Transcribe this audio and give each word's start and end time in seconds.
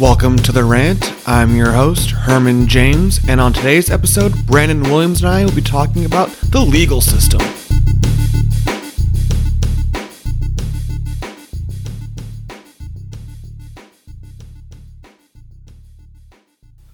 Welcome 0.00 0.38
to 0.38 0.52
The 0.52 0.64
Rant. 0.64 1.28
I'm 1.28 1.54
your 1.54 1.72
host, 1.72 2.12
Herman 2.12 2.68
James, 2.68 3.20
and 3.28 3.38
on 3.38 3.52
today's 3.52 3.90
episode, 3.90 4.46
Brandon 4.46 4.82
Williams 4.82 5.20
and 5.20 5.28
I 5.28 5.44
will 5.44 5.54
be 5.54 5.60
talking 5.60 6.06
about 6.06 6.30
the 6.50 6.60
legal 6.60 7.02
system. 7.02 7.42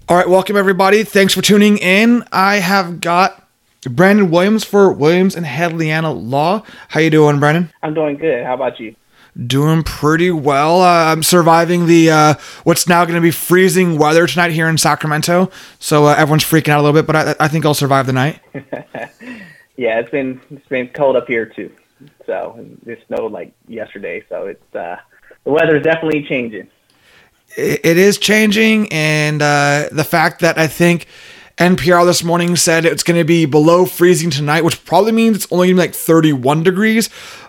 All 0.08 0.16
right, 0.16 0.28
welcome 0.28 0.56
everybody. 0.56 1.04
Thanks 1.04 1.32
for 1.32 1.42
tuning 1.42 1.78
in. 1.78 2.24
I 2.32 2.56
have 2.56 3.00
got 3.00 3.48
Brandon 3.82 4.32
Williams 4.32 4.64
for 4.64 4.90
Williams 4.90 5.36
and 5.36 5.46
Javellana 5.46 6.12
Law. 6.28 6.64
How 6.88 6.98
you 6.98 7.10
doing, 7.10 7.38
Brandon? 7.38 7.70
I'm 7.84 7.94
doing 7.94 8.16
good. 8.16 8.44
How 8.44 8.54
about 8.54 8.80
you? 8.80 8.96
Doing 9.44 9.82
pretty 9.82 10.30
well. 10.30 10.80
Uh, 10.80 11.12
I'm 11.12 11.22
surviving 11.22 11.86
the 11.86 12.10
uh, 12.10 12.34
what's 12.64 12.88
now 12.88 13.04
going 13.04 13.16
to 13.16 13.20
be 13.20 13.30
freezing 13.30 13.98
weather 13.98 14.26
tonight 14.26 14.52
here 14.52 14.68
in 14.68 14.78
Sacramento. 14.78 15.50
So 15.78 16.06
uh, 16.06 16.14
everyone's 16.16 16.44
freaking 16.44 16.68
out 16.70 16.80
a 16.80 16.82
little 16.82 17.00
bit, 17.00 17.06
but 17.06 17.16
I, 17.16 17.44
I 17.44 17.48
think 17.48 17.66
I'll 17.66 17.74
survive 17.74 18.06
the 18.06 18.14
night. 18.14 18.40
yeah, 19.76 19.98
it's 19.98 20.10
been 20.10 20.40
it's 20.50 20.66
been 20.68 20.88
cold 20.88 21.16
up 21.16 21.26
here 21.26 21.44
too. 21.44 21.70
So 22.24 22.58
it 22.86 23.02
snowed 23.06 23.32
like 23.32 23.52
yesterday. 23.68 24.24
So 24.28 24.46
it's 24.46 24.74
uh, 24.74 24.96
the 25.44 25.50
weather 25.50 25.76
is 25.76 25.82
definitely 25.82 26.22
changing 26.24 26.70
it 27.56 27.96
is 27.96 28.18
changing, 28.18 28.92
and 28.92 29.40
uh, 29.40 29.88
the 29.90 30.04
fact 30.04 30.40
that 30.40 30.58
I 30.58 30.66
think 30.66 31.06
NPR 31.58 32.04
this 32.04 32.22
morning 32.22 32.54
said 32.56 32.84
it's 32.84 33.02
going 33.02 33.18
to 33.18 33.24
be 33.24 33.46
below 33.46 33.86
freezing 33.86 34.30
tonight, 34.30 34.62
which 34.62 34.84
probably 34.84 35.12
means 35.12 35.36
it's 35.36 35.50
only 35.50 35.68
going 35.68 35.76
to 35.76 35.82
be 35.82 35.86
like 35.88 35.94
31 35.94 36.62
degrees. 36.62 37.08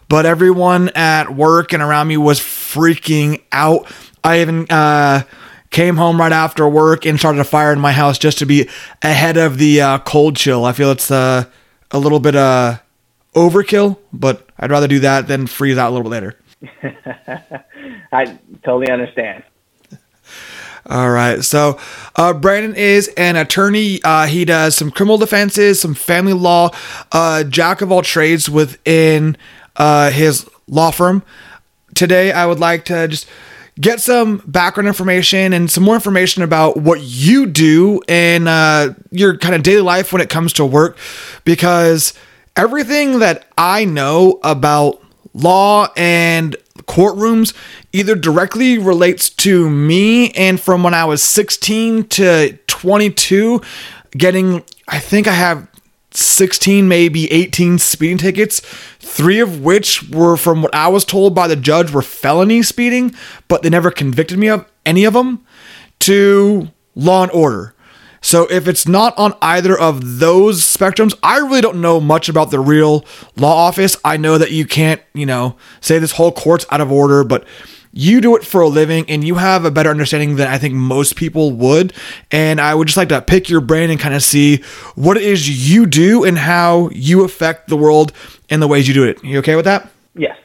But 0.10 0.26
everyone 0.26 0.90
at 0.90 1.36
work 1.36 1.74
and 1.74 1.84
around 1.84 2.08
me 2.08 2.18
was 2.18 2.40
freaking 2.40 3.42
out. 3.52 3.92
I 4.24 4.42
even 4.42 4.66
uh, 4.70 5.24
came 5.70 5.98
home 5.98 6.20
right 6.20 6.32
after 6.32 6.68
work 6.68 7.06
and 7.06 7.20
started 7.20 7.40
a 7.40 7.44
fire 7.44 7.74
in 7.74 7.80
my 7.80 7.92
house 7.92 8.18
just 8.18 8.40
to 8.40 8.46
be 8.46 8.70
ahead 9.02 9.38
of 9.38 9.58
the 9.58 9.82
uh, 9.82 10.00
cold 10.00 10.36
chill. 10.36 10.66
I 10.66 10.74
feel 10.74 10.92
it's 10.92 11.12
uh, 11.12 11.46
a 11.92 12.00
little 12.00 12.20
bit 12.20 12.36
uh, 12.36 12.78
overkill, 13.36 13.98
but 14.14 14.48
I'd 14.58 14.72
rather 14.72 14.88
do 14.88 15.00
that 15.00 15.28
than 15.28 15.48
freeze 15.48 15.78
out 15.78 15.90
a 15.90 15.94
little 15.94 16.10
bit 16.10 16.10
later. 16.10 16.40
I 18.12 18.38
totally 18.64 18.90
understand. 18.90 19.44
All 20.90 21.10
right. 21.10 21.44
So, 21.44 21.78
uh, 22.16 22.34
Brandon 22.34 22.74
is 22.74 23.10
an 23.18 23.36
attorney. 23.36 24.00
Uh, 24.04 24.26
he 24.26 24.46
does 24.46 24.76
some 24.76 24.90
criminal 24.90 25.18
defenses, 25.18 25.82
some 25.82 25.94
family 25.94 26.32
law, 26.32 26.70
uh, 27.12 27.44
jack 27.44 27.82
of 27.82 27.92
all 27.92 28.02
trades 28.02 28.50
within 28.50 29.36
uh, 29.78 30.12
his 30.12 30.50
law 30.68 30.92
firm. 30.92 31.24
Today, 31.96 32.32
I 32.32 32.46
would 32.46 32.60
like 32.60 32.86
to 32.86 33.08
just 33.08 33.28
get 33.80 34.02
some 34.02 34.42
background 34.46 34.88
information 34.88 35.54
and 35.54 35.70
some 35.70 35.84
more 35.84 35.96
information 35.96 36.44
about 36.44 36.78
what 36.78 37.02
you 37.02 37.46
do 37.46 38.02
in 38.08 38.48
uh, 38.48 38.94
your 39.12 39.38
kind 39.38 39.56
of 39.56 39.64
daily 39.64 39.82
life 39.82 40.12
when 40.12 40.22
it 40.22 40.30
comes 40.30 40.54
to 40.54 40.66
work, 40.66 40.98
because 41.44 42.14
everything 42.56 43.20
that 43.20 43.48
I 43.58 43.86
know 43.86 44.40
about 44.44 45.02
law 45.34 45.88
and 45.96 46.56
courtrooms 46.88 47.54
either 47.94 48.16
directly 48.16 48.78
relates 48.78 49.30
to 49.30 49.70
me 49.70 50.32
and 50.32 50.60
from 50.60 50.84
when 50.84 50.94
I 50.94 51.06
was 51.06 51.22
16 51.22 52.08
to 52.08 52.58
22 52.68 53.62
getting 54.12 54.64
I 54.88 55.00
think 55.00 55.28
I 55.28 55.34
have 55.34 55.68
16 56.18 56.88
maybe 56.88 57.32
18 57.32 57.78
speeding 57.78 58.18
tickets 58.18 58.60
3 59.00 59.40
of 59.40 59.62
which 59.62 60.10
were 60.10 60.36
from 60.36 60.62
what 60.62 60.74
I 60.74 60.88
was 60.88 61.06
told 61.06 61.36
by 61.36 61.48
the 61.48 61.56
judge 61.56 61.92
were 61.92 62.02
felony 62.02 62.64
speeding 62.64 63.14
but 63.48 63.62
they 63.62 63.70
never 63.70 63.92
convicted 63.92 64.40
me 64.40 64.48
of 64.48 64.66
any 64.86 65.04
of 65.04 65.14
them 65.14 65.46
to 66.00 66.70
law 66.96 67.24
and 67.24 67.32
order 67.32 67.76
so 68.22 68.48
if 68.52 68.68
it's 68.68 68.88
not 68.88 69.18
on 69.18 69.36
either 69.42 69.78
of 69.78 70.20
those 70.20 70.62
spectrums, 70.62 71.18
I 71.24 71.38
really 71.38 71.62
don't 71.62 71.82
know 71.82 72.02
much 72.02 72.30
about 72.30 72.52
the 72.52 72.60
real 72.60 73.06
law 73.36 73.56
office. 73.56 73.96
I 74.04 74.18
know 74.18 74.38
that 74.38 74.52
you 74.52 74.66
can't, 74.66 75.02
you 75.14 75.26
know, 75.26 75.56
say 75.82 76.00
this 76.00 76.14
whole 76.14 76.32
court's 76.32 76.66
out 76.70 76.82
of 76.82 76.92
order, 76.92 77.24
but 77.24 77.46
you 77.98 78.22
do 78.22 78.36
it 78.36 78.44
for 78.44 78.62
a 78.62 78.68
living 78.68 79.06
and 79.10 79.24
you 79.24 79.36
have 79.36 79.66
a 79.66 79.72
better 79.72 79.90
understanding 79.90 80.36
than 80.36 80.48
I 80.48 80.60
think 80.60 80.76
most 80.76 81.16
people 81.16 81.52
would. 81.54 81.94
And 82.32 82.62
I 82.62 82.76
would 82.76 82.88
just 82.88 82.98
like 82.98 83.10
to 83.10 83.22
pick 83.22 83.50
your 83.50 83.60
brain 83.60 83.90
and 83.90 84.00
kind 84.00 84.14
of 84.14 84.22
see 84.22 84.62
what 84.96 85.18
it 85.18 85.24
is 85.24 85.72
you 85.72 85.88
do 85.88 86.24
and 86.24 86.38
how 86.38 86.90
you 86.90 87.24
affect 87.24 87.70
the 87.70 87.76
world 87.76 88.14
and 88.50 88.62
the 88.62 88.68
ways 88.68 88.88
you 88.88 88.94
do 88.94 89.04
it. 89.04 89.24
You 89.24 89.40
okay 89.40 89.56
with 89.56 89.66
that? 89.66 89.90
Yes. 90.16 90.38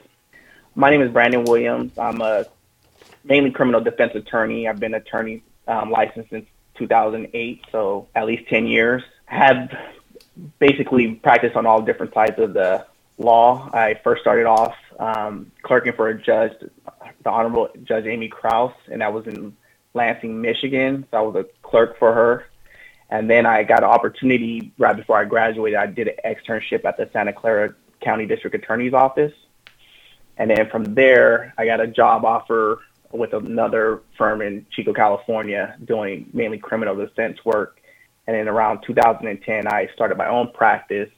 My 0.74 0.88
name 0.88 1.02
is 1.02 1.10
Brandon 1.10 1.44
Williams. 1.44 1.96
I'm 1.98 2.22
a 2.22 2.46
mainly 3.24 3.50
criminal 3.50 3.82
defense 3.82 4.14
attorney. 4.14 4.66
I've 4.66 4.80
been 4.80 4.94
attorney 4.94 5.42
um, 5.68 5.90
licensed 5.90 6.30
since 6.30 6.46
2008, 6.76 7.66
so 7.70 8.08
at 8.14 8.26
least 8.26 8.48
10 8.48 8.66
years. 8.66 9.02
Have 9.26 9.76
basically 10.58 11.16
practiced 11.16 11.56
on 11.56 11.66
all 11.66 11.82
different 11.82 12.14
sides 12.14 12.38
of 12.38 12.54
the 12.54 12.86
law. 13.18 13.68
I 13.74 14.00
first 14.02 14.22
started 14.22 14.46
off 14.46 14.74
um, 14.98 15.52
clerking 15.62 15.92
for 15.92 16.08
a 16.08 16.20
judge, 16.20 16.52
the 17.22 17.30
Honorable 17.30 17.68
Judge 17.84 18.06
Amy 18.06 18.28
Kraus, 18.28 18.72
and 18.90 19.00
that 19.00 19.12
was 19.12 19.26
in 19.26 19.56
Lansing, 19.94 20.40
Michigan. 20.40 21.06
So 21.10 21.16
I 21.16 21.20
was 21.20 21.36
a 21.36 21.46
clerk 21.62 21.98
for 21.98 22.12
her. 22.14 22.46
And 23.10 23.28
then 23.28 23.44
I 23.44 23.62
got 23.62 23.82
an 23.82 23.90
opportunity 23.90 24.72
right 24.78 24.96
before 24.96 25.18
I 25.18 25.24
graduated. 25.26 25.78
I 25.78 25.86
did 25.86 26.08
an 26.08 26.14
externship 26.24 26.86
at 26.86 26.96
the 26.96 27.10
Santa 27.12 27.32
Clara 27.32 27.74
County 28.00 28.24
District 28.24 28.56
Attorney's 28.56 28.94
Office. 28.94 29.34
And 30.38 30.50
then 30.50 30.70
from 30.70 30.94
there, 30.94 31.52
I 31.58 31.66
got 31.66 31.80
a 31.80 31.86
job 31.86 32.24
offer 32.24 32.80
with 33.12 33.34
another 33.34 34.00
firm 34.16 34.40
in 34.40 34.64
Chico, 34.70 34.94
California, 34.94 35.76
doing 35.84 36.30
mainly 36.32 36.56
criminal 36.56 36.96
defense 36.96 37.44
work. 37.44 37.80
And 38.26 38.34
then 38.34 38.48
around 38.48 38.82
2010, 38.86 39.66
I 39.66 39.88
started 39.94 40.16
my 40.16 40.28
own 40.28 40.50
practice. 40.52 41.10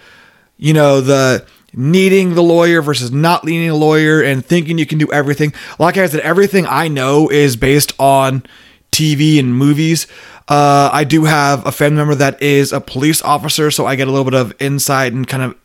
you 0.57 0.73
know, 0.73 1.01
the 1.01 1.45
needing 1.73 2.35
the 2.35 2.43
lawyer 2.43 2.81
versus 2.81 3.11
not 3.11 3.43
needing 3.43 3.69
a 3.69 3.75
lawyer 3.75 4.21
and 4.21 4.45
thinking 4.45 4.77
you 4.77 4.85
can 4.85 4.97
do 4.97 5.11
everything, 5.11 5.53
like 5.77 5.97
I 5.97 6.07
said, 6.07 6.21
everything 6.21 6.65
I 6.67 6.87
know 6.87 7.29
is 7.29 7.55
based 7.55 7.93
on 7.99 8.43
TV 8.91 9.39
and 9.39 9.55
movies. 9.55 10.07
Uh, 10.47 10.89
I 10.91 11.03
do 11.03 11.25
have 11.25 11.65
a 11.65 11.71
family 11.71 11.97
member 11.97 12.15
that 12.15 12.41
is 12.41 12.73
a 12.73 12.81
police 12.81 13.21
officer, 13.21 13.69
so 13.69 13.85
I 13.85 13.95
get 13.95 14.07
a 14.07 14.11
little 14.11 14.25
bit 14.25 14.33
of 14.33 14.53
insight 14.59 15.13
and 15.13 15.27
kind 15.27 15.43
of 15.43 15.55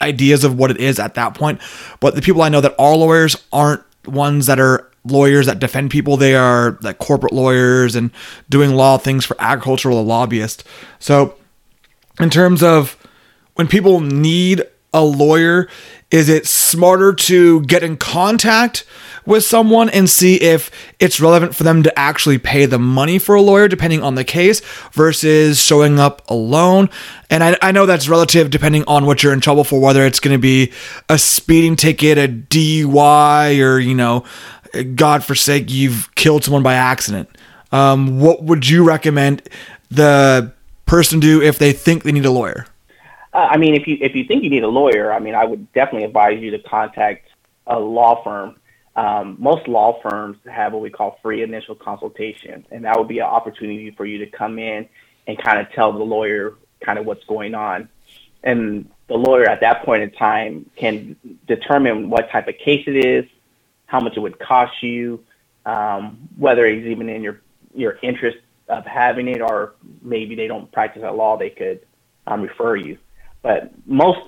ideas 0.00 0.44
of 0.44 0.58
what 0.58 0.70
it 0.70 0.78
is 0.78 0.98
at 0.98 1.14
that 1.14 1.34
point. 1.34 1.60
But 2.00 2.14
the 2.14 2.22
people 2.22 2.42
I 2.42 2.48
know 2.48 2.60
that 2.60 2.74
are 2.78 2.96
lawyers 2.96 3.36
aren't 3.52 3.82
ones 4.06 4.46
that 4.46 4.60
are 4.60 4.90
lawyers 5.04 5.46
that 5.46 5.58
defend 5.58 5.90
people. 5.90 6.16
They 6.16 6.34
are 6.34 6.78
like 6.82 6.98
corporate 6.98 7.32
lawyers 7.32 7.96
and 7.96 8.10
doing 8.48 8.74
law 8.74 8.98
things 8.98 9.24
for 9.24 9.36
agricultural 9.38 10.04
lobbyists. 10.04 10.64
So, 10.98 11.36
in 12.20 12.30
terms 12.30 12.62
of 12.62 12.96
when 13.54 13.66
people 13.66 14.00
need 14.00 14.64
a 14.92 15.02
lawyer, 15.02 15.68
is 16.10 16.28
it 16.28 16.46
smarter 16.46 17.14
to 17.14 17.62
get 17.62 17.82
in 17.82 17.96
contact 17.96 18.84
with 19.24 19.44
someone 19.44 19.88
and 19.88 20.10
see 20.10 20.34
if 20.36 20.70
it's 20.98 21.20
relevant 21.20 21.54
for 21.54 21.62
them 21.62 21.82
to 21.82 21.98
actually 21.98 22.38
pay 22.38 22.66
the 22.66 22.78
money 22.78 23.18
for 23.18 23.34
a 23.34 23.40
lawyer, 23.40 23.68
depending 23.68 24.02
on 24.02 24.14
the 24.14 24.24
case, 24.24 24.60
versus 24.92 25.62
showing 25.62 25.98
up 25.98 26.22
alone? 26.28 26.90
And 27.30 27.42
I, 27.42 27.56
I 27.62 27.72
know 27.72 27.86
that's 27.86 28.08
relative 28.08 28.50
depending 28.50 28.84
on 28.86 29.06
what 29.06 29.22
you're 29.22 29.32
in 29.32 29.40
trouble 29.40 29.64
for, 29.64 29.80
whether 29.80 30.04
it's 30.04 30.20
going 30.20 30.36
to 30.36 30.40
be 30.40 30.72
a 31.08 31.18
speeding 31.18 31.76
ticket, 31.76 32.18
a 32.18 32.28
DUI, 32.28 33.64
or, 33.64 33.78
you 33.78 33.94
know, 33.94 34.24
God 34.94 35.24
forsake, 35.24 35.70
you've 35.70 36.14
killed 36.14 36.44
someone 36.44 36.62
by 36.62 36.74
accident. 36.74 37.28
Um, 37.70 38.20
what 38.20 38.42
would 38.42 38.68
you 38.68 38.84
recommend 38.84 39.48
the 39.90 40.52
person 40.84 41.20
do 41.20 41.40
if 41.40 41.58
they 41.58 41.72
think 41.72 42.02
they 42.02 42.12
need 42.12 42.26
a 42.26 42.30
lawyer? 42.30 42.66
Uh, 43.32 43.48
I 43.50 43.56
mean, 43.56 43.74
if 43.74 43.86
you 43.86 43.96
if 44.00 44.14
you 44.14 44.24
think 44.24 44.44
you 44.44 44.50
need 44.50 44.62
a 44.62 44.68
lawyer, 44.68 45.12
I 45.12 45.18
mean, 45.18 45.34
I 45.34 45.44
would 45.44 45.72
definitely 45.72 46.04
advise 46.04 46.40
you 46.40 46.50
to 46.50 46.58
contact 46.58 47.28
a 47.66 47.78
law 47.78 48.22
firm. 48.22 48.56
Um, 48.94 49.36
most 49.38 49.68
law 49.68 50.00
firms 50.02 50.36
have 50.44 50.74
what 50.74 50.82
we 50.82 50.90
call 50.90 51.18
free 51.22 51.42
initial 51.42 51.74
consultation, 51.74 52.66
and 52.70 52.84
that 52.84 52.98
would 52.98 53.08
be 53.08 53.20
an 53.20 53.26
opportunity 53.26 53.90
for 53.90 54.04
you 54.04 54.18
to 54.18 54.26
come 54.26 54.58
in 54.58 54.86
and 55.26 55.38
kind 55.38 55.58
of 55.60 55.72
tell 55.72 55.92
the 55.92 56.04
lawyer 56.04 56.54
kind 56.80 56.98
of 56.98 57.06
what's 57.06 57.24
going 57.24 57.54
on. 57.54 57.88
And 58.42 58.90
the 59.06 59.14
lawyer 59.14 59.48
at 59.48 59.60
that 59.60 59.84
point 59.84 60.02
in 60.02 60.10
time 60.10 60.68
can 60.76 61.16
determine 61.46 62.10
what 62.10 62.30
type 62.30 62.48
of 62.48 62.58
case 62.58 62.84
it 62.86 62.96
is, 62.96 63.24
how 63.86 64.00
much 64.00 64.16
it 64.16 64.20
would 64.20 64.38
cost 64.38 64.82
you, 64.82 65.24
um, 65.64 66.28
whether 66.36 66.66
it's 66.66 66.86
even 66.86 67.08
in 67.08 67.22
your 67.22 67.40
your 67.74 67.98
interest 68.02 68.38
of 68.68 68.84
having 68.84 69.28
it, 69.28 69.40
or 69.40 69.74
maybe 70.02 70.34
they 70.34 70.48
don't 70.48 70.70
practice 70.70 71.02
at 71.02 71.16
law, 71.16 71.38
they 71.38 71.50
could 71.50 71.80
um, 72.26 72.42
refer 72.42 72.76
you. 72.76 72.98
But 73.42 73.72
most 73.86 74.20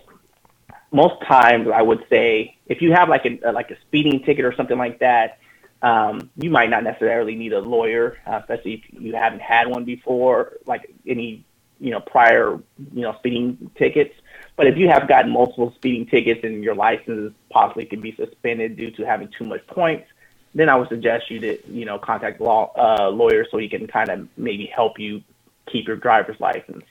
most 0.91 1.21
times, 1.27 1.69
I 1.75 1.83
would 1.83 2.05
say 2.09 2.57
if 2.67 2.81
you 2.81 2.93
have 2.93 3.09
like 3.09 3.27
a 3.27 3.53
like 3.53 3.71
a 3.71 3.81
speeding 3.81 4.23
ticket 4.25 4.45
or 4.45 4.55
something 4.55 4.79
like 4.79 5.01
that, 5.01 5.39
um, 5.83 6.31
you 6.37 6.51
might 6.51 6.71
not 6.71 6.85
necessarily 6.85 7.35
need 7.35 7.53
a 7.53 7.61
lawyer, 7.61 8.19
uh, 8.27 8.41
especially 8.41 8.75
if 8.75 9.03
you 9.03 9.15
haven't 9.15 9.43
had 9.43 9.69
one 9.69 9.85
before, 9.85 10.55
like 10.67 10.95
any 11.07 11.45
you 11.81 11.91
know 11.91 12.01
prior 12.01 12.61
you 12.93 13.03
know 13.03 13.15
speeding 13.19 13.71
tickets. 13.77 14.15
But 14.57 14.69
if 14.69 14.77
you 14.77 14.89
have 14.89 15.09
gotten 15.09 15.33
multiple 15.33 15.73
speeding 15.75 16.07
tickets 16.07 16.41
and 16.45 16.63
your 16.63 16.77
license 16.77 17.35
possibly 17.51 17.87
could 17.87 18.01
be 18.01 18.15
suspended 18.15 18.77
due 18.77 18.93
to 18.93 19.05
having 19.05 19.29
too 19.37 19.45
much 19.45 19.67
points, 19.67 20.07
then 20.55 20.69
I 20.69 20.77
would 20.77 20.89
suggest 20.89 21.31
you 21.31 21.41
to 21.41 21.59
you 21.69 21.85
know 21.85 21.99
contact 21.99 22.41
law 22.41 22.73
uh, 22.77 23.11
lawyer 23.11 23.47
so 23.51 23.59
he 23.59 23.69
can 23.69 23.87
kind 23.87 24.11
of 24.11 24.29
maybe 24.37 24.67
help 24.67 24.99
you 24.99 25.23
keep 25.67 25.87
your 25.87 25.97
driver's 25.97 26.39
license. 26.41 26.85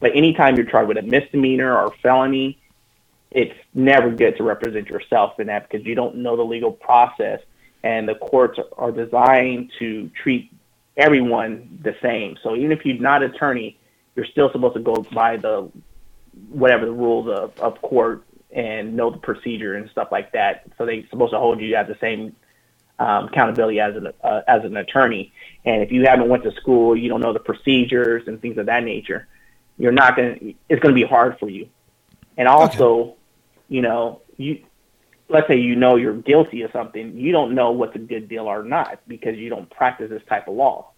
But 0.00 0.14
anytime 0.14 0.56
you're 0.56 0.66
charged 0.66 0.88
with 0.88 0.98
a 0.98 1.02
misdemeanor 1.02 1.76
or 1.76 1.92
felony, 2.02 2.58
it's 3.30 3.54
never 3.74 4.10
good 4.10 4.36
to 4.36 4.42
represent 4.42 4.88
yourself 4.88 5.38
in 5.40 5.48
that 5.48 5.68
because 5.68 5.86
you 5.86 5.94
don't 5.94 6.16
know 6.16 6.36
the 6.36 6.44
legal 6.44 6.72
process, 6.72 7.40
and 7.82 8.08
the 8.08 8.14
courts 8.14 8.58
are 8.76 8.92
designed 8.92 9.72
to 9.78 10.10
treat 10.22 10.50
everyone 10.96 11.78
the 11.82 11.94
same. 12.02 12.36
So 12.42 12.56
even 12.56 12.72
if 12.72 12.84
you're 12.84 12.98
not 12.98 13.22
an 13.22 13.34
attorney, 13.34 13.78
you're 14.16 14.26
still 14.26 14.50
supposed 14.50 14.74
to 14.74 14.82
go 14.82 14.96
by 15.12 15.36
the 15.36 15.70
whatever 16.48 16.86
the 16.86 16.92
rules 16.92 17.28
of, 17.28 17.58
of 17.58 17.80
court 17.82 18.24
and 18.50 18.96
know 18.96 19.10
the 19.10 19.18
procedure 19.18 19.74
and 19.74 19.90
stuff 19.90 20.08
like 20.10 20.32
that. 20.32 20.64
So 20.78 20.86
they're 20.86 21.06
supposed 21.10 21.32
to 21.32 21.38
hold 21.38 21.60
you 21.60 21.74
at 21.74 21.86
the 21.86 21.96
same 22.00 22.34
um, 22.98 23.26
accountability 23.26 23.78
as 23.80 23.94
an 23.94 24.08
uh, 24.24 24.40
as 24.48 24.64
an 24.64 24.76
attorney. 24.76 25.32
And 25.64 25.82
if 25.82 25.92
you 25.92 26.06
haven't 26.06 26.28
went 26.28 26.42
to 26.44 26.52
school, 26.52 26.96
you 26.96 27.08
don't 27.08 27.20
know 27.20 27.32
the 27.32 27.40
procedures 27.40 28.26
and 28.26 28.40
things 28.40 28.58
of 28.58 28.66
that 28.66 28.82
nature. 28.82 29.28
You're 29.78 29.92
not 29.92 30.16
gonna. 30.16 30.36
It's 30.68 30.82
gonna 30.82 30.94
be 30.94 31.04
hard 31.04 31.38
for 31.38 31.48
you. 31.48 31.68
And 32.36 32.48
also, 32.48 33.00
okay. 33.00 33.14
you 33.68 33.82
know, 33.82 34.20
you 34.36 34.64
let's 35.28 35.46
say 35.46 35.56
you 35.56 35.76
know 35.76 35.96
you're 35.96 36.14
guilty 36.14 36.62
of 36.62 36.72
something, 36.72 37.16
you 37.16 37.32
don't 37.32 37.54
know 37.54 37.70
what's 37.70 37.94
a 37.94 37.98
good 37.98 38.28
deal 38.28 38.46
or 38.46 38.62
not 38.62 39.00
because 39.06 39.36
you 39.36 39.50
don't 39.50 39.68
practice 39.70 40.10
this 40.10 40.22
type 40.28 40.48
of 40.48 40.54
law. 40.54 40.90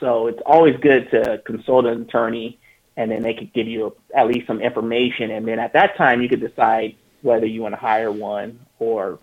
So 0.00 0.26
it's 0.26 0.40
always 0.46 0.76
good 0.80 1.10
to 1.10 1.38
consult 1.44 1.86
an 1.86 2.02
attorney, 2.02 2.58
and 2.96 3.10
then 3.10 3.22
they 3.22 3.34
could 3.34 3.52
give 3.52 3.66
you 3.66 3.96
at 4.14 4.26
least 4.26 4.46
some 4.46 4.60
information, 4.60 5.30
and 5.30 5.46
then 5.46 5.58
at 5.58 5.72
that 5.72 5.96
time 5.96 6.22
you 6.22 6.28
could 6.28 6.40
decide 6.40 6.96
whether 7.22 7.46
you 7.46 7.62
want 7.62 7.74
to 7.74 7.80
hire 7.80 8.12
one 8.12 8.60
or 8.78 9.18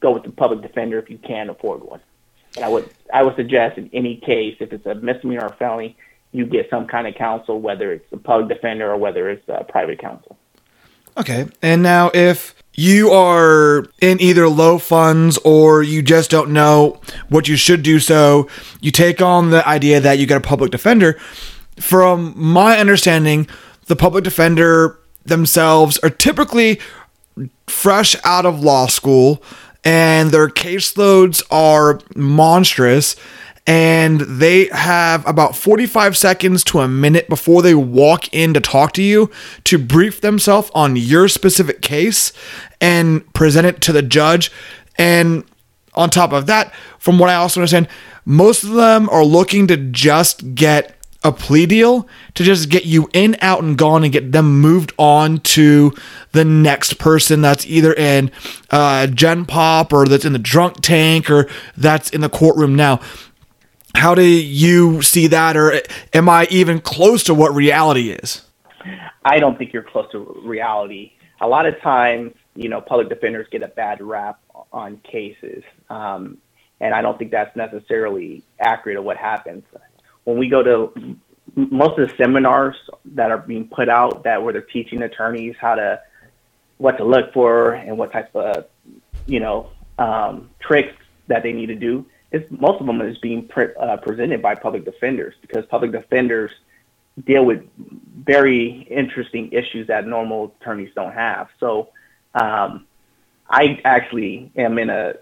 go 0.00 0.12
with 0.12 0.24
the 0.24 0.30
public 0.30 0.62
defender 0.62 0.98
if 0.98 1.10
you 1.10 1.18
can 1.18 1.48
afford 1.48 1.82
one. 1.82 2.00
And 2.56 2.64
I 2.64 2.68
would 2.68 2.90
I 3.12 3.22
would 3.22 3.36
suggest 3.36 3.78
in 3.78 3.90
any 3.92 4.16
case, 4.16 4.56
if 4.60 4.72
it's 4.72 4.86
a 4.86 4.94
misdemeanor 4.94 5.44
or 5.44 5.56
felony, 5.56 5.96
you 6.32 6.46
get 6.46 6.68
some 6.70 6.86
kind 6.86 7.06
of 7.06 7.14
counsel, 7.14 7.60
whether 7.60 7.92
it's 7.92 8.12
a 8.12 8.16
public 8.16 8.48
defender 8.48 8.90
or 8.90 8.96
whether 8.96 9.28
it's 9.28 9.48
a 9.48 9.64
private 9.64 9.98
counsel. 9.98 10.36
Okay, 11.16 11.48
and 11.60 11.82
now 11.82 12.10
if 12.14 12.54
you 12.74 13.10
are 13.10 13.84
in 14.00 14.20
either 14.20 14.48
low 14.48 14.78
funds 14.78 15.38
or 15.44 15.82
you 15.82 16.02
just 16.02 16.30
don't 16.30 16.50
know 16.50 17.00
what 17.28 17.48
you 17.48 17.56
should 17.56 17.82
do 17.82 17.98
so 17.98 18.48
you 18.80 18.90
take 18.90 19.20
on 19.20 19.50
the 19.50 19.66
idea 19.68 20.00
that 20.00 20.18
you 20.18 20.26
get 20.26 20.36
a 20.36 20.40
public 20.40 20.70
defender 20.70 21.14
from 21.78 22.32
my 22.36 22.78
understanding 22.78 23.46
the 23.86 23.96
public 23.96 24.22
defender 24.22 24.98
themselves 25.24 25.98
are 25.98 26.10
typically 26.10 26.80
fresh 27.66 28.14
out 28.24 28.46
of 28.46 28.62
law 28.62 28.86
school 28.86 29.42
and 29.84 30.30
their 30.30 30.48
caseloads 30.48 31.42
are 31.50 32.00
monstrous 32.14 33.16
and 33.66 34.20
they 34.22 34.66
have 34.66 35.26
about 35.26 35.54
45 35.54 36.16
seconds 36.16 36.64
to 36.64 36.80
a 36.80 36.88
minute 36.88 37.28
before 37.28 37.62
they 37.62 37.74
walk 37.74 38.32
in 38.32 38.54
to 38.54 38.60
talk 38.60 38.92
to 38.94 39.02
you 39.02 39.30
to 39.64 39.78
brief 39.78 40.20
themselves 40.20 40.70
on 40.74 40.96
your 40.96 41.28
specific 41.28 41.82
case 41.82 42.32
and 42.80 43.30
present 43.34 43.66
it 43.66 43.80
to 43.82 43.92
the 43.92 44.02
judge 44.02 44.50
and 44.96 45.44
on 45.94 46.08
top 46.08 46.32
of 46.32 46.46
that 46.46 46.72
from 46.98 47.18
what 47.18 47.28
i 47.28 47.34
also 47.34 47.60
understand 47.60 47.88
most 48.24 48.64
of 48.64 48.70
them 48.70 49.08
are 49.10 49.24
looking 49.24 49.66
to 49.66 49.76
just 49.76 50.54
get 50.54 50.96
a 51.22 51.32
plea 51.32 51.66
deal 51.66 52.08
to 52.34 52.42
just 52.42 52.70
get 52.70 52.86
you 52.86 53.08
in, 53.12 53.36
out, 53.40 53.62
and 53.62 53.76
gone 53.76 54.04
and 54.04 54.12
get 54.12 54.32
them 54.32 54.60
moved 54.60 54.92
on 54.98 55.38
to 55.40 55.92
the 56.32 56.44
next 56.44 56.98
person 56.98 57.42
that's 57.42 57.66
either 57.66 57.92
in 57.92 58.30
uh, 58.70 59.06
Gen 59.06 59.44
Pop 59.44 59.92
or 59.92 60.06
that's 60.06 60.24
in 60.24 60.32
the 60.32 60.38
drunk 60.38 60.80
tank 60.80 61.30
or 61.30 61.48
that's 61.76 62.10
in 62.10 62.22
the 62.22 62.30
courtroom 62.30 62.74
now. 62.74 63.00
How 63.94 64.14
do 64.14 64.22
you 64.22 65.02
see 65.02 65.26
that, 65.28 65.56
or 65.56 65.80
am 66.12 66.28
I 66.28 66.46
even 66.50 66.80
close 66.80 67.22
to 67.24 67.34
what 67.34 67.54
reality 67.54 68.10
is? 68.10 68.42
I 69.24 69.38
don't 69.38 69.58
think 69.58 69.72
you're 69.72 69.82
close 69.82 70.10
to 70.12 70.40
reality. 70.44 71.12
A 71.40 71.48
lot 71.48 71.66
of 71.66 71.78
times, 71.80 72.32
you 72.54 72.68
know, 72.68 72.80
public 72.80 73.08
defenders 73.08 73.46
get 73.50 73.62
a 73.62 73.68
bad 73.68 74.00
rap 74.00 74.40
on 74.72 74.98
cases, 74.98 75.62
um, 75.88 76.38
and 76.80 76.94
I 76.94 77.02
don't 77.02 77.18
think 77.18 77.30
that's 77.30 77.54
necessarily 77.56 78.42
accurate 78.60 78.96
of 78.96 79.04
what 79.04 79.16
happens 79.16 79.64
when 80.24 80.38
we 80.38 80.48
go 80.48 80.62
to 80.62 81.16
most 81.56 81.98
of 81.98 82.08
the 82.08 82.16
seminars 82.16 82.76
that 83.04 83.30
are 83.30 83.38
being 83.38 83.66
put 83.66 83.88
out 83.88 84.22
that 84.24 84.42
where 84.42 84.52
they're 84.52 84.62
teaching 84.62 85.02
attorneys 85.02 85.54
how 85.60 85.74
to 85.74 86.00
what 86.78 86.96
to 86.96 87.04
look 87.04 87.32
for 87.32 87.72
and 87.72 87.98
what 87.98 88.12
type 88.12 88.34
of 88.34 88.66
you 89.26 89.40
know 89.40 89.70
um, 89.98 90.48
tricks 90.60 90.94
that 91.26 91.42
they 91.42 91.52
need 91.52 91.66
to 91.66 91.74
do 91.74 92.06
is 92.32 92.48
most 92.50 92.80
of 92.80 92.86
them 92.86 93.00
is 93.00 93.18
being 93.18 93.46
pre- 93.48 93.74
uh, 93.80 93.96
presented 93.98 94.40
by 94.40 94.54
public 94.54 94.84
defenders 94.84 95.34
because 95.40 95.64
public 95.66 95.92
defenders 95.92 96.52
deal 97.24 97.44
with 97.44 97.62
very 98.24 98.86
interesting 98.90 99.50
issues 99.52 99.86
that 99.88 100.06
normal 100.06 100.54
attorneys 100.60 100.90
don't 100.94 101.12
have. 101.12 101.48
So 101.58 101.88
um, 102.34 102.86
I 103.48 103.80
actually 103.84 104.52
am 104.56 104.78
in 104.78 104.90
a 104.90 105.14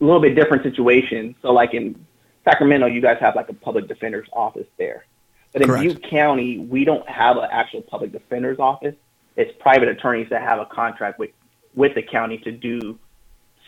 little 0.00 0.20
bit 0.20 0.34
different 0.34 0.62
situation. 0.62 1.34
So 1.42 1.52
like 1.52 1.74
in 1.74 2.04
Sacramento, 2.44 2.86
you 2.86 3.00
guys 3.00 3.18
have 3.20 3.36
like 3.36 3.48
a 3.48 3.54
public 3.54 3.88
defender's 3.88 4.28
office 4.32 4.66
there. 4.78 5.04
But 5.52 5.62
in 5.62 5.68
Correct. 5.68 5.84
Butte 5.84 6.10
County, 6.10 6.58
we 6.58 6.84
don't 6.84 7.08
have 7.08 7.36
an 7.36 7.48
actual 7.50 7.82
public 7.82 8.12
defender's 8.12 8.58
office. 8.58 8.96
It's 9.36 9.52
private 9.60 9.88
attorneys 9.88 10.28
that 10.30 10.42
have 10.42 10.58
a 10.58 10.66
contract 10.66 11.18
with 11.18 11.30
with 11.74 11.94
the 11.94 12.02
county 12.02 12.38
to 12.38 12.52
do 12.52 12.98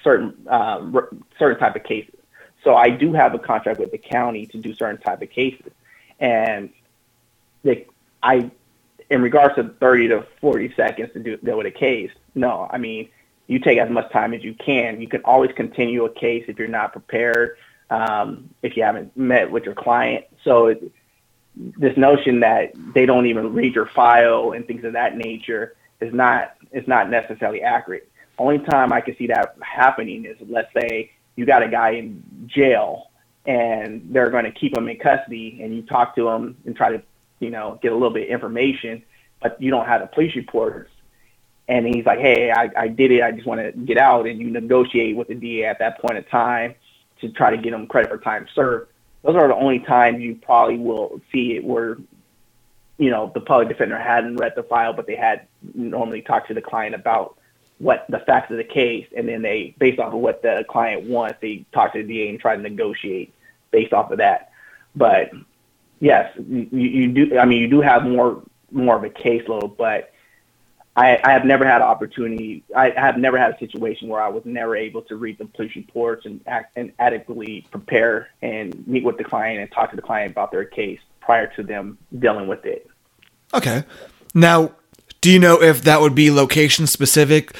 certain 0.02 0.34
uh, 0.48 0.80
certain 1.38 1.58
type 1.58 1.76
of 1.76 1.84
cases. 1.84 2.15
So 2.66 2.74
I 2.74 2.90
do 2.90 3.12
have 3.12 3.32
a 3.32 3.38
contract 3.38 3.78
with 3.78 3.92
the 3.92 3.98
county 3.98 4.44
to 4.46 4.58
do 4.58 4.74
certain 4.74 5.00
type 5.00 5.22
of 5.22 5.30
cases, 5.30 5.70
and 6.18 6.68
the 7.62 7.86
I, 8.24 8.50
in 9.08 9.22
regards 9.22 9.54
to 9.54 9.68
thirty 9.78 10.08
to 10.08 10.26
forty 10.40 10.74
seconds 10.74 11.12
to 11.12 11.20
do 11.20 11.36
deal 11.36 11.58
with 11.58 11.68
a 11.68 11.70
case, 11.70 12.10
no, 12.34 12.68
I 12.68 12.78
mean 12.78 13.08
you 13.46 13.60
take 13.60 13.78
as 13.78 13.88
much 13.88 14.10
time 14.10 14.34
as 14.34 14.42
you 14.42 14.52
can. 14.54 15.00
You 15.00 15.06
can 15.06 15.22
always 15.22 15.52
continue 15.52 16.06
a 16.06 16.10
case 16.10 16.46
if 16.48 16.58
you're 16.58 16.66
not 16.66 16.90
prepared 16.90 17.56
um, 17.88 18.50
if 18.62 18.76
you 18.76 18.82
haven't 18.82 19.16
met 19.16 19.48
with 19.48 19.62
your 19.62 19.76
client. 19.76 20.24
So 20.42 20.66
it, 20.66 20.92
this 21.54 21.96
notion 21.96 22.40
that 22.40 22.72
they 22.94 23.06
don't 23.06 23.26
even 23.26 23.54
read 23.54 23.76
your 23.76 23.86
file 23.86 24.50
and 24.50 24.66
things 24.66 24.82
of 24.82 24.94
that 24.94 25.16
nature 25.16 25.76
is 26.00 26.12
not 26.12 26.56
is 26.72 26.88
not 26.88 27.10
necessarily 27.10 27.62
accurate. 27.62 28.10
Only 28.38 28.58
time 28.58 28.92
I 28.92 29.02
can 29.02 29.16
see 29.16 29.28
that 29.28 29.54
happening 29.62 30.24
is 30.24 30.36
let's 30.48 30.72
say 30.74 31.12
you 31.36 31.46
got 31.46 31.62
a 31.62 31.68
guy 31.68 31.90
in 31.90 32.22
jail 32.46 33.10
and 33.46 34.08
they're 34.10 34.30
going 34.30 34.44
to 34.44 34.50
keep 34.50 34.76
him 34.76 34.88
in 34.88 34.98
custody 34.98 35.60
and 35.62 35.74
you 35.74 35.82
talk 35.82 36.16
to 36.16 36.28
him 36.28 36.56
and 36.64 36.74
try 36.74 36.90
to 36.90 37.02
you 37.38 37.50
know 37.50 37.78
get 37.82 37.92
a 37.92 37.94
little 37.94 38.10
bit 38.10 38.24
of 38.24 38.30
information, 38.30 39.02
but 39.40 39.60
you 39.60 39.70
don't 39.70 39.86
have 39.86 40.00
the 40.00 40.06
police 40.08 40.34
reports. 40.34 40.90
And 41.68 41.86
he's 41.86 42.06
like, 42.06 42.20
"Hey, 42.20 42.50
I, 42.50 42.70
I 42.76 42.88
did 42.88 43.10
it. 43.10 43.22
I 43.22 43.32
just 43.32 43.46
want 43.46 43.60
to 43.60 43.72
get 43.72 43.98
out." 43.98 44.26
And 44.26 44.40
you 44.40 44.50
negotiate 44.50 45.16
with 45.16 45.28
the 45.28 45.34
DA 45.34 45.64
at 45.64 45.78
that 45.80 46.00
point 46.00 46.16
in 46.16 46.24
time 46.24 46.74
to 47.20 47.28
try 47.30 47.50
to 47.50 47.56
get 47.56 47.72
him 47.72 47.86
credit 47.86 48.10
for 48.10 48.18
time 48.18 48.46
served. 48.54 48.90
Those 49.22 49.34
are 49.34 49.48
the 49.48 49.54
only 49.54 49.80
times 49.80 50.20
you 50.20 50.36
probably 50.36 50.78
will 50.78 51.20
see 51.32 51.56
it 51.56 51.64
where, 51.64 51.96
you 52.98 53.10
know, 53.10 53.32
the 53.34 53.40
public 53.40 53.68
defender 53.68 53.98
hadn't 53.98 54.36
read 54.36 54.52
the 54.54 54.62
file, 54.62 54.92
but 54.92 55.08
they 55.08 55.16
had 55.16 55.48
normally 55.74 56.22
talked 56.22 56.46
to 56.48 56.54
the 56.54 56.62
client 56.62 56.94
about 56.94 57.36
what 57.78 58.06
the 58.08 58.20
facts 58.20 58.50
of 58.50 58.56
the 58.56 58.64
case, 58.64 59.06
and 59.16 59.28
then 59.28 59.42
they, 59.42 59.74
based 59.78 59.98
off 59.98 60.12
of 60.12 60.20
what 60.20 60.42
the 60.42 60.64
client 60.68 61.04
wants, 61.04 61.38
they 61.40 61.66
talk 61.72 61.92
to 61.92 62.02
the 62.02 62.08
DA 62.08 62.28
and 62.30 62.40
try 62.40 62.56
to 62.56 62.62
negotiate 62.62 63.34
based 63.70 63.92
off 63.92 64.10
of 64.10 64.18
that. 64.18 64.52
But 64.94 65.30
yes, 66.00 66.32
you, 66.36 66.68
you 66.72 67.08
do. 67.08 67.38
I 67.38 67.44
mean, 67.44 67.60
you 67.60 67.68
do 67.68 67.80
have 67.80 68.04
more 68.04 68.42
more 68.70 68.96
of 68.96 69.04
a 69.04 69.10
caseload, 69.10 69.76
but 69.76 70.12
I, 70.96 71.20
I 71.22 71.32
have 71.32 71.44
never 71.44 71.66
had 71.66 71.82
an 71.82 71.88
opportunity. 71.88 72.64
I 72.74 72.90
have 72.90 73.18
never 73.18 73.36
had 73.36 73.54
a 73.54 73.58
situation 73.58 74.08
where 74.08 74.22
I 74.22 74.28
was 74.28 74.42
never 74.46 74.74
able 74.74 75.02
to 75.02 75.16
read 75.16 75.36
the 75.36 75.44
police 75.44 75.76
reports 75.76 76.24
and 76.24 76.40
act 76.46 76.72
and 76.76 76.90
adequately 76.98 77.66
prepare 77.70 78.30
and 78.40 78.86
meet 78.88 79.04
with 79.04 79.18
the 79.18 79.24
client 79.24 79.60
and 79.60 79.70
talk 79.70 79.90
to 79.90 79.96
the 79.96 80.02
client 80.02 80.32
about 80.32 80.50
their 80.50 80.64
case 80.64 81.00
prior 81.20 81.48
to 81.54 81.62
them 81.62 81.98
dealing 82.18 82.46
with 82.46 82.64
it. 82.64 82.88
Okay. 83.52 83.84
Now, 84.34 84.72
do 85.26 85.32
you 85.32 85.40
know 85.40 85.60
if 85.60 85.82
that 85.82 86.00
would 86.00 86.14
be 86.14 86.30
location 86.30 86.86
specific, 86.86 87.52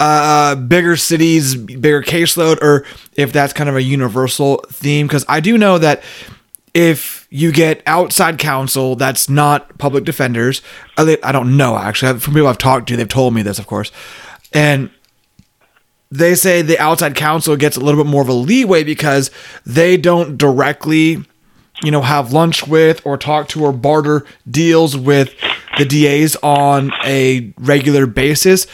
uh, 0.00 0.56
bigger 0.56 0.96
cities, 0.96 1.54
bigger 1.54 2.02
caseload, 2.02 2.60
or 2.60 2.84
if 3.14 3.32
that's 3.32 3.52
kind 3.52 3.70
of 3.70 3.76
a 3.76 3.82
universal 3.82 4.56
theme? 4.68 5.06
Because 5.06 5.24
I 5.28 5.38
do 5.38 5.56
know 5.56 5.78
that 5.78 6.02
if 6.74 7.28
you 7.30 7.52
get 7.52 7.80
outside 7.86 8.40
counsel 8.40 8.96
that's 8.96 9.28
not 9.28 9.78
public 9.78 10.02
defenders, 10.02 10.62
I 10.96 11.30
don't 11.30 11.56
know 11.56 11.78
actually. 11.78 12.18
From 12.18 12.34
people 12.34 12.48
I've 12.48 12.58
talked 12.58 12.88
to, 12.88 12.96
they've 12.96 13.06
told 13.06 13.34
me 13.34 13.42
this, 13.42 13.60
of 13.60 13.68
course, 13.68 13.92
and 14.52 14.90
they 16.10 16.34
say 16.34 16.60
the 16.60 16.80
outside 16.80 17.14
counsel 17.14 17.54
gets 17.54 17.76
a 17.76 17.80
little 17.80 18.02
bit 18.02 18.10
more 18.10 18.22
of 18.22 18.28
a 18.28 18.32
leeway 18.32 18.82
because 18.82 19.30
they 19.64 19.96
don't 19.96 20.36
directly, 20.36 21.24
you 21.82 21.90
know, 21.90 22.02
have 22.02 22.32
lunch 22.32 22.66
with 22.66 23.04
or 23.04 23.16
talk 23.16 23.48
to 23.48 23.64
or 23.64 23.72
barter 23.72 24.24
deals 24.50 24.96
with 24.96 25.34
the 25.78 25.84
DAs 25.84 26.36
on 26.42 26.92
a 27.04 27.52
regular 27.58 28.06
basis. 28.06 28.66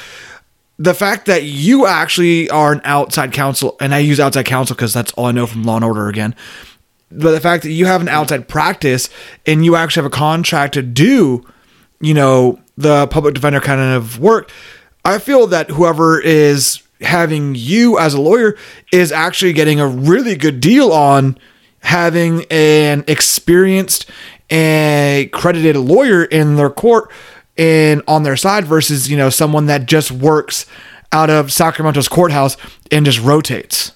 The 0.78 0.94
fact 0.94 1.26
that 1.26 1.42
you 1.42 1.86
actually 1.86 2.48
are 2.50 2.72
an 2.72 2.80
outside 2.84 3.32
counsel, 3.32 3.76
and 3.80 3.94
I 3.94 3.98
use 3.98 4.20
outside 4.20 4.46
counsel 4.46 4.76
because 4.76 4.92
that's 4.92 5.12
all 5.12 5.26
I 5.26 5.32
know 5.32 5.46
from 5.46 5.64
Law 5.64 5.76
and 5.76 5.84
Order 5.84 6.08
again, 6.08 6.36
but 7.10 7.32
the 7.32 7.40
fact 7.40 7.62
that 7.62 7.70
you 7.70 7.86
have 7.86 8.00
an 8.00 8.08
outside 8.08 8.48
practice 8.48 9.08
and 9.46 9.64
you 9.64 9.76
actually 9.76 10.02
have 10.02 10.12
a 10.12 10.16
contract 10.16 10.74
to 10.74 10.82
do, 10.82 11.44
you 12.00 12.14
know, 12.14 12.60
the 12.76 13.06
public 13.08 13.34
defender 13.34 13.60
kind 13.60 13.80
of 13.80 14.20
work, 14.20 14.52
I 15.04 15.18
feel 15.18 15.46
that 15.48 15.70
whoever 15.70 16.20
is 16.20 16.82
having 17.00 17.54
you 17.54 17.98
as 17.98 18.14
a 18.14 18.20
lawyer 18.20 18.56
is 18.92 19.10
actually 19.10 19.52
getting 19.52 19.80
a 19.80 19.86
really 19.86 20.36
good 20.36 20.60
deal 20.60 20.92
on 20.92 21.38
having 21.80 22.44
an 22.50 23.04
experienced 23.06 24.10
and 24.50 25.30
credited 25.32 25.76
lawyer 25.76 26.24
in 26.24 26.56
their 26.56 26.70
court 26.70 27.10
and 27.56 28.02
on 28.06 28.22
their 28.22 28.36
side 28.36 28.64
versus, 28.64 29.10
you 29.10 29.16
know, 29.16 29.30
someone 29.30 29.66
that 29.66 29.86
just 29.86 30.10
works 30.10 30.66
out 31.12 31.30
of 31.30 31.52
Sacramento's 31.52 32.08
courthouse 32.08 32.56
and 32.90 33.04
just 33.04 33.20
rotates. 33.20 33.92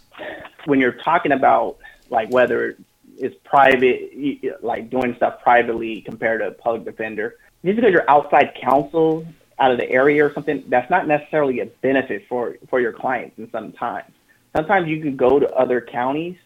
When 0.65 0.81
you're 0.81 0.93
talking 0.93 1.33
about 1.33 1.79
like 2.11 2.31
whether 2.31 2.77
it's 3.19 3.37
private, 3.45 4.63
like 4.63 4.91
doing 4.91 5.15
stuff 5.17 5.43
privately 5.43 6.01
compared 6.03 6.41
to 6.41 6.49
a 6.49 6.51
public 6.53 6.85
defender. 6.85 7.37
Just 7.65 7.77
because 7.77 7.93
you're 7.93 8.11
outside 8.11 8.55
counsel 8.61 9.25
out 9.59 9.71
of 9.71 9.79
the 9.79 9.89
area 9.89 10.25
or 10.27 10.33
something, 10.33 10.65
that's 10.69 10.91
not 10.91 11.07
necessarily 11.07 11.61
a 11.61 11.67
benefit 11.67 12.25
for 12.29 12.57
for 12.69 12.81
your 12.81 12.93
clients. 12.93 13.39
And 13.39 13.49
sometimes, 13.53 14.11
sometimes 14.55 14.89
you 14.89 15.01
can 15.01 15.17
go 15.17 15.39
to 15.39 15.49
other 15.55 15.81
counties 15.81 16.37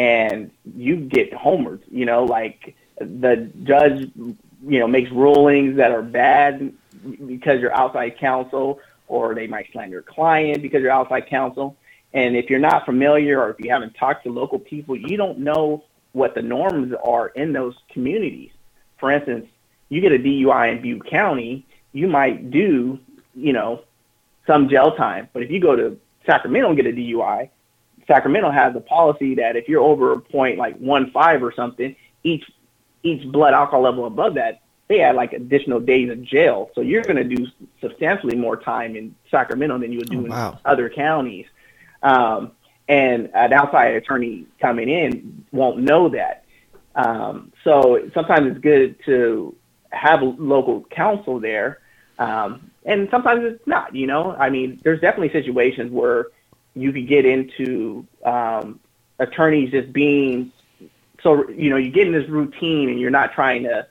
and 0.00 0.50
you 0.74 0.96
get 0.96 1.30
homered. 1.30 1.80
You 1.90 2.06
know, 2.06 2.24
like 2.24 2.74
the 2.98 3.50
judge, 3.64 4.10
you 4.16 4.78
know, 4.80 4.88
makes 4.88 5.10
rulings 5.10 5.76
that 5.76 5.90
are 5.90 6.02
bad 6.02 6.72
because 7.26 7.60
you're 7.60 7.76
outside 7.76 8.18
counsel, 8.18 8.80
or 9.08 9.34
they 9.34 9.46
might 9.46 9.70
slander 9.72 9.96
your 9.96 10.02
client 10.02 10.62
because 10.62 10.80
you're 10.80 10.90
outside 10.90 11.26
counsel. 11.26 11.76
And 12.14 12.34
if 12.34 12.48
you're 12.48 12.58
not 12.58 12.86
familiar 12.86 13.40
or 13.40 13.50
if 13.50 13.60
you 13.60 13.70
haven't 13.70 13.94
talked 13.94 14.24
to 14.24 14.32
local 14.32 14.58
people, 14.58 14.96
you 14.96 15.18
don't 15.18 15.38
know 15.38 15.84
what 16.12 16.34
the 16.34 16.42
norms 16.42 16.94
are 17.04 17.28
in 17.28 17.52
those 17.52 17.76
communities. 17.90 18.50
For 18.98 19.10
instance, 19.10 19.46
you 19.90 20.00
get 20.00 20.12
a 20.12 20.18
DUI 20.18 20.72
in 20.72 20.82
Butte 20.82 21.06
County, 21.06 21.66
you 21.92 22.08
might 22.08 22.50
do, 22.50 22.98
you 23.34 23.52
know, 23.52 23.82
some 24.46 24.68
jail 24.68 24.96
time. 24.96 25.28
But 25.32 25.42
if 25.42 25.50
you 25.50 25.60
go 25.60 25.76
to 25.76 26.00
Sacramento 26.24 26.68
and 26.68 26.76
get 26.76 26.86
a 26.86 26.92
DUI, 26.92 27.50
Sacramento 28.06 28.50
has 28.50 28.74
a 28.74 28.80
policy 28.80 29.34
that 29.36 29.56
if 29.56 29.68
you're 29.68 29.82
over 29.82 30.12
a 30.12 30.20
point 30.20 30.58
like 30.58 30.76
one 30.78 31.10
five 31.10 31.42
or 31.42 31.52
something, 31.52 31.94
each 32.22 32.44
each 33.02 33.26
blood 33.30 33.54
alcohol 33.54 33.82
level 33.82 34.06
above 34.06 34.34
that, 34.34 34.60
they 34.88 35.00
add 35.00 35.16
like 35.16 35.32
additional 35.32 35.80
days 35.80 36.10
in 36.10 36.24
jail. 36.24 36.70
So 36.74 36.80
you're 36.80 37.02
going 37.02 37.16
to 37.16 37.24
do 37.24 37.46
substantially 37.80 38.36
more 38.36 38.56
time 38.56 38.96
in 38.96 39.14
Sacramento 39.30 39.78
than 39.78 39.92
you 39.92 39.98
would 39.98 40.10
do 40.10 40.26
oh, 40.26 40.30
wow. 40.30 40.52
in 40.52 40.58
other 40.64 40.90
counties. 40.90 41.46
Um, 42.02 42.52
and 42.88 43.30
an 43.34 43.52
outside 43.52 43.94
attorney 43.94 44.46
coming 44.60 44.88
in 44.88 45.44
won't 45.52 45.78
know 45.78 46.08
that. 46.08 46.44
Um, 46.96 47.52
so 47.62 48.10
sometimes 48.12 48.50
it's 48.50 48.60
good 48.60 48.96
to 49.06 49.54
have 49.90 50.22
local 50.22 50.84
counsel 50.90 51.38
there, 51.38 51.78
um, 52.18 52.70
and 52.84 53.08
sometimes 53.10 53.44
it's 53.44 53.64
not. 53.66 53.94
You 53.94 54.08
know, 54.08 54.32
I 54.32 54.50
mean, 54.50 54.80
there's 54.82 55.00
definitely 55.00 55.30
situations 55.30 55.92
where 55.92 56.26
you 56.74 56.92
could 56.92 57.08
get 57.08 57.26
into 57.26 58.06
um, 58.24 58.80
attorneys 59.18 59.70
just 59.70 59.92
being 59.92 60.52
so 61.22 61.48
you 61.50 61.70
know 61.70 61.76
you 61.76 61.90
get 61.90 62.06
in 62.06 62.12
this 62.12 62.28
routine 62.28 62.88
and 62.88 63.00
you're 63.00 63.10
not 63.10 63.32
trying 63.32 63.64
to 63.64 63.86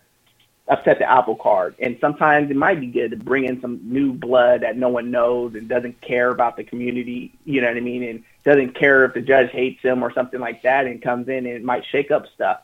upset 0.70 1.00
the 1.00 1.10
apple 1.10 1.36
cart. 1.36 1.76
And 1.80 1.98
sometimes 2.00 2.50
it 2.52 2.56
might 2.56 2.80
be 2.80 2.88
good 2.88 3.12
to 3.12 3.18
bring 3.18 3.46
in 3.46 3.60
some 3.60 3.82
new 3.84 4.14
blood 4.14 4.62
that 4.62 4.78
no 4.78 4.88
one 4.88 5.12
knows 5.12 5.56
and 5.56 5.68
doesn't 5.68 6.00
care 6.02 6.30
about 6.30 6.56
the 6.56 6.64
community, 6.64 7.34
you 7.44 7.60
know 7.60 7.68
what 7.68 7.78
I 7.78 7.82
mean? 7.82 8.04
And 8.04 8.24
doesn't 8.44 8.76
care 8.76 9.04
if 9.06 9.14
the 9.14 9.22
judge 9.22 9.52
hates 9.52 9.82
him 9.82 10.04
or 10.04 10.14
something 10.14 10.40
like 10.40 10.62
that 10.62 10.86
and 10.86 11.02
comes 11.02 11.28
in 11.28 11.38
and 11.38 11.48
it 11.48 11.64
might 11.64 11.84
shake 11.86 12.12
up 12.12 12.28
stuff. 12.34 12.62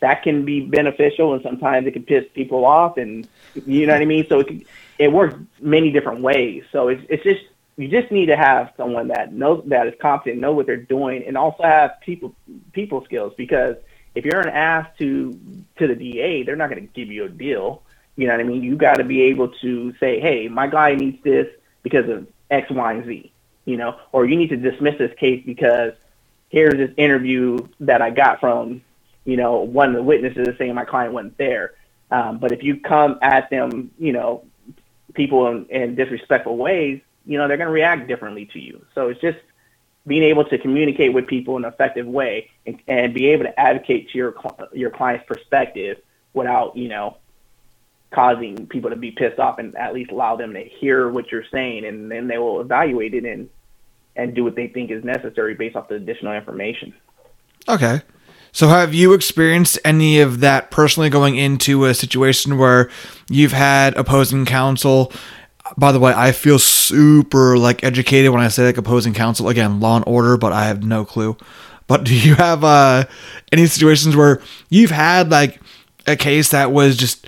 That 0.00 0.22
can 0.22 0.44
be 0.44 0.60
beneficial 0.60 1.34
and 1.34 1.42
sometimes 1.42 1.86
it 1.86 1.92
can 1.92 2.02
piss 2.02 2.24
people 2.34 2.64
off 2.64 2.96
and 2.96 3.28
you 3.66 3.86
know 3.86 3.92
what 3.92 4.02
I 4.02 4.06
mean? 4.06 4.26
So 4.28 4.40
it 4.40 4.48
can, 4.48 4.64
it 4.98 5.12
works 5.12 5.36
many 5.60 5.92
different 5.92 6.22
ways. 6.22 6.64
So 6.72 6.88
it's 6.88 7.04
it's 7.08 7.22
just 7.22 7.42
you 7.76 7.88
just 7.88 8.12
need 8.12 8.26
to 8.26 8.36
have 8.36 8.72
someone 8.76 9.08
that 9.08 9.32
knows 9.32 9.62
that 9.66 9.86
is 9.86 9.94
competent, 10.00 10.40
know 10.40 10.52
what 10.52 10.66
they're 10.66 10.76
doing, 10.76 11.24
and 11.26 11.36
also 11.36 11.62
have 11.62 12.00
people 12.00 12.34
people 12.72 13.04
skills 13.04 13.32
because 13.36 13.76
if 14.14 14.24
you're 14.24 14.40
an 14.40 14.48
ass 14.48 14.88
to 14.98 15.38
to 15.78 15.86
the 15.86 15.94
DA, 15.94 16.42
they're 16.42 16.56
not 16.56 16.70
going 16.70 16.86
to 16.86 16.92
give 16.92 17.08
you 17.08 17.24
a 17.24 17.28
deal. 17.28 17.82
You 18.16 18.26
know 18.26 18.34
what 18.34 18.40
I 18.40 18.44
mean? 18.44 18.62
You 18.62 18.76
got 18.76 18.96
to 18.96 19.04
be 19.04 19.22
able 19.22 19.48
to 19.62 19.94
say, 19.98 20.20
hey, 20.20 20.48
my 20.48 20.66
guy 20.66 20.94
needs 20.94 21.22
this 21.22 21.48
because 21.82 22.08
of 22.10 22.26
X, 22.50 22.70
Y, 22.70 22.92
and 22.92 23.06
Z. 23.06 23.32
You 23.64 23.76
know, 23.76 23.98
or 24.10 24.26
you 24.26 24.36
need 24.36 24.50
to 24.50 24.56
dismiss 24.56 24.98
this 24.98 25.16
case 25.18 25.42
because 25.46 25.92
here's 26.50 26.74
this 26.74 26.90
interview 26.96 27.58
that 27.80 28.02
I 28.02 28.10
got 28.10 28.40
from, 28.40 28.82
you 29.24 29.36
know, 29.36 29.60
one 29.60 29.90
of 29.90 29.94
the 29.94 30.02
witnesses 30.02 30.48
saying 30.58 30.74
my 30.74 30.84
client 30.84 31.14
wasn't 31.14 31.38
there. 31.38 31.74
Um, 32.10 32.38
but 32.38 32.52
if 32.52 32.62
you 32.62 32.80
come 32.80 33.18
at 33.22 33.48
them, 33.50 33.92
you 33.98 34.12
know, 34.12 34.44
people 35.14 35.46
in, 35.48 35.66
in 35.66 35.94
disrespectful 35.94 36.56
ways, 36.56 37.00
you 37.26 37.38
know, 37.38 37.48
they're 37.48 37.56
going 37.56 37.68
to 37.68 37.72
react 37.72 38.08
differently 38.08 38.46
to 38.46 38.58
you. 38.58 38.84
So 38.94 39.08
it's 39.08 39.20
just 39.20 39.38
being 40.06 40.22
able 40.24 40.44
to 40.44 40.58
communicate 40.58 41.12
with 41.12 41.26
people 41.26 41.56
in 41.56 41.64
an 41.64 41.72
effective 41.72 42.06
way 42.06 42.50
and, 42.66 42.80
and 42.88 43.14
be 43.14 43.28
able 43.28 43.44
to 43.44 43.60
advocate 43.60 44.10
to 44.10 44.18
your 44.18 44.34
your 44.72 44.90
client's 44.90 45.24
perspective 45.26 45.98
without 46.34 46.76
you 46.76 46.88
know 46.88 47.16
causing 48.10 48.66
people 48.66 48.90
to 48.90 48.96
be 48.96 49.10
pissed 49.10 49.38
off 49.38 49.58
and 49.58 49.76
at 49.76 49.94
least 49.94 50.10
allow 50.10 50.36
them 50.36 50.52
to 50.52 50.62
hear 50.62 51.08
what 51.08 51.30
you're 51.30 51.44
saying 51.50 51.84
and 51.84 52.10
then 52.10 52.26
they 52.26 52.36
will 52.36 52.60
evaluate 52.60 53.14
it 53.14 53.24
and 53.24 53.48
and 54.16 54.34
do 54.34 54.44
what 54.44 54.54
they 54.54 54.66
think 54.66 54.90
is 54.90 55.02
necessary 55.04 55.54
based 55.54 55.76
off 55.76 55.88
the 55.88 55.94
additional 55.94 56.34
information. 56.34 56.92
Okay. 57.68 58.02
So 58.54 58.68
have 58.68 58.92
you 58.92 59.14
experienced 59.14 59.78
any 59.82 60.20
of 60.20 60.40
that 60.40 60.70
personally 60.70 61.08
going 61.08 61.36
into 61.36 61.86
a 61.86 61.94
situation 61.94 62.58
where 62.58 62.90
you've 63.30 63.52
had 63.52 63.96
opposing 63.96 64.44
counsel 64.44 65.10
by 65.76 65.92
the 65.92 66.00
way, 66.00 66.12
I 66.14 66.32
feel 66.32 66.58
super 66.58 67.56
like 67.56 67.84
educated 67.84 68.30
when 68.30 68.40
I 68.40 68.48
say 68.48 68.64
like 68.64 68.76
opposing 68.76 69.14
counsel. 69.14 69.48
Again, 69.48 69.80
law 69.80 69.96
and 69.96 70.04
order, 70.06 70.36
but 70.36 70.52
I 70.52 70.66
have 70.66 70.82
no 70.82 71.04
clue. 71.04 71.36
But 71.86 72.04
do 72.04 72.14
you 72.14 72.34
have 72.36 72.64
uh, 72.64 73.04
any 73.50 73.66
situations 73.66 74.16
where 74.16 74.40
you've 74.68 74.90
had 74.90 75.30
like 75.30 75.60
a 76.06 76.16
case 76.16 76.50
that 76.50 76.72
was 76.72 76.96
just 76.96 77.26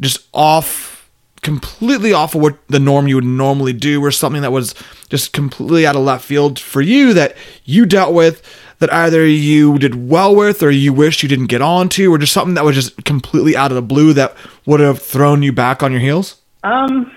just 0.00 0.26
off, 0.32 1.10
completely 1.42 2.12
off 2.12 2.34
of 2.34 2.42
what 2.42 2.58
the 2.68 2.78
norm 2.78 3.08
you 3.08 3.14
would 3.16 3.24
normally 3.24 3.72
do, 3.72 4.02
or 4.04 4.10
something 4.10 4.42
that 4.42 4.52
was 4.52 4.74
just 5.08 5.32
completely 5.32 5.86
out 5.86 5.96
of 5.96 6.02
left 6.02 6.24
field 6.24 6.58
for 6.58 6.80
you 6.80 7.14
that 7.14 7.36
you 7.64 7.86
dealt 7.86 8.12
with 8.14 8.42
that 8.78 8.92
either 8.92 9.26
you 9.26 9.78
did 9.78 10.08
well 10.08 10.36
with 10.36 10.62
or 10.62 10.70
you 10.70 10.92
wish 10.92 11.22
you 11.22 11.28
didn't 11.28 11.46
get 11.46 11.62
onto, 11.62 12.12
or 12.12 12.18
just 12.18 12.32
something 12.32 12.54
that 12.54 12.64
was 12.64 12.74
just 12.74 13.04
completely 13.04 13.56
out 13.56 13.70
of 13.70 13.74
the 13.74 13.82
blue 13.82 14.12
that 14.12 14.34
would 14.66 14.80
have 14.80 15.00
thrown 15.00 15.42
you 15.42 15.52
back 15.52 15.82
on 15.82 15.92
your 15.92 16.00
heels? 16.00 16.36
Um, 16.62 17.10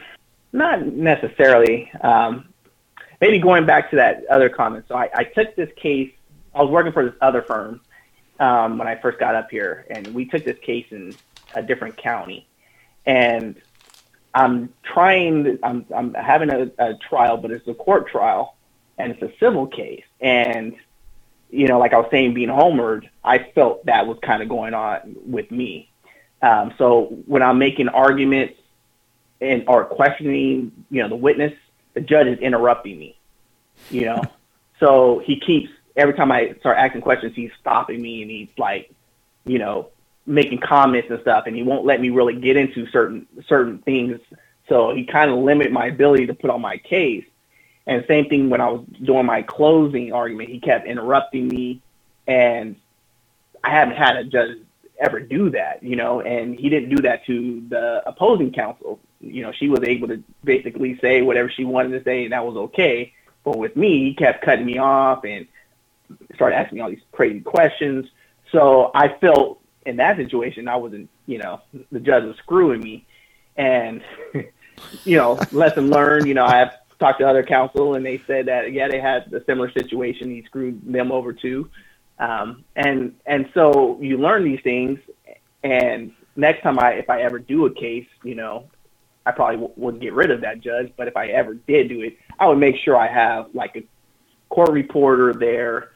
not 0.51 0.85
necessarily. 0.85 1.91
Um, 2.01 2.49
maybe 3.21 3.39
going 3.39 3.65
back 3.65 3.89
to 3.91 3.97
that 3.97 4.25
other 4.27 4.49
comment. 4.49 4.85
So 4.87 4.95
I, 4.95 5.09
I 5.13 5.23
took 5.23 5.55
this 5.55 5.69
case. 5.75 6.11
I 6.53 6.61
was 6.61 6.71
working 6.71 6.91
for 6.91 7.05
this 7.05 7.15
other 7.21 7.41
firm 7.41 7.81
um, 8.39 8.77
when 8.77 8.87
I 8.87 8.95
first 8.95 9.19
got 9.19 9.35
up 9.35 9.49
here, 9.51 9.85
and 9.89 10.07
we 10.13 10.25
took 10.25 10.43
this 10.43 10.57
case 10.59 10.87
in 10.91 11.15
a 11.55 11.61
different 11.61 11.97
county. 11.97 12.47
And 13.05 13.61
I'm 14.33 14.73
trying. 14.83 15.59
I'm 15.63 15.85
I'm 15.95 16.13
having 16.13 16.49
a, 16.49 16.71
a 16.77 16.95
trial, 16.95 17.37
but 17.37 17.51
it's 17.51 17.67
a 17.67 17.73
court 17.73 18.07
trial, 18.09 18.55
and 18.97 19.11
it's 19.11 19.21
a 19.21 19.31
civil 19.39 19.67
case. 19.67 20.03
And 20.21 20.75
you 21.49 21.67
know, 21.67 21.79
like 21.79 21.93
I 21.93 21.97
was 21.97 22.07
saying, 22.11 22.33
being 22.35 22.49
homered, 22.49 23.09
I 23.23 23.39
felt 23.39 23.85
that 23.85 24.05
was 24.05 24.17
kind 24.21 24.43
of 24.43 24.49
going 24.49 24.73
on 24.73 25.15
with 25.25 25.49
me. 25.49 25.91
Um, 26.41 26.73
so 26.77 27.17
when 27.25 27.41
I'm 27.41 27.57
making 27.57 27.89
arguments 27.89 28.58
and 29.41 29.63
or 29.67 29.85
questioning, 29.85 30.71
you 30.89 31.01
know, 31.01 31.09
the 31.09 31.15
witness, 31.15 31.53
the 31.93 32.01
judge 32.01 32.27
is 32.27 32.39
interrupting 32.39 32.99
me. 32.99 33.17
You 33.89 34.05
know, 34.05 34.23
so 34.79 35.19
he 35.19 35.39
keeps 35.39 35.69
every 35.95 36.13
time 36.13 36.31
I 36.31 36.55
start 36.59 36.77
asking 36.77 37.01
questions, 37.01 37.35
he's 37.35 37.51
stopping 37.59 38.01
me 38.01 38.21
and 38.21 38.31
he's 38.31 38.49
like, 38.57 38.91
you 39.45 39.59
know, 39.59 39.89
making 40.25 40.59
comments 40.59 41.09
and 41.09 41.19
stuff, 41.21 41.45
and 41.47 41.55
he 41.55 41.63
won't 41.63 41.85
let 41.85 41.99
me 41.99 42.09
really 42.09 42.35
get 42.35 42.55
into 42.55 42.87
certain 42.87 43.25
certain 43.47 43.79
things. 43.79 44.19
So 44.67 44.93
he 44.93 45.05
kind 45.05 45.31
of 45.31 45.39
limit 45.39 45.71
my 45.71 45.87
ability 45.87 46.27
to 46.27 46.33
put 46.33 46.49
on 46.49 46.61
my 46.61 46.77
case. 46.77 47.25
And 47.87 48.05
same 48.07 48.29
thing 48.29 48.51
when 48.51 48.61
I 48.61 48.69
was 48.69 48.85
doing 49.03 49.25
my 49.25 49.41
closing 49.41 50.13
argument, 50.13 50.49
he 50.49 50.59
kept 50.59 50.85
interrupting 50.85 51.47
me, 51.47 51.81
and 52.27 52.75
I 53.63 53.71
haven't 53.71 53.95
had 53.95 54.17
a 54.17 54.23
judge 54.23 54.59
ever 54.99 55.19
do 55.19 55.49
that, 55.51 55.81
you 55.81 55.95
know, 55.95 56.21
and 56.21 56.59
he 56.59 56.69
didn't 56.69 56.89
do 56.89 57.01
that 57.03 57.25
to 57.25 57.63
the 57.69 58.03
opposing 58.05 58.51
counsel. 58.51 58.99
You 59.21 59.43
know, 59.43 59.51
she 59.51 59.67
was 59.67 59.83
able 59.83 60.07
to 60.09 60.23
basically 60.43 60.97
say 60.99 61.21
whatever 61.21 61.49
she 61.49 61.65
wanted 61.65 61.97
to 61.97 62.03
say, 62.03 62.23
and 62.23 62.33
that 62.33 62.45
was 62.45 62.55
okay. 62.55 63.13
But 63.43 63.57
with 63.57 63.75
me, 63.75 64.05
he 64.05 64.13
kept 64.13 64.43
cutting 64.43 64.65
me 64.65 64.77
off 64.77 65.23
and 65.25 65.47
started 66.35 66.57
asking 66.57 66.77
me 66.77 66.81
all 66.81 66.89
these 66.89 67.01
crazy 67.11 67.41
questions. 67.41 68.07
So 68.51 68.91
I 68.93 69.09
felt 69.09 69.61
in 69.85 69.97
that 69.97 70.17
situation, 70.17 70.67
I 70.67 70.75
wasn't, 70.75 71.09
you 71.25 71.37
know, 71.37 71.61
the 71.91 71.99
judge 71.99 72.23
was 72.23 72.37
screwing 72.37 72.81
me. 72.81 73.05
And, 73.57 74.01
you 75.03 75.17
know, 75.17 75.39
lesson 75.51 75.89
learned, 75.89 76.27
you 76.27 76.33
know, 76.33 76.45
I've 76.45 76.71
talked 76.99 77.19
to 77.19 77.27
other 77.27 77.43
counsel 77.43 77.95
and 77.95 78.05
they 78.05 78.21
said 78.27 78.47
that, 78.47 78.71
yeah, 78.71 78.87
they 78.87 78.99
had 78.99 79.33
a 79.33 79.43
similar 79.45 79.71
situation. 79.71 80.29
He 80.29 80.43
screwed 80.43 80.81
them 80.85 81.11
over 81.11 81.33
too. 81.33 81.69
Um, 82.19 82.65
and 82.75 83.15
and 83.25 83.49
so 83.53 83.97
you 84.01 84.17
learn 84.17 84.43
these 84.43 84.59
things, 84.61 84.99
and 85.63 86.11
next 86.35 86.61
time 86.63 86.77
I 86.77 86.93
if 86.93 87.09
I 87.09 87.21
ever 87.21 87.39
do 87.39 87.65
a 87.65 87.73
case, 87.73 88.07
you 88.23 88.35
know, 88.35 88.65
I 89.29 89.31
probably 89.31 89.57
w- 89.57 89.73
wouldn't 89.77 90.01
get 90.01 90.13
rid 90.13 90.31
of 90.31 90.41
that 90.41 90.59
judge. 90.59 90.91
But 90.97 91.07
if 91.07 91.15
I 91.15 91.27
ever 91.27 91.53
did 91.53 91.89
do 91.89 92.01
it, 92.01 92.17
I 92.39 92.47
would 92.47 92.57
make 92.57 92.77
sure 92.77 92.97
I 92.97 93.07
have 93.07 93.49
like 93.53 93.75
a 93.75 93.83
court 94.49 94.71
reporter 94.71 95.33
there, 95.33 95.91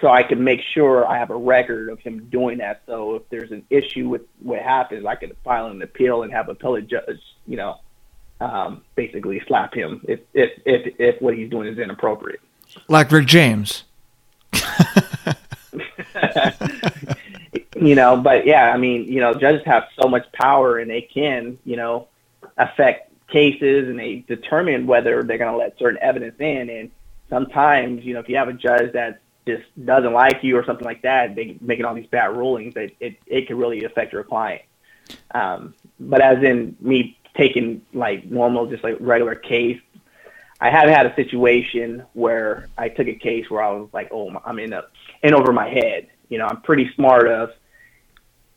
so 0.00 0.08
I 0.08 0.22
can 0.22 0.44
make 0.44 0.60
sure 0.74 1.06
I 1.06 1.18
have 1.18 1.30
a 1.30 1.36
record 1.36 1.88
of 1.88 1.98
him 1.98 2.28
doing 2.30 2.58
that. 2.58 2.82
So 2.86 3.16
if 3.16 3.28
there's 3.30 3.50
an 3.50 3.64
issue 3.68 4.08
with 4.08 4.22
what 4.40 4.60
happens, 4.60 5.04
I 5.04 5.16
can 5.16 5.32
file 5.42 5.66
an 5.66 5.82
appeal 5.82 6.22
and 6.22 6.32
have 6.32 6.48
a 6.48 6.52
appellate 6.52 6.86
judge, 6.86 7.20
you 7.46 7.56
know, 7.56 7.80
um, 8.40 8.84
basically 8.94 9.42
slap 9.46 9.74
him 9.74 10.02
if 10.06 10.20
if 10.34 10.50
if 10.64 10.94
if 11.00 11.22
what 11.22 11.34
he's 11.34 11.50
doing 11.50 11.68
is 11.68 11.78
inappropriate. 11.78 12.40
Like 12.88 13.10
Rick 13.10 13.26
James. 13.26 13.82
you 17.76 17.94
know, 17.94 18.16
but 18.16 18.46
yeah, 18.46 18.72
I 18.72 18.76
mean, 18.76 19.04
you 19.04 19.20
know, 19.20 19.34
judges 19.34 19.62
have 19.66 19.84
so 20.00 20.08
much 20.08 20.30
power 20.32 20.78
and 20.78 20.90
they 20.90 21.02
can, 21.02 21.58
you 21.64 21.76
know, 21.76 22.08
affect 22.56 23.12
cases 23.28 23.88
and 23.88 23.98
they 23.98 24.24
determine 24.28 24.86
whether 24.86 25.22
they're 25.22 25.38
going 25.38 25.50
to 25.50 25.58
let 25.58 25.78
certain 25.78 25.98
evidence 26.00 26.36
in. 26.38 26.70
And 26.70 26.90
sometimes, 27.28 28.04
you 28.04 28.14
know, 28.14 28.20
if 28.20 28.28
you 28.28 28.36
have 28.36 28.48
a 28.48 28.52
judge 28.52 28.92
that 28.92 29.20
just 29.46 29.64
doesn't 29.84 30.12
like 30.12 30.42
you 30.42 30.56
or 30.56 30.64
something 30.64 30.84
like 30.84 31.02
that, 31.02 31.34
they 31.34 31.56
making 31.60 31.84
all 31.84 31.94
these 31.94 32.06
bad 32.06 32.36
rulings, 32.36 32.74
that 32.74 32.90
it, 33.00 33.16
it 33.26 33.46
can 33.46 33.56
really 33.58 33.84
affect 33.84 34.12
your 34.12 34.24
client. 34.24 34.62
Um, 35.32 35.74
but 36.00 36.20
as 36.20 36.42
in 36.42 36.76
me 36.80 37.18
taking 37.36 37.82
like 37.92 38.24
normal, 38.24 38.66
just 38.66 38.82
like 38.82 38.96
regular 39.00 39.34
case, 39.34 39.80
I 40.60 40.70
have 40.70 40.88
had 40.88 41.06
a 41.06 41.14
situation 41.14 42.04
where 42.14 42.68
I 42.78 42.88
took 42.88 43.08
a 43.08 43.14
case 43.14 43.50
where 43.50 43.62
I 43.62 43.72
was 43.72 43.90
like, 43.92 44.08
oh, 44.10 44.40
I'm 44.44 44.58
in 44.58 44.72
a 44.72 44.84
in 45.22 45.34
over 45.34 45.52
my 45.52 45.68
head. 45.68 46.08
You 46.28 46.38
know, 46.38 46.46
I'm 46.46 46.62
pretty 46.62 46.92
smart 46.94 47.28
of 47.28 47.52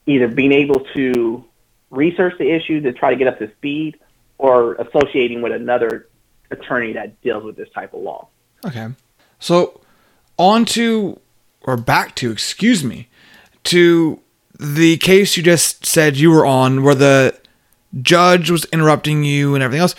either 0.06 0.28
being 0.28 0.54
able 0.54 0.80
to 0.94 1.44
research 1.90 2.34
the 2.38 2.50
issue 2.50 2.82
to 2.82 2.94
try 2.94 3.10
to 3.12 3.16
get 3.16 3.28
up 3.28 3.40
to 3.40 3.52
speed 3.56 4.00
or 4.38 4.76
associating 4.76 5.42
with 5.42 5.52
another 5.52 6.08
attorney 6.52 6.94
that 6.94 7.20
deals 7.22 7.44
with 7.44 7.56
this 7.56 7.70
type 7.70 7.94
of 7.94 8.02
law. 8.02 8.28
Okay. 8.66 8.88
So 9.40 9.82
on 10.38 10.66
to 10.66 11.20
or 11.62 11.78
back 11.78 12.16
to, 12.16 12.32
excuse 12.32 12.84
me, 12.84 13.08
to 13.66 14.20
the 14.60 14.98
case 14.98 15.38
you 15.38 15.44
just 15.44 15.86
said 15.86 16.18
you 16.18 16.32
were 16.32 16.46
on 16.46 16.84
where 16.84 16.96
the 16.96 17.38
judge 18.02 18.50
was 18.50 18.66
interrupting 18.66 19.24
you 19.24 19.56
and 19.56 19.64
everything 19.64 19.82
else. 19.82 19.96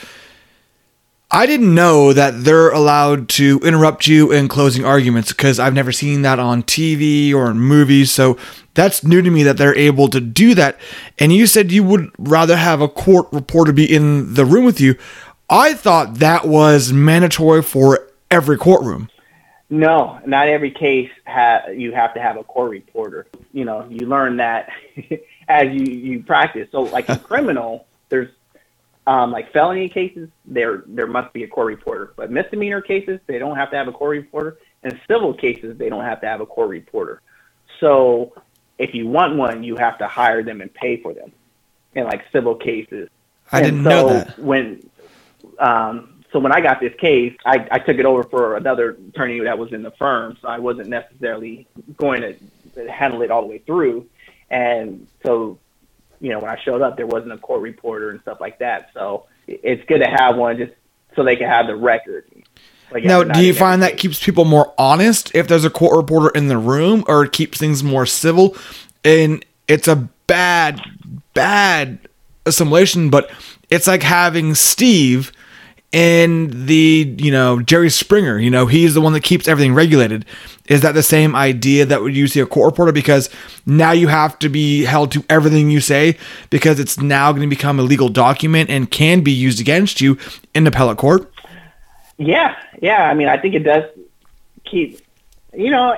I 1.33 1.47
didn't 1.47 1.75
know 1.75 2.13
that 2.13 2.43
they're 2.43 2.71
allowed 2.71 3.29
to 3.31 3.61
interrupt 3.61 4.09
you 4.09 4.33
in 4.33 4.49
closing 4.49 4.85
arguments 4.85 5.33
because 5.33 5.61
I've 5.61 5.75
never 5.75 5.93
seen 5.93 6.23
that 6.23 6.41
on 6.41 6.65
TV 6.65 7.33
or 7.33 7.53
in 7.53 7.61
movies. 7.61 8.11
So 8.11 8.37
that's 8.75 9.05
new 9.05 9.23
to 9.23 9.31
me 9.31 9.45
that 9.45 9.57
they're 9.57 9.77
able 9.77 10.09
to 10.09 10.21
do 10.21 10.57
that. 10.57 10.77
And 11.21 11.33
you 11.33 11.47
said 11.47 11.71
you 11.71 11.85
would 11.85 12.11
rather 12.19 12.57
have 12.57 12.81
a 12.81 12.89
court 12.89 13.29
reporter 13.31 13.73
be 13.73 13.93
in 13.93 14.35
the 14.35 14.45
room 14.45 14.65
with 14.65 14.81
you. 14.81 14.97
I 15.49 15.75
thought 15.75 16.15
that 16.15 16.49
was 16.49 16.93
mandatory 16.93 17.63
for 17.63 18.09
every 18.29 18.59
courtroom. 18.59 19.09
No, 19.69 20.19
not 20.27 20.49
every 20.49 20.73
case 20.73 21.11
ha- 21.27 21.69
you 21.69 21.93
have 21.93 22.13
to 22.15 22.21
have 22.21 22.39
a 22.39 22.43
court 22.43 22.73
reporter. 22.73 23.29
You 23.53 23.65
know, 23.65 23.87
you 23.89 24.07
learn 24.07 24.39
that 24.39 24.69
as 25.49 25.73
you, 25.73 25.85
you 25.85 26.23
practice. 26.25 26.69
So, 26.73 26.83
like 26.83 27.09
in 27.09 27.19
criminal, 27.21 27.87
there's 28.09 28.31
um, 29.11 29.33
like 29.33 29.53
felony 29.53 29.89
cases, 29.89 30.29
there 30.45 30.85
there 30.87 31.09
must 31.09 31.33
be 31.33 31.43
a 31.43 31.49
court 31.49 31.67
reporter. 31.67 32.13
But 32.15 32.31
misdemeanor 32.31 32.81
cases, 32.81 33.19
they 33.27 33.41
don't 33.41 33.57
have 33.57 33.69
to 33.73 33.77
have 33.77 33.89
a 33.89 33.93
court 33.93 34.13
reporter. 34.13 34.59
And 34.85 35.01
civil 35.09 35.35
cases, 35.35 35.77
they 35.77 35.89
don't 35.89 36.05
have 36.05 36.21
to 36.21 36.29
have 36.29 36.41
a 36.41 36.47
court 36.47 36.69
reporter. 36.69 37.21
So 37.81 38.33
if 38.79 38.95
you 38.95 39.09
want 39.09 39.37
one, 39.37 39.65
you 39.65 39.75
have 39.75 39.99
to 39.99 40.07
hire 40.07 40.45
them 40.45 40.61
and 40.61 40.73
pay 40.73 40.97
for 41.03 41.13
them. 41.13 41.33
In 41.97 42.05
like 42.05 42.23
civil 42.31 42.55
cases. 42.55 43.09
I 43.51 43.63
and 43.63 43.67
didn't 43.67 43.83
so 43.83 43.91
know 43.91 44.09
that. 44.11 44.39
When 44.39 44.89
um, 45.59 46.23
so 46.33 46.39
when 46.39 46.53
I 46.53 46.61
got 46.61 46.79
this 46.79 46.95
case, 46.95 47.37
I, 47.45 47.67
I 47.69 47.79
took 47.81 47.99
it 47.99 48.07
over 48.07 48.23
for 48.23 48.57
another 48.57 48.97
attorney 49.09 49.41
that 49.41 49.59
was 49.59 49.73
in 49.73 49.83
the 49.83 49.91
firm, 49.91 50.39
so 50.41 50.47
I 50.47 50.61
wasn't 50.61 50.89
necessarily 50.89 51.67
going 51.97 52.23
to 52.23 52.89
handle 52.89 53.23
it 53.23 53.33
all 53.33 53.43
the 53.43 53.49
way 53.49 53.59
through. 53.59 54.07
And 54.51 55.09
so 55.25 55.59
you 56.21 56.31
know, 56.31 56.39
when 56.39 56.51
I 56.51 56.59
showed 56.63 56.83
up, 56.83 56.97
there 56.97 57.07
wasn't 57.07 57.33
a 57.33 57.39
court 57.39 57.63
reporter 57.63 58.11
and 58.11 58.21
stuff 58.21 58.41
like 58.41 58.59
that. 58.59 58.91
So 58.95 59.27
it's 59.47 59.85
good 59.87 59.99
to 59.99 60.09
have 60.09 60.37
one 60.37 60.59
just 60.59 60.73
so 61.17 61.25
they 61.25 61.37
can 61.37 61.49
have 61.49 61.67
the 61.67 61.77
record. 61.77 62.27
Like, 62.93 63.05
now, 63.05 63.23
do 63.23 63.45
you 63.45 63.55
find 63.55 63.83
that 63.83 63.99
keeps 63.99 64.23
people 64.23 64.45
more 64.45 64.75
honest 64.77 65.35
if 65.35 65.47
there's 65.47 65.65
a 65.65 65.71
court 65.71 65.97
reporter 65.97 66.31
in 66.31 66.49
the 66.49 66.59
room, 66.59 67.05
or 67.07 67.25
it 67.25 67.33
keeps 67.33 67.59
things 67.59 67.85
more 67.85 68.05
civil? 68.05 68.57
And 69.05 69.45
it's 69.69 69.87
a 69.87 70.09
bad, 70.27 70.81
bad 71.33 72.01
assimilation, 72.47 73.09
but 73.09 73.31
it's 73.71 73.87
like 73.87 74.03
having 74.03 74.55
Steve 74.57 75.33
in 75.93 76.67
the 76.67 77.17
you 77.19 77.31
know 77.31 77.61
Jerry 77.61 77.91
Springer. 77.91 78.39
You 78.39 78.51
know 78.51 78.67
he's 78.67 78.95
the 78.95 79.01
one 79.01 79.13
that 79.13 79.23
keeps 79.23 79.49
everything 79.49 79.75
regulated. 79.75 80.25
Is 80.67 80.83
that 80.83 80.93
the 80.93 81.03
same 81.03 81.35
idea 81.35 81.85
that 81.87 82.01
would 82.03 82.15
you 82.15 82.29
see 82.29 82.41
a 82.41 82.47
court 82.47 82.73
reporter? 82.73 82.93
Because 82.93 83.29
now 83.67 83.91
you 83.93 84.09
have 84.09 84.39
to 84.41 84.49
be 84.49 84.85
held 84.85 85.11
to 85.13 85.25
everything 85.29 85.71
you 85.71 85.81
say 85.81 86.17
because 86.51 86.79
it's 86.79 87.01
now 87.01 87.33
going 87.33 87.43
to 87.43 87.49
become 87.49 87.81
a 87.81 87.83
legal 87.83 88.09
document 88.09 88.71
and 88.71 88.91
can 88.91 89.23
be 89.23 89.33
used 89.33 89.61
against 89.61 90.01
you 90.01 90.17
in 90.55 90.67
appellate 90.67 90.99
court. 90.99 91.33
Yeah, 92.19 92.55
yeah. 92.81 93.05
I 93.05 93.15
mean, 93.15 93.29
I 93.29 93.39
think 93.39 93.55
it 93.55 93.65
does 93.65 93.85
keep. 94.65 95.01
You 95.53 95.71
know, 95.71 95.97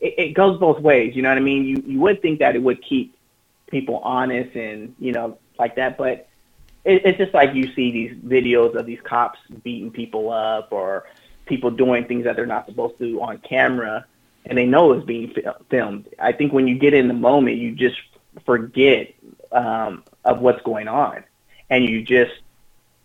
it, 0.00 0.14
it 0.18 0.34
goes 0.34 0.60
both 0.60 0.80
ways. 0.80 1.16
You 1.16 1.22
know 1.22 1.30
what 1.30 1.38
I 1.38 1.40
mean? 1.40 1.64
You 1.64 1.82
you 1.84 2.00
would 2.00 2.22
think 2.22 2.38
that 2.38 2.54
it 2.54 2.62
would 2.62 2.82
keep 2.82 3.16
people 3.68 3.98
honest 3.98 4.54
and 4.54 4.94
you 5.00 5.10
know 5.10 5.38
like 5.58 5.74
that, 5.76 5.98
but 5.98 6.28
it, 6.86 7.04
it's 7.04 7.18
just 7.18 7.34
like 7.34 7.54
you 7.54 7.72
see 7.74 7.90
these 7.90 8.14
videos 8.18 8.74
of 8.74 8.86
these 8.86 9.00
cops 9.02 9.38
beating 9.62 9.90
people 9.90 10.30
up 10.30 10.68
or 10.70 11.04
people 11.44 11.70
doing 11.70 12.04
things 12.06 12.24
that 12.24 12.36
they're 12.36 12.46
not 12.46 12.66
supposed 12.66 12.96
to 12.98 13.20
on 13.20 13.38
camera, 13.38 14.06
and 14.46 14.56
they 14.56 14.66
know 14.66 14.92
it's 14.92 15.04
being 15.04 15.34
filmed. 15.68 16.08
I 16.18 16.32
think 16.32 16.52
when 16.52 16.66
you 16.68 16.78
get 16.78 16.94
in 16.94 17.08
the 17.08 17.14
moment, 17.14 17.56
you 17.56 17.72
just 17.72 17.96
forget 18.44 19.12
um, 19.52 20.04
of 20.24 20.40
what's 20.40 20.62
going 20.62 20.88
on, 20.88 21.24
and 21.68 21.88
you 21.88 22.02
just 22.02 22.32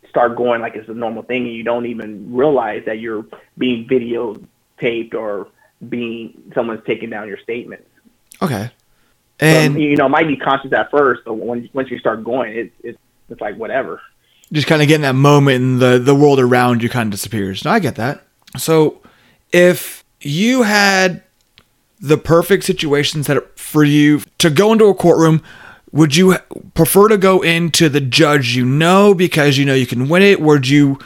start 0.10 0.36
going 0.36 0.62
like 0.62 0.76
it's 0.76 0.90
a 0.90 0.94
normal 0.94 1.24
thing, 1.24 1.46
and 1.48 1.56
you 1.56 1.64
don't 1.64 1.88
even 1.88 2.34
realize 2.34 2.84
that 2.86 3.00
you're 3.00 3.26
being 3.58 3.88
videotaped 3.88 5.14
or 5.14 5.48
being 5.90 6.52
someone's 6.54 6.86
taking 6.86 7.10
down 7.10 7.28
your 7.28 7.40
statements. 7.40 7.88
Okay. 8.42 8.70
And 9.40 9.74
so, 9.74 9.80
you 9.80 9.96
know, 9.96 10.06
it 10.06 10.10
might 10.10 10.28
be 10.28 10.38
conscious 10.38 10.72
at 10.72 10.92
first, 10.92 11.24
but 11.26 11.34
when 11.34 11.68
once 11.74 11.90
you 11.90 11.98
start 11.98 12.24
going, 12.24 12.56
it, 12.56 12.74
it's 12.84 13.00
it's 13.32 13.42
like 13.42 13.56
whatever. 13.56 14.02
Just 14.52 14.68
kind 14.68 14.82
of 14.82 14.88
getting 14.88 15.04
that 15.04 15.16
moment 15.16 15.64
and 15.64 15.80
the 15.80 15.98
the 15.98 16.16
world 16.16 16.40
around 16.40 16.84
you 16.84 16.90
kind 16.90 17.08
of 17.08 17.12
disappears. 17.12 17.64
No, 17.64 17.72
I 17.72 17.80
get 17.80 17.96
that. 17.96 18.24
So 18.58 19.02
if 19.52 20.04
you 20.20 20.64
had 20.64 21.24
the 22.00 22.18
perfect 22.18 22.64
situation 22.64 23.24
set 23.24 23.38
up 23.38 23.58
for 23.58 23.84
you 23.84 24.22
to 24.40 24.50
go 24.50 24.74
into 24.74 24.86
a 24.86 24.94
courtroom, 24.94 25.42
would 25.92 26.16
you 26.16 26.38
prefer 26.74 27.08
to 27.08 27.18
go 27.18 27.42
into 27.42 27.90
the 27.90 28.02
judge 28.02 28.56
you 28.56 28.66
know 28.66 29.14
because 29.14 29.58
you 29.58 29.66
know 29.66 29.74
you 29.74 29.88
can 29.88 30.10
win 30.10 30.22
it? 30.22 30.42
Would 30.42 30.68
you 30.68 31.00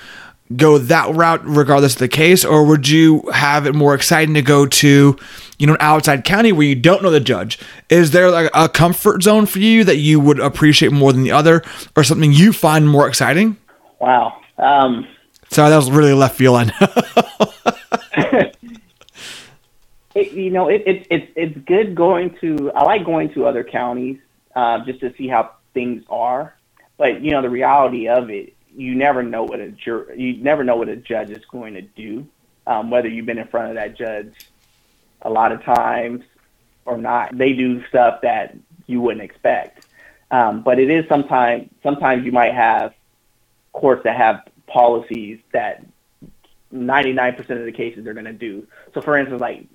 go 0.56 0.78
that 0.78 1.14
route 1.16 1.42
regardless 1.46 1.94
of 1.94 2.00
the 2.00 2.08
case, 2.08 2.46
or 2.46 2.66
would 2.66 2.88
you 2.88 3.22
have 3.34 3.66
it 3.66 3.74
more 3.74 3.96
exciting 3.96 4.34
to 4.36 4.42
go 4.42 4.66
to, 4.66 5.18
you 5.58 5.68
know, 5.68 5.74
an 5.74 5.80
outside 5.82 6.24
county 6.24 6.52
where 6.52 6.68
you 6.68 6.76
don't 6.76 7.02
know 7.02 7.10
the 7.10 7.20
judge? 7.20 7.60
Is 7.90 8.12
there 8.12 8.30
like 8.30 8.52
a 8.54 8.70
comfort 8.70 9.24
zone 9.24 9.46
for 9.46 9.60
you 9.60 9.84
that 9.84 9.98
you 9.98 10.20
would 10.20 10.40
appreciate 10.40 10.92
more 10.92 11.12
than 11.12 11.24
the 11.24 11.32
other, 11.32 11.64
or 11.96 12.04
something 12.04 12.32
you 12.32 12.54
find 12.54 12.88
more 12.88 13.08
exciting? 13.08 13.58
Wow. 14.00 14.40
Um, 14.58 15.08
Sorry, 15.50 15.70
that 15.70 15.78
was 15.78 15.92
really 15.92 16.14
left 16.14 16.38
field. 16.38 16.72
I 16.72 18.52
you 20.16 20.50
know, 20.50 20.70
it, 20.70 20.84
it, 20.86 21.08
it, 21.10 21.34
it's 21.36 21.58
good 21.66 21.96
going 21.96 22.36
to. 22.42 22.72
I 22.74 22.84
like 22.84 23.06
going 23.06 23.34
to 23.34 23.46
other 23.46 23.64
counties 23.64 24.18
uh, 24.56 24.84
just 24.86 25.00
to 25.02 25.14
see 25.16 25.28
how 25.28 25.52
things 25.74 26.04
are. 26.10 26.56
But 26.98 27.22
you 27.22 27.32
know, 27.32 27.42
the 27.42 27.50
reality 27.50 28.08
of 28.08 28.30
it, 28.30 28.54
you 28.76 28.96
never 28.96 29.24
know 29.24 29.44
what 29.44 29.60
a 29.60 29.70
jur- 29.70 30.14
you 30.16 30.38
never 30.38 30.64
know 30.64 30.76
what 30.76 30.90
a 30.90 30.96
judge 30.96 31.30
is 31.30 31.44
going 31.46 31.74
to 31.76 31.82
do, 31.82 32.28
um, 32.68 32.90
whether 32.90 33.08
you've 33.08 33.26
been 33.26 33.38
in 33.38 33.48
front 33.48 33.70
of 33.70 33.76
that 33.76 33.98
judge 33.98 34.34
a 35.22 35.30
lot 35.30 35.52
of 35.52 35.64
times 35.64 36.24
or 36.86 36.98
not. 36.98 37.38
They 37.38 37.54
do 37.54 37.86
stuff 37.88 38.22
that 38.22 38.56
you 38.88 39.02
wouldn't 39.02 39.24
expect. 39.24 39.86
Um, 40.32 40.62
but 40.62 40.80
it 40.80 40.90
is 40.90 41.08
sometimes 41.08 41.70
sometimes 41.84 42.26
you 42.26 42.32
might 42.32 42.54
have 42.54 42.94
courts 43.72 44.04
that 44.04 44.18
have 44.18 44.44
policies 44.68 45.40
that 45.52 45.86
99% 46.74 47.40
of 47.50 47.66
the 47.66 47.72
cases 47.72 48.04
they're 48.04 48.14
going 48.14 48.26
to 48.26 48.34
do. 48.34 48.68
So 48.94 49.02
for 49.02 49.18
instance, 49.18 49.40
like 49.40 49.66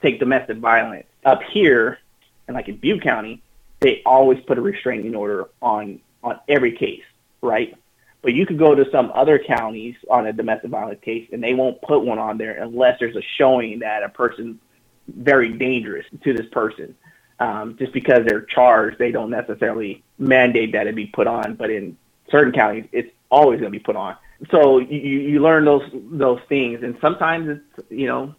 take 0.00 0.18
domestic 0.18 0.58
violence 0.58 1.06
up 1.24 1.42
here, 1.42 1.98
and 2.46 2.54
like 2.54 2.68
in 2.68 2.76
Butte 2.76 3.02
County, 3.02 3.42
they 3.80 4.02
always 4.06 4.40
put 4.44 4.58
a 4.58 4.60
restraining 4.60 5.14
order 5.14 5.48
on 5.60 6.00
on 6.22 6.38
every 6.48 6.72
case, 6.72 7.04
right? 7.42 7.76
But 8.22 8.34
you 8.34 8.46
could 8.46 8.58
go 8.58 8.74
to 8.74 8.90
some 8.90 9.12
other 9.14 9.38
counties 9.38 9.94
on 10.10 10.26
a 10.26 10.32
domestic 10.32 10.70
violence 10.70 11.00
case, 11.02 11.28
and 11.32 11.42
they 11.42 11.54
won't 11.54 11.80
put 11.82 12.04
one 12.04 12.18
on 12.18 12.36
there 12.36 12.60
unless 12.62 12.98
there's 12.98 13.16
a 13.16 13.22
showing 13.36 13.78
that 13.80 14.02
a 14.02 14.08
person's 14.08 14.58
very 15.06 15.52
dangerous 15.56 16.06
to 16.24 16.34
this 16.34 16.46
person. 16.50 16.94
Um, 17.40 17.76
just 17.78 17.92
because 17.92 18.26
they're 18.26 18.42
charged, 18.42 18.98
they 18.98 19.12
don't 19.12 19.30
necessarily 19.30 20.02
mandate 20.18 20.72
that 20.72 20.88
it 20.88 20.96
be 20.96 21.06
put 21.06 21.28
on. 21.28 21.54
But 21.54 21.70
in 21.70 21.96
certain 22.30 22.52
counties, 22.52 22.86
it's 22.90 23.12
always 23.30 23.60
going 23.60 23.72
to 23.72 23.78
be 23.78 23.82
put 23.82 23.94
on. 23.94 24.16
So 24.50 24.78
you, 24.78 24.98
you 24.98 25.40
learn 25.40 25.64
those 25.64 25.88
those 25.92 26.40
things, 26.48 26.82
and 26.82 26.96
sometimes 27.00 27.48
it's 27.48 27.90
you 27.90 28.06
know 28.06 28.34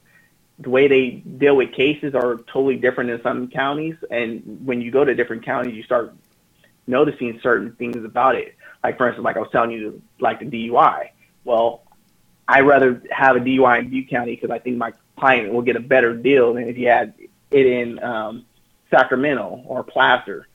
the 0.59 0.69
way 0.69 0.87
they 0.87 1.11
deal 1.11 1.55
with 1.55 1.71
cases 1.71 2.13
are 2.15 2.37
totally 2.51 2.75
different 2.75 3.09
in 3.09 3.21
some 3.21 3.47
counties. 3.49 3.95
And 4.11 4.65
when 4.65 4.81
you 4.81 4.91
go 4.91 5.05
to 5.05 5.15
different 5.15 5.45
counties, 5.45 5.73
you 5.73 5.83
start 5.83 6.13
noticing 6.87 7.39
certain 7.41 7.73
things 7.73 8.03
about 8.03 8.35
it. 8.35 8.55
Like 8.83 8.97
for 8.97 9.07
instance, 9.07 9.25
like 9.25 9.37
I 9.37 9.39
was 9.39 9.49
telling 9.51 9.71
you, 9.71 10.01
like 10.19 10.39
the 10.39 10.45
DUI. 10.45 11.09
Well, 11.43 11.83
I 12.47 12.61
rather 12.61 13.01
have 13.11 13.35
a 13.35 13.39
DUI 13.39 13.79
in 13.79 13.89
Butte 13.89 14.09
County 14.09 14.35
because 14.35 14.51
I 14.51 14.59
think 14.59 14.77
my 14.77 14.93
client 15.17 15.53
will 15.53 15.61
get 15.61 15.75
a 15.75 15.81
better 15.81 16.15
deal 16.15 16.53
than 16.53 16.67
if 16.67 16.77
you 16.77 16.87
had 16.87 17.13
it 17.51 17.65
in 17.65 18.01
um, 18.03 18.45
Sacramento 18.89 19.63
or 19.65 19.83
Placer. 19.83 20.47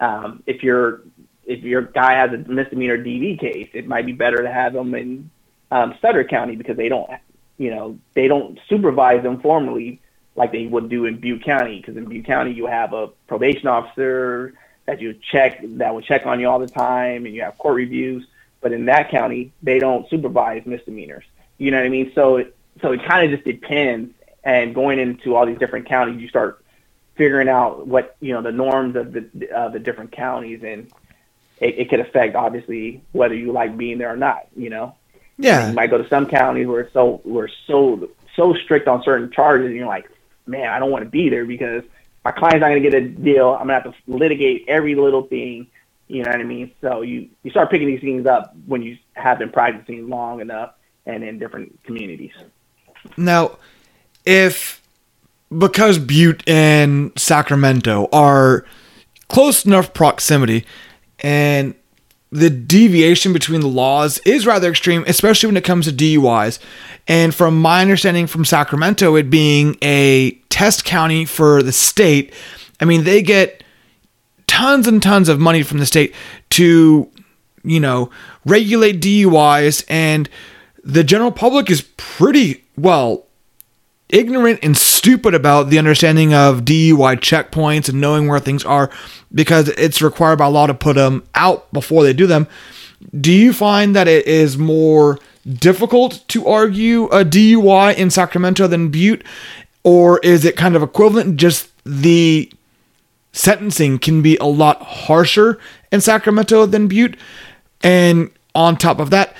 Um, 0.00 0.42
if 0.46 0.62
your 0.62 1.02
if 1.46 1.62
your 1.62 1.82
guy 1.82 2.14
has 2.14 2.32
a 2.32 2.38
misdemeanor 2.38 2.98
DV 2.98 3.38
case, 3.38 3.68
it 3.74 3.86
might 3.86 4.06
be 4.06 4.12
better 4.12 4.42
to 4.42 4.50
have 4.50 4.72
them 4.72 4.94
in 4.94 5.30
um, 5.70 5.94
Sutter 6.00 6.24
County 6.24 6.56
because 6.56 6.76
they 6.76 6.88
don't, 6.88 7.10
you 7.58 7.70
know, 7.70 7.98
they 8.14 8.28
don't 8.28 8.58
supervise 8.68 9.22
them 9.22 9.40
formally 9.40 10.00
like 10.36 10.52
they 10.52 10.66
would 10.66 10.88
do 10.88 11.04
in 11.04 11.20
Butte 11.20 11.44
County. 11.44 11.78
Because 11.78 11.96
in 11.96 12.06
Butte 12.06 12.24
County, 12.24 12.52
you 12.52 12.66
have 12.66 12.92
a 12.92 13.08
probation 13.26 13.68
officer 13.68 14.54
that 14.86 15.00
you 15.00 15.14
check 15.32 15.60
that 15.62 15.94
will 15.94 16.02
check 16.02 16.26
on 16.26 16.40
you 16.40 16.48
all 16.48 16.58
the 16.58 16.66
time, 16.66 17.26
and 17.26 17.34
you 17.34 17.42
have 17.42 17.56
court 17.58 17.76
reviews. 17.76 18.26
But 18.60 18.72
in 18.72 18.86
that 18.86 19.10
county, 19.10 19.52
they 19.62 19.78
don't 19.78 20.08
supervise 20.08 20.64
misdemeanors. 20.66 21.24
You 21.58 21.70
know 21.70 21.78
what 21.78 21.86
I 21.86 21.90
mean? 21.90 22.12
So 22.14 22.36
it, 22.36 22.56
so 22.82 22.92
it 22.92 23.04
kind 23.04 23.24
of 23.24 23.30
just 23.38 23.44
depends. 23.44 24.12
And 24.42 24.74
going 24.74 24.98
into 24.98 25.36
all 25.36 25.46
these 25.46 25.58
different 25.58 25.86
counties, 25.86 26.20
you 26.20 26.28
start 26.28 26.62
figuring 27.16 27.48
out 27.48 27.86
what 27.86 28.16
you 28.20 28.32
know 28.34 28.42
the 28.42 28.52
norms 28.52 28.96
of 28.96 29.12
the 29.12 29.50
uh, 29.56 29.68
the 29.70 29.78
different 29.78 30.12
counties, 30.12 30.62
and 30.62 30.90
it, 31.60 31.78
it 31.78 31.90
could 31.90 32.00
affect 32.00 32.34
obviously 32.34 33.02
whether 33.12 33.34
you 33.34 33.52
like 33.52 33.76
being 33.76 33.98
there 33.98 34.12
or 34.12 34.16
not. 34.16 34.48
You 34.56 34.68
know, 34.70 34.94
Yeah. 35.38 35.68
you 35.68 35.74
might 35.74 35.90
go 35.90 35.98
to 35.98 36.08
some 36.08 36.26
counties 36.26 36.66
where 36.66 36.80
it's 36.80 36.92
so 36.92 37.22
we're 37.24 37.48
so 37.66 38.10
so 38.36 38.52
strict 38.54 38.86
on 38.88 39.02
certain 39.02 39.30
charges, 39.30 39.66
and 39.68 39.76
you're 39.76 39.86
like, 39.86 40.10
man, 40.46 40.68
I 40.68 40.78
don't 40.78 40.90
want 40.90 41.04
to 41.04 41.10
be 41.10 41.28
there 41.30 41.46
because 41.46 41.84
my 42.24 42.32
client's 42.32 42.60
not 42.60 42.68
gonna 42.68 42.80
get 42.80 42.94
a 42.94 43.02
deal. 43.02 43.50
I'm 43.50 43.66
gonna 43.66 43.74
have 43.74 43.84
to 43.84 43.94
litigate 44.06 44.64
every 44.68 44.94
little 44.94 45.22
thing. 45.22 45.68
You 46.08 46.22
know 46.22 46.30
what 46.30 46.40
I 46.40 46.44
mean? 46.44 46.72
So 46.80 47.02
you 47.02 47.28
you 47.42 47.50
start 47.50 47.70
picking 47.70 47.86
these 47.86 48.00
things 48.00 48.26
up 48.26 48.54
when 48.66 48.82
you 48.82 48.98
have 49.14 49.38
been 49.38 49.50
practicing 49.50 50.08
long 50.08 50.40
enough 50.40 50.74
and 51.06 51.22
in 51.22 51.38
different 51.38 51.82
communities. 51.84 52.32
Now, 53.16 53.58
if 54.24 54.82
because 55.56 55.98
Butte 55.98 56.42
and 56.46 57.12
Sacramento 57.16 58.08
are 58.12 58.64
close 59.28 59.64
enough 59.64 59.92
proximity 59.92 60.64
and 61.20 61.74
the 62.34 62.50
deviation 62.50 63.32
between 63.32 63.60
the 63.60 63.68
laws 63.68 64.18
is 64.26 64.44
rather 64.44 64.68
extreme, 64.68 65.04
especially 65.06 65.46
when 65.46 65.56
it 65.56 65.62
comes 65.62 65.86
to 65.86 65.92
DUIs. 65.92 66.58
And 67.06 67.32
from 67.32 67.62
my 67.62 67.80
understanding 67.80 68.26
from 68.26 68.44
Sacramento, 68.44 69.14
it 69.14 69.30
being 69.30 69.76
a 69.80 70.32
test 70.48 70.84
county 70.84 71.26
for 71.26 71.62
the 71.62 71.70
state, 71.70 72.34
I 72.80 72.86
mean, 72.86 73.04
they 73.04 73.22
get 73.22 73.62
tons 74.48 74.88
and 74.88 75.00
tons 75.00 75.28
of 75.28 75.38
money 75.38 75.62
from 75.62 75.78
the 75.78 75.86
state 75.86 76.12
to, 76.50 77.08
you 77.62 77.78
know, 77.78 78.10
regulate 78.44 79.00
DUIs. 79.00 79.84
And 79.88 80.28
the 80.82 81.04
general 81.04 81.30
public 81.30 81.70
is 81.70 81.82
pretty, 81.96 82.64
well, 82.76 83.23
ignorant 84.14 84.60
and 84.62 84.76
stupid 84.76 85.34
about 85.34 85.70
the 85.70 85.78
understanding 85.78 86.32
of 86.32 86.60
DUI 86.60 87.16
checkpoints 87.16 87.88
and 87.88 88.00
knowing 88.00 88.28
where 88.28 88.38
things 88.38 88.64
are 88.64 88.88
because 89.34 89.68
it's 89.70 90.00
required 90.00 90.38
by 90.38 90.46
law 90.46 90.68
to 90.68 90.72
put 90.72 90.94
them 90.94 91.24
out 91.34 91.70
before 91.72 92.04
they 92.04 92.12
do 92.12 92.26
them. 92.26 92.46
Do 93.20 93.32
you 93.32 93.52
find 93.52 93.94
that 93.96 94.06
it 94.06 94.26
is 94.26 94.56
more 94.56 95.18
difficult 95.46 96.22
to 96.28 96.46
argue 96.46 97.06
a 97.06 97.24
DUI 97.24 97.96
in 97.96 98.08
Sacramento 98.08 98.68
than 98.68 98.88
Butte? 98.88 99.24
Or 99.82 100.20
is 100.20 100.44
it 100.44 100.56
kind 100.56 100.76
of 100.76 100.82
equivalent? 100.82 101.36
Just 101.36 101.70
the 101.84 102.50
sentencing 103.32 103.98
can 103.98 104.22
be 104.22 104.36
a 104.36 104.44
lot 104.44 104.80
harsher 104.80 105.58
in 105.90 106.00
Sacramento 106.00 106.66
than 106.66 106.86
Butte. 106.86 107.16
And 107.82 108.30
on 108.54 108.76
top 108.76 109.00
of 109.00 109.10
that, 109.10 109.34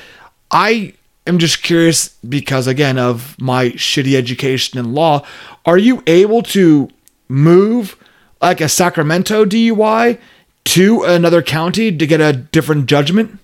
I 0.51 0.95
am 1.27 1.39
just 1.39 1.63
curious 1.63 2.09
because, 2.29 2.67
again, 2.67 2.99
of 2.99 3.41
my 3.41 3.71
shitty 3.71 4.15
education 4.15 4.79
in 4.79 4.93
law, 4.93 5.25
are 5.65 5.79
you 5.79 6.03
able 6.07 6.43
to 6.43 6.89
move 7.29 7.97
like 8.41 8.61
a 8.61 8.69
Sacramento 8.69 9.45
DUI 9.45 10.19
to 10.65 11.03
another 11.03 11.43
county 11.43 11.97
to 11.97 12.07
get 12.07 12.21
a 12.21 12.33
different 12.33 12.87
judgment? 12.87 13.39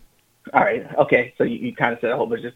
All 0.52 0.62
right. 0.62 0.86
Okay. 0.96 1.34
So 1.38 1.44
you, 1.44 1.56
you 1.56 1.74
kind 1.74 1.92
of 1.92 2.00
said 2.00 2.10
a 2.10 2.16
whole 2.16 2.26
bunch 2.26 2.44
of. 2.44 2.52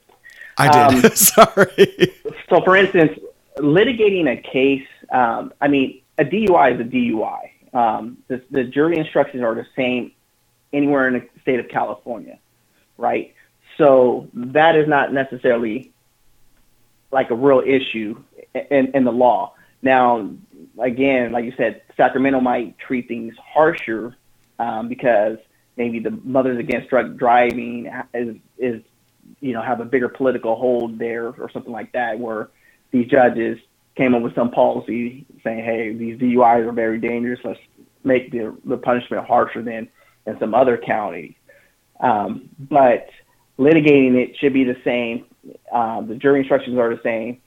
I 0.57 0.91
did. 0.91 1.05
Um, 1.05 1.11
Sorry. 1.15 2.13
So, 2.49 2.63
for 2.63 2.77
instance, 2.77 3.19
litigating 3.59 4.29
a 4.29 4.37
case, 4.37 4.87
um, 5.11 5.53
I 5.61 5.69
mean, 5.69 6.01
a 6.19 6.25
DUI 6.25 6.75
is 6.75 6.81
a 6.81 6.85
DUI. 6.85 7.51
Um, 7.73 8.19
the, 8.29 8.41
the 8.51 8.65
jury 8.65 8.97
instructions 8.99 9.43
are 9.43 9.55
the 9.55 9.67
same 9.75 10.13
anywhere 10.73 11.09
in 11.09 11.15
the 11.15 11.29
state 11.43 11.59
of 11.59 11.69
California, 11.69 12.39
right? 12.99 13.34
So 13.79 14.29
that 14.35 14.77
is 14.77 14.89
not 14.89 15.13
necessarily 15.13 15.93
like 17.11 17.31
a 17.31 17.35
real 17.35 17.63
issue 17.65 18.23
in, 18.55 18.93
in 18.95 19.05
the 19.05 19.13
law. 19.13 19.55
Now, 19.83 20.31
again, 20.79 21.33
like 21.33 21.45
you 21.45 21.53
said, 21.57 21.83
Sacramento 21.97 22.41
might 22.41 22.79
treat 22.79 23.09
things 23.09 23.35
harsher 23.39 24.17
um, 24.59 24.89
because 24.89 25.39
maybe 25.77 25.99
the 25.99 26.11
Mothers 26.11 26.59
Against 26.59 26.89
Drunk 26.89 27.17
Driving 27.17 27.91
is 28.13 28.37
is 28.59 28.83
you 29.41 29.53
know 29.53 29.63
have 29.63 29.81
a 29.81 29.85
bigger 29.85 30.09
political 30.09 30.57
hold 30.57 30.99
there 30.99 31.29
or 31.29 31.51
something 31.51 31.73
like 31.73 31.93
that, 31.93 32.19
where 32.19 32.49
these 32.91 33.09
judges 33.09 33.59
came 33.97 34.15
up 34.15 34.23
with 34.23 34.35
some 34.35 34.51
policy 34.51 35.25
saying, 35.45 35.65
hey, 35.65 35.93
these 35.93 36.19
DUIs 36.19 36.67
are 36.67 36.73
very 36.73 36.99
dangerous. 36.99 37.41
Let's 37.45 37.61
make 38.03 38.31
the 38.31 38.57
the 38.65 38.77
punishment 38.77 39.27
harsher 39.27 39.63
than 39.63 39.89
in 40.27 40.39
some 40.39 40.55
other 40.55 40.77
counties. 40.77 41.35
Um, 42.01 42.49
but 42.59 43.09
litigating 43.59 44.15
it 44.15 44.37
should 44.39 44.53
be 44.53 44.65
the 44.65 44.77
same. 44.85 45.27
Um, 45.73 46.09
the 46.09 46.15
jury 46.15 46.41
instructions 46.41 46.79
are 46.79 46.95
the 46.95 47.03
same. 47.03 47.41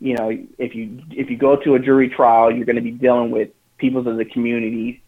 You 0.00 0.16
know, 0.16 0.30
if 0.58 0.74
you 0.74 1.02
if 1.10 1.30
you 1.30 1.36
go 1.36 1.56
to 1.56 1.74
a 1.74 1.78
jury 1.78 2.08
trial, 2.08 2.50
you're 2.50 2.64
going 2.64 2.76
to 2.76 2.82
be 2.82 2.90
dealing 2.90 3.30
with 3.30 3.50
people 3.78 4.06
of 4.06 4.16
the 4.16 4.24
community. 4.24 5.02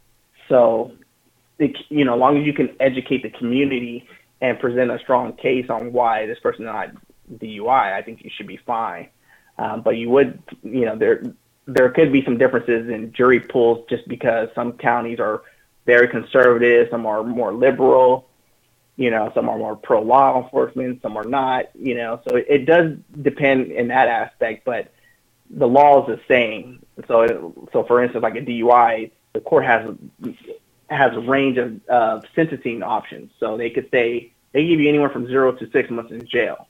So, 0.49 0.93
it, 1.59 1.77
you 1.89 2.05
know, 2.05 2.15
as 2.15 2.21
long 2.21 2.39
as 2.39 2.47
you 2.47 2.53
can 2.53 2.77
educate 2.79 3.23
the 3.23 3.31
community 3.31 4.07
and 4.41 4.59
present 4.59 4.91
a 4.91 4.99
strong 5.01 5.33
case 5.33 5.71
on 5.71 5.93
why 5.93 6.27
this 6.27 6.39
person 6.39 6.67
not 6.67 6.91
DUI, 7.33 7.93
I 7.93 8.03
think 8.03 8.23
you 8.23 8.31
should 8.37 8.47
be 8.47 8.59
fine. 8.59 9.09
Um, 9.59 9.83
but 9.83 9.97
you 9.97 10.11
would, 10.11 10.43
you 10.63 10.85
know, 10.85 10.97
there 10.97 11.23
there 11.67 11.91
could 11.91 12.13
be 12.13 12.25
some 12.25 12.39
differences 12.39 12.89
in 12.89 13.13
jury 13.13 13.41
pools 13.41 13.87
just 13.89 14.07
because 14.07 14.49
some 14.55 14.73
counties 14.75 15.19
are 15.19 15.43
very 15.87 16.09
conservative, 16.09 16.89
some 16.91 17.07
are 17.07 17.23
more 17.23 17.53
liberal. 17.53 18.29
You 18.97 19.11
know, 19.11 19.33
some 19.35 19.49
are 19.49 19.59
more 19.59 19.77
pro 19.77 20.03
law 20.03 20.43
enforcement, 20.43 21.03
some 21.03 21.17
are 21.17 21.25
not. 21.25 21.67
You 21.75 21.95
know, 21.97 22.21
so 22.29 22.37
it, 22.37 22.65
does 22.67 22.97
depend 23.23 23.73
in 23.73 23.89
that 23.89 24.09
aspect, 24.09 24.65
but 24.65 24.93
the 25.51 25.67
law 25.67 26.03
is 26.03 26.17
the 26.17 26.21
same. 26.29 26.85
So, 27.09 27.23
it, 27.23 27.41
so 27.73 27.85
for 27.85 28.03
instance, 28.03 28.23
like 28.23 28.37
a 28.37 28.41
DUI, 28.41 29.11
the 29.33 29.41
court 29.41 29.65
has 29.65 29.95
has 30.91 31.13
a 31.15 31.21
range 31.21 31.59
of 31.59 31.81
uh, 31.89 32.21
sentencing 32.35 32.83
options. 32.83 33.33
So 33.41 33.57
they 33.57 33.71
could 33.71 33.91
say 33.91 34.33
they 34.53 34.67
give 34.67 34.81
you 34.81 34.89
anywhere 34.89 35.11
from 35.11 35.27
zero 35.27 35.53
to 35.53 35.71
six 35.71 35.91
months 35.91 36.13
in 36.13 36.27
jail. 36.27 36.69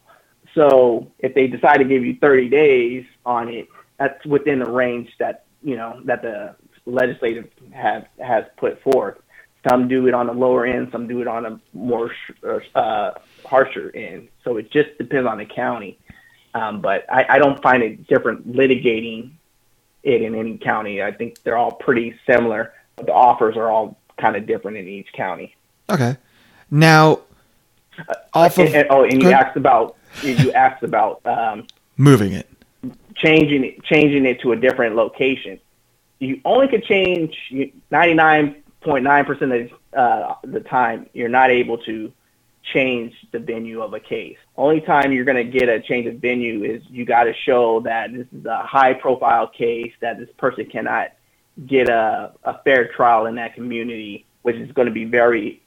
So 0.54 1.10
if 1.18 1.34
they 1.34 1.46
decide 1.46 1.78
to 1.78 1.84
give 1.84 2.04
you 2.04 2.16
30 2.20 2.48
days 2.48 3.04
on 3.26 3.48
it, 3.48 3.68
that's 3.98 4.24
within 4.24 4.60
the 4.60 4.70
range 4.70 5.10
that 5.18 5.44
you 5.62 5.76
know 5.76 6.00
that 6.04 6.22
the 6.22 6.56
legislative 6.86 7.48
have 7.72 8.06
has 8.18 8.44
put 8.56 8.82
forth. 8.82 9.18
Some 9.68 9.88
do 9.88 10.06
it 10.06 10.14
on 10.14 10.26
the 10.26 10.34
lower 10.34 10.66
end, 10.66 10.88
some 10.92 11.06
do 11.06 11.22
it 11.22 11.26
on 11.26 11.46
a 11.46 11.60
more 11.72 12.10
uh, 12.74 13.12
harsher 13.46 13.90
end. 13.94 14.28
So 14.44 14.58
it 14.58 14.70
just 14.70 14.96
depends 14.98 15.26
on 15.26 15.38
the 15.38 15.46
county. 15.46 15.98
Um, 16.54 16.80
but 16.80 17.10
I, 17.10 17.26
I 17.30 17.38
don't 17.38 17.60
find 17.62 17.82
it 17.82 18.06
different 18.06 18.52
litigating 18.52 19.32
it 20.02 20.22
in 20.22 20.34
any 20.34 20.58
county. 20.58 21.02
I 21.02 21.12
think 21.12 21.42
they're 21.42 21.56
all 21.56 21.72
pretty 21.72 22.14
similar, 22.26 22.74
but 22.94 23.06
the 23.06 23.12
offers 23.12 23.56
are 23.56 23.70
all 23.70 23.96
kind 24.18 24.36
of 24.36 24.46
different 24.46 24.76
in 24.76 24.86
each 24.86 25.12
county. 25.14 25.56
Okay. 25.88 26.16
Now, 26.70 27.20
uh, 28.08 28.14
off 28.34 28.58
of, 28.58 28.66
and, 28.66 28.74
and, 28.74 28.86
oh, 28.90 29.04
and 29.04 29.22
you 29.22 29.30
asked 29.30 29.56
about 29.56 29.96
you 30.22 30.52
asked 30.52 30.82
about 30.82 31.24
um, 31.26 31.66
moving 31.96 32.32
it, 32.32 32.48
changing 33.14 33.64
it, 33.64 33.82
changing 33.84 34.26
it 34.26 34.40
to 34.42 34.52
a 34.52 34.56
different 34.56 34.94
location. 34.94 35.58
You 36.18 36.40
only 36.44 36.68
could 36.68 36.84
change 36.84 37.36
ninety 37.90 38.14
nine 38.14 38.56
point 38.84 39.04
nine 39.04 39.24
percent 39.24 39.52
of 39.52 39.70
uh, 39.96 40.34
the 40.44 40.60
time. 40.60 41.08
You're 41.12 41.28
not 41.28 41.50
able 41.50 41.78
to 41.78 42.12
change 42.72 43.14
the 43.32 43.38
venue 43.38 43.82
of 43.82 43.92
a 43.92 44.00
case. 44.00 44.38
Only 44.56 44.80
time 44.80 45.12
you're 45.12 45.24
going 45.24 45.44
to 45.44 45.58
get 45.58 45.68
a 45.68 45.80
change 45.80 46.06
of 46.06 46.16
venue 46.16 46.64
is 46.64 46.82
you 46.88 47.04
got 47.04 47.24
to 47.24 47.34
show 47.34 47.80
that 47.80 48.12
this 48.12 48.26
is 48.32 48.46
a 48.46 48.62
high 48.62 48.94
profile 48.94 49.46
case 49.46 49.92
that 50.00 50.18
this 50.18 50.30
person 50.38 50.66
cannot 50.66 51.12
get 51.66 51.88
a, 51.88 52.32
a 52.44 52.58
fair 52.62 52.88
trial 52.88 53.26
in 53.26 53.34
that 53.34 53.54
community, 53.54 54.24
which 54.42 54.56
is 54.56 54.72
going 54.72 54.86
to 54.86 54.94
be 54.94 55.04
very, 55.04 55.60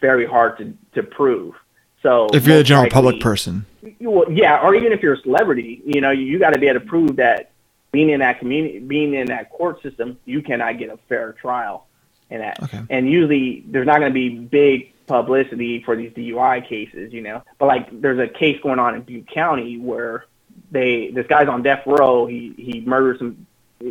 very 0.00 0.26
hard 0.26 0.58
to, 0.58 0.74
to 0.94 1.02
prove. 1.02 1.54
So 2.02 2.28
if 2.32 2.46
you're 2.46 2.58
a 2.58 2.62
general 2.64 2.84
likely, 2.84 2.94
public 2.94 3.20
person, 3.20 3.66
well, 4.00 4.30
yeah, 4.30 4.60
or 4.62 4.74
even 4.74 4.92
if 4.92 5.02
you're 5.02 5.14
a 5.14 5.20
celebrity, 5.20 5.82
you 5.84 6.00
know, 6.00 6.10
you 6.10 6.38
got 6.38 6.54
to 6.54 6.58
be 6.58 6.66
able 6.66 6.80
to 6.80 6.86
prove 6.86 7.16
that 7.16 7.52
being 7.92 8.10
in 8.10 8.20
that 8.20 8.38
community, 8.38 8.78
being 8.78 9.14
in 9.14 9.26
that 9.26 9.50
court 9.50 9.82
system, 9.82 10.18
you 10.24 10.42
cannot 10.42 10.78
get 10.78 10.88
a 10.88 10.98
fair 11.08 11.32
trial 11.34 11.86
in 12.30 12.40
that. 12.40 12.62
Okay. 12.62 12.80
And 12.88 13.10
usually, 13.10 13.64
there's 13.66 13.86
not 13.86 13.98
going 13.98 14.10
to 14.10 14.14
be 14.14 14.30
big 14.30 14.92
publicity 15.06 15.82
for 15.82 15.96
these 15.96 16.12
DUI 16.12 16.66
cases, 16.66 17.12
you 17.12 17.20
know. 17.20 17.42
But 17.58 17.66
like, 17.66 18.00
there's 18.00 18.18
a 18.18 18.28
case 18.28 18.60
going 18.62 18.78
on 18.78 18.94
in 18.94 19.02
Butte 19.02 19.28
County 19.28 19.76
where 19.78 20.26
they 20.70 21.10
this 21.10 21.26
guy's 21.26 21.48
on 21.48 21.62
death 21.62 21.86
row. 21.86 22.26
He 22.26 22.54
he 22.56 22.80
murdered 22.80 23.18
some, 23.18 23.46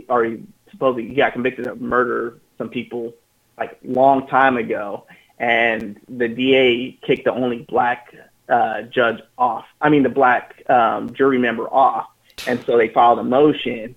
or 0.08 0.24
he 0.24 0.44
supposedly 0.72 1.08
he 1.08 1.16
got 1.16 1.34
convicted 1.34 1.68
of 1.68 1.82
murder 1.82 2.40
some 2.58 2.70
people 2.70 3.14
like 3.58 3.78
long 3.84 4.28
time 4.28 4.58
ago, 4.58 5.06
and 5.38 6.00
the 6.08 6.28
DA 6.28 6.98
kicked 7.06 7.26
the 7.26 7.34
only 7.34 7.66
black 7.70 8.16
uh, 8.48 8.84
judge 8.84 9.22
off. 9.38 9.66
I 9.82 9.90
mean, 9.90 10.04
the 10.04 10.10
black 10.10 10.64
um, 10.70 11.14
jury 11.14 11.38
member 11.38 11.68
off, 11.68 12.08
and 12.48 12.64
so 12.66 12.78
they 12.78 12.90
filed 12.90 13.20
a 13.20 13.24
motion, 13.24 13.96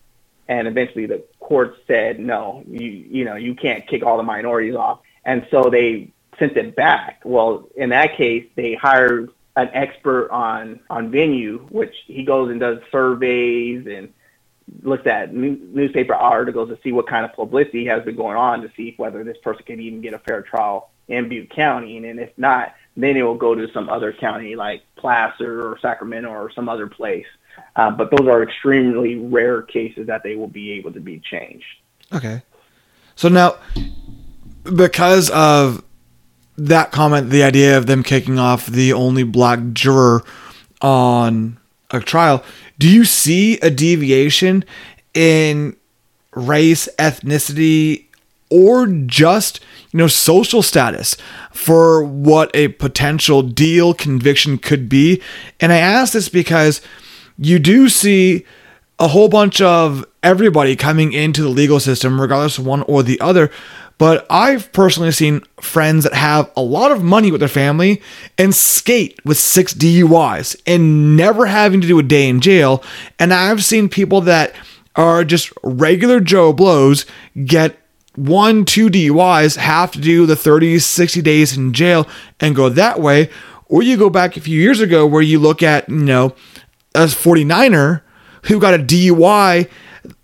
and 0.49 0.67
eventually 0.67 1.07
the 1.07 1.23
court 1.53 1.77
said 1.87 2.19
no, 2.19 2.65
you 2.67 2.89
you 2.89 3.25
know 3.27 3.37
you 3.37 3.55
can't 3.55 3.87
kick 3.87 4.03
all 4.03 4.17
the 4.17 4.23
minorities 4.23 4.75
off, 4.75 5.01
and 5.23 5.47
so 5.51 5.69
they 5.69 6.11
sent 6.39 6.57
it 6.57 6.75
back. 6.75 7.21
Well, 7.27 7.69
in 7.77 7.91
that 7.91 8.17
case, 8.17 8.47
they 8.55 8.73
hired 8.73 9.29
an 9.55 9.69
expert 9.75 10.31
on 10.31 10.81
on 10.89 11.11
venue, 11.11 11.59
which 11.69 11.95
he 12.07 12.25
goes 12.25 12.51
and 12.51 12.59
does 12.59 12.79
surveys 12.91 13.87
and 13.87 14.15
looks 14.83 15.07
at 15.07 15.35
new, 15.35 15.59
newspaper 15.75 16.15
articles 16.15 16.71
to 16.71 16.79
see 16.83 16.91
what 16.91 17.07
kind 17.07 17.27
of 17.27 17.35
publicity 17.35 17.85
has 17.85 18.03
been 18.03 18.17
going 18.17 18.39
on 18.39 18.63
to 18.63 18.71
see 18.75 18.95
whether 18.97 19.23
this 19.23 19.37
person 19.45 19.63
can 19.67 19.79
even 19.79 20.01
get 20.01 20.15
a 20.15 20.19
fair 20.21 20.41
trial 20.41 20.89
in 21.09 21.29
Butte 21.29 21.51
County, 21.51 21.99
and 21.99 22.19
if 22.19 22.31
not, 22.39 22.75
then 22.97 23.19
it 23.19 23.23
will 23.25 23.35
go 23.35 23.55
to 23.55 23.71
some 23.75 23.91
other 23.91 24.11
county 24.15 24.57
like 24.57 24.81
Placer 24.97 25.69
or 25.69 25.79
Sacramento 25.81 26.31
or 26.31 26.51
some 26.51 26.71
other 26.71 26.87
place. 26.87 27.27
Uh, 27.75 27.91
but 27.91 28.11
those 28.11 28.29
are 28.29 28.43
extremely 28.43 29.17
rare 29.17 29.63
cases 29.63 30.07
that 30.07 30.23
they 30.23 30.37
will 30.37 30.49
be 30.49 30.73
able 30.73 30.93
to 30.93 31.01
be 31.01 31.21
changed. 31.21 31.65
Okay. 32.13 32.43
So 33.17 33.29
now, 33.29 33.57
because 34.65 35.31
of 35.31 35.83
that 36.59 36.93
comment, 36.93 37.31
the 37.31 37.43
idea 37.43 37.79
of 37.79 37.87
them 37.87 38.03
kicking 38.03 38.39
off 38.39 38.67
the 38.67 38.93
only 38.93 39.23
black 39.23 39.61
juror 39.73 40.23
on 40.81 41.59
a 41.91 42.01
trial, 42.01 42.45
do 42.79 42.89
you 42.89 43.05
see 43.05 43.59
a 43.61 43.71
deviation 43.71 44.65
in 45.15 45.77
race, 46.35 46.89
ethnicity, 46.99 48.07
or 48.51 48.87
just 48.87 49.61
you 49.93 49.99
know 49.99 50.07
social 50.07 50.63
status 50.63 51.17
for 51.53 52.05
what 52.05 52.51
a 52.55 52.69
potential 52.69 53.43
deal 53.43 53.95
conviction 53.95 54.59
could 54.59 54.89
be? 54.89 55.23
And 55.61 55.73
I 55.73 55.79
ask 55.79 56.13
this 56.13 56.29
because 56.29 56.83
you 57.43 57.59
do 57.59 57.89
see 57.89 58.45
a 58.99 59.09
whole 59.09 59.29
bunch 59.29 59.61
of 59.61 60.05
everybody 60.23 60.77
coming 60.77 61.13
into 61.13 61.43
the 61.43 61.49
legal 61.49 61.81
system, 61.81 62.21
regardless 62.21 62.59
of 62.59 62.67
one 62.67 62.83
or 62.83 63.03
the 63.03 63.21
other, 63.21 63.51
but 63.99 64.27
I've 64.31 64.73
personally 64.73 65.13
seen 65.13 65.43
friends 65.61 66.05
that 66.05 66.15
have 66.15 66.51
a 66.57 66.63
lot 66.63 66.93
of 66.93 67.03
money 67.03 67.31
with 67.31 67.41
their 67.41 67.49
family 67.49 68.03
and 68.39 68.55
skate 68.55 69.21
with 69.25 69.39
six 69.39 69.75
DUIs 69.75 70.61
and 70.67 71.17
never 71.17 71.47
having 71.47 71.81
to 71.81 71.87
do 71.87 71.99
a 71.99 72.03
day 72.03 72.29
in 72.29 72.41
jail. 72.41 72.83
And 73.19 73.33
I've 73.33 73.65
seen 73.65 73.89
people 73.89 74.21
that 74.23 74.55
are 74.97 75.25
just 75.25 75.53
regular 75.63 76.21
Joe 76.21 76.53
Blows 76.53 77.07
get 77.45 77.79
one, 78.15 78.65
two 78.65 78.89
DUIs, 78.89 79.57
have 79.57 79.93
to 79.93 80.01
do 80.01 80.27
the 80.27 80.37
30, 80.37 80.79
60 80.79 81.23
days 81.23 81.57
in 81.57 81.73
jail 81.73 82.07
and 82.41 82.57
go 82.57 82.69
that 82.69 83.01
way. 83.01 83.31
Or 83.67 83.83
you 83.83 83.97
go 83.97 84.11
back 84.11 84.37
a 84.37 84.41
few 84.41 84.61
years 84.61 84.81
ago 84.81 85.07
where 85.07 85.23
you 85.23 85.39
look 85.39 85.63
at, 85.63 85.89
you 85.89 85.97
know, 85.97 86.35
a 86.95 87.07
49er 87.07 88.03
who 88.45 88.61
got 88.61 88.75
a 88.75 88.79
DUI 88.79 89.69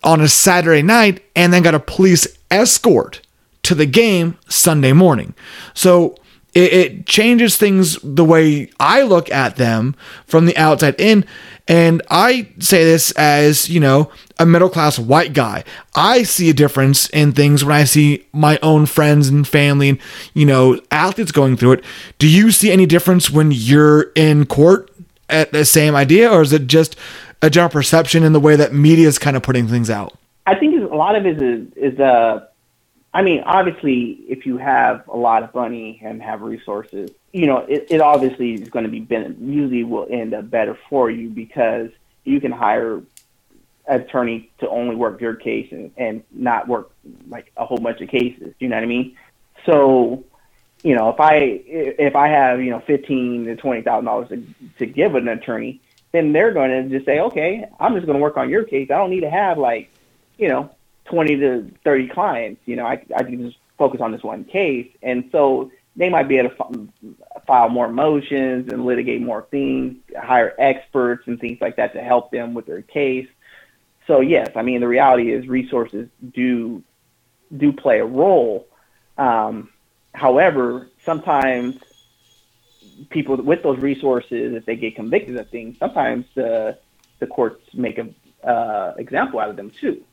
on 0.02 0.20
a 0.20 0.28
Saturday 0.28 0.82
night 0.82 1.22
and 1.36 1.52
then 1.52 1.62
got 1.62 1.74
a 1.74 1.80
police 1.80 2.26
escort 2.50 3.20
to 3.62 3.74
the 3.74 3.86
game 3.86 4.38
Sunday 4.48 4.92
morning. 4.92 5.34
So 5.74 6.16
it, 6.54 6.72
it, 6.72 7.06
changes 7.06 7.56
things 7.56 7.98
the 8.02 8.24
way 8.24 8.70
I 8.80 9.02
look 9.02 9.30
at 9.30 9.56
them 9.56 9.94
from 10.26 10.46
the 10.46 10.56
outside 10.56 10.94
in. 10.98 11.24
And 11.68 12.00
I 12.08 12.48
say 12.58 12.84
this 12.84 13.10
as, 13.12 13.68
you 13.68 13.78
know, 13.78 14.10
a 14.38 14.46
middle 14.46 14.70
class 14.70 14.98
white 14.98 15.34
guy. 15.34 15.64
I 15.94 16.22
see 16.22 16.48
a 16.48 16.54
difference 16.54 17.08
in 17.10 17.32
things 17.32 17.64
when 17.64 17.76
I 17.76 17.84
see 17.84 18.26
my 18.32 18.58
own 18.62 18.86
friends 18.86 19.28
and 19.28 19.46
family 19.46 19.90
and, 19.90 19.98
you 20.32 20.46
know, 20.46 20.80
athletes 20.90 21.30
going 21.30 21.58
through 21.58 21.72
it. 21.72 21.84
Do 22.18 22.26
you 22.26 22.50
see 22.50 22.72
any 22.72 22.86
difference 22.86 23.30
when 23.30 23.50
you're 23.52 24.10
in 24.14 24.46
court 24.46 24.87
at 25.28 25.52
the 25.52 25.64
same 25.64 25.94
idea, 25.94 26.30
or 26.30 26.42
is 26.42 26.52
it 26.52 26.66
just 26.66 26.96
a 27.42 27.50
general 27.50 27.70
perception 27.70 28.22
in 28.22 28.32
the 28.32 28.40
way 28.40 28.56
that 28.56 28.72
media 28.72 29.08
is 29.08 29.18
kind 29.18 29.36
of 29.36 29.42
putting 29.42 29.68
things 29.68 29.90
out? 29.90 30.16
I 30.46 30.54
think 30.54 30.90
a 30.90 30.94
lot 30.94 31.14
of 31.14 31.26
it 31.26 31.42
is, 31.42 31.66
is 31.76 32.00
uh, 32.00 32.46
I 33.12 33.22
mean, 33.22 33.42
obviously, 33.44 34.20
if 34.28 34.46
you 34.46 34.58
have 34.58 35.06
a 35.08 35.16
lot 35.16 35.42
of 35.42 35.54
money 35.54 36.00
and 36.02 36.22
have 36.22 36.42
resources, 36.42 37.10
you 37.32 37.46
know, 37.46 37.58
it, 37.58 37.86
it 37.90 38.00
obviously 38.00 38.54
is 38.54 38.68
going 38.68 38.84
to 38.84 38.90
be 38.90 39.00
ben- 39.00 39.36
usually 39.40 39.84
will 39.84 40.06
end 40.10 40.34
up 40.34 40.50
better 40.50 40.78
for 40.88 41.10
you 41.10 41.28
because 41.28 41.90
you 42.24 42.40
can 42.40 42.52
hire 42.52 43.02
attorney 43.86 44.50
to 44.58 44.68
only 44.68 44.94
work 44.94 45.20
your 45.20 45.34
case 45.34 45.68
and, 45.72 45.90
and 45.96 46.22
not 46.30 46.68
work 46.68 46.90
like 47.28 47.50
a 47.56 47.64
whole 47.64 47.78
bunch 47.78 48.00
of 48.00 48.08
cases. 48.08 48.54
You 48.58 48.68
know 48.68 48.76
what 48.76 48.84
I 48.84 48.86
mean? 48.86 49.16
So, 49.64 50.24
you 50.82 50.94
know, 50.94 51.08
if 51.10 51.20
I 51.20 51.38
if 51.66 52.14
I 52.14 52.28
have 52.28 52.60
you 52.60 52.70
know 52.70 52.80
fifteen 52.80 53.44
to 53.46 53.56
twenty 53.56 53.82
thousand 53.82 54.04
dollars 54.04 54.28
to 54.78 54.86
give 54.86 55.14
an 55.14 55.28
attorney, 55.28 55.80
then 56.12 56.32
they're 56.32 56.52
going 56.52 56.70
to 56.70 56.88
just 56.88 57.06
say, 57.06 57.20
okay, 57.20 57.66
I'm 57.78 57.94
just 57.94 58.06
going 58.06 58.18
to 58.18 58.22
work 58.22 58.36
on 58.36 58.48
your 58.48 58.64
case. 58.64 58.88
I 58.90 58.96
don't 58.96 59.10
need 59.10 59.20
to 59.20 59.30
have 59.30 59.58
like, 59.58 59.90
you 60.38 60.48
know, 60.48 60.70
20 61.06 61.36
to 61.36 61.70
30 61.84 62.08
clients. 62.08 62.60
You 62.66 62.76
know, 62.76 62.86
I, 62.86 63.04
I 63.14 63.22
can 63.22 63.46
just 63.46 63.58
focus 63.76 64.00
on 64.00 64.12
this 64.12 64.22
one 64.22 64.44
case. 64.44 64.90
And 65.02 65.28
so 65.32 65.70
they 65.96 66.08
might 66.08 66.28
be 66.28 66.38
able 66.38 66.50
to 66.50 66.88
file 67.46 67.68
more 67.68 67.88
motions 67.88 68.72
and 68.72 68.84
litigate 68.84 69.20
more 69.20 69.46
things, 69.50 69.96
hire 70.18 70.54
experts 70.58 71.26
and 71.26 71.38
things 71.38 71.58
like 71.60 71.76
that 71.76 71.92
to 71.94 72.00
help 72.00 72.30
them 72.30 72.54
with 72.54 72.66
their 72.66 72.82
case. 72.82 73.28
So 74.06 74.20
yes, 74.20 74.52
I 74.56 74.62
mean 74.62 74.80
the 74.80 74.88
reality 74.88 75.32
is 75.32 75.46
resources 75.48 76.08
do 76.32 76.82
do 77.54 77.72
play 77.72 77.98
a 78.00 78.06
role. 78.06 78.66
Um, 79.18 79.70
however, 80.14 80.88
sometimes 81.04 81.76
people 83.10 83.36
with 83.36 83.62
those 83.62 83.78
resources, 83.78 84.54
if 84.54 84.64
they 84.64 84.76
get 84.76 84.96
convicted 84.96 85.36
of 85.36 85.48
things, 85.50 85.78
sometimes 85.78 86.26
the 86.34 86.78
the 87.20 87.26
courts 87.26 87.62
make 87.74 87.98
a 87.98 88.08
uh, 88.48 88.94
example 88.98 89.40
out 89.40 89.50
of 89.50 89.56
them 89.56 89.70
too 89.70 90.04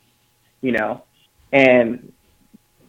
you 0.65 0.71
know, 0.71 1.03
and 1.51 2.11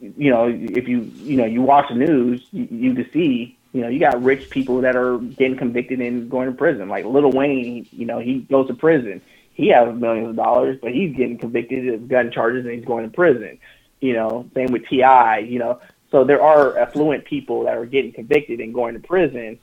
you 0.00 0.30
know 0.30 0.46
if 0.48 0.88
you 0.88 1.00
you 1.16 1.36
know 1.36 1.44
you 1.44 1.60
watch 1.60 1.90
the 1.90 1.94
news, 1.94 2.42
you, 2.52 2.66
you 2.70 2.94
can 2.94 3.10
see 3.12 3.58
you 3.72 3.82
know, 3.82 3.88
you 3.88 4.00
got 4.00 4.22
rich 4.22 4.48
people 4.48 4.80
that 4.80 4.96
are 4.96 5.18
getting 5.18 5.58
convicted 5.58 6.00
and 6.00 6.30
going 6.30 6.50
to 6.50 6.56
prison. 6.56 6.88
Like 6.88 7.04
Lil 7.04 7.30
Wayne, 7.30 7.86
you 7.92 8.06
know, 8.06 8.18
he 8.18 8.38
goes 8.38 8.68
to 8.68 8.74
prison. 8.74 9.20
He 9.52 9.68
has 9.68 9.94
millions 9.94 10.30
of 10.30 10.36
dollars, 10.36 10.78
but 10.80 10.92
he's 10.92 11.14
getting 11.14 11.36
convicted 11.36 11.92
of 11.92 12.08
gun 12.08 12.30
charges 12.30 12.64
and 12.64 12.74
he's 12.74 12.86
going 12.86 13.04
to 13.04 13.14
prison. 13.14 13.58
You 14.00 14.14
know, 14.14 14.48
same 14.54 14.72
with 14.72 14.86
T.I., 14.88 15.40
you 15.40 15.58
know. 15.58 15.80
So 16.10 16.24
there 16.24 16.42
are 16.42 16.78
affluent 16.78 17.24
people 17.24 17.64
that 17.64 17.76
are 17.76 17.86
getting 17.86 18.12
convicted 18.12 18.60
and 18.60 18.72
going 18.72 18.94
to 18.94 19.00
prison. 19.00 19.58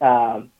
Um, 0.00 0.50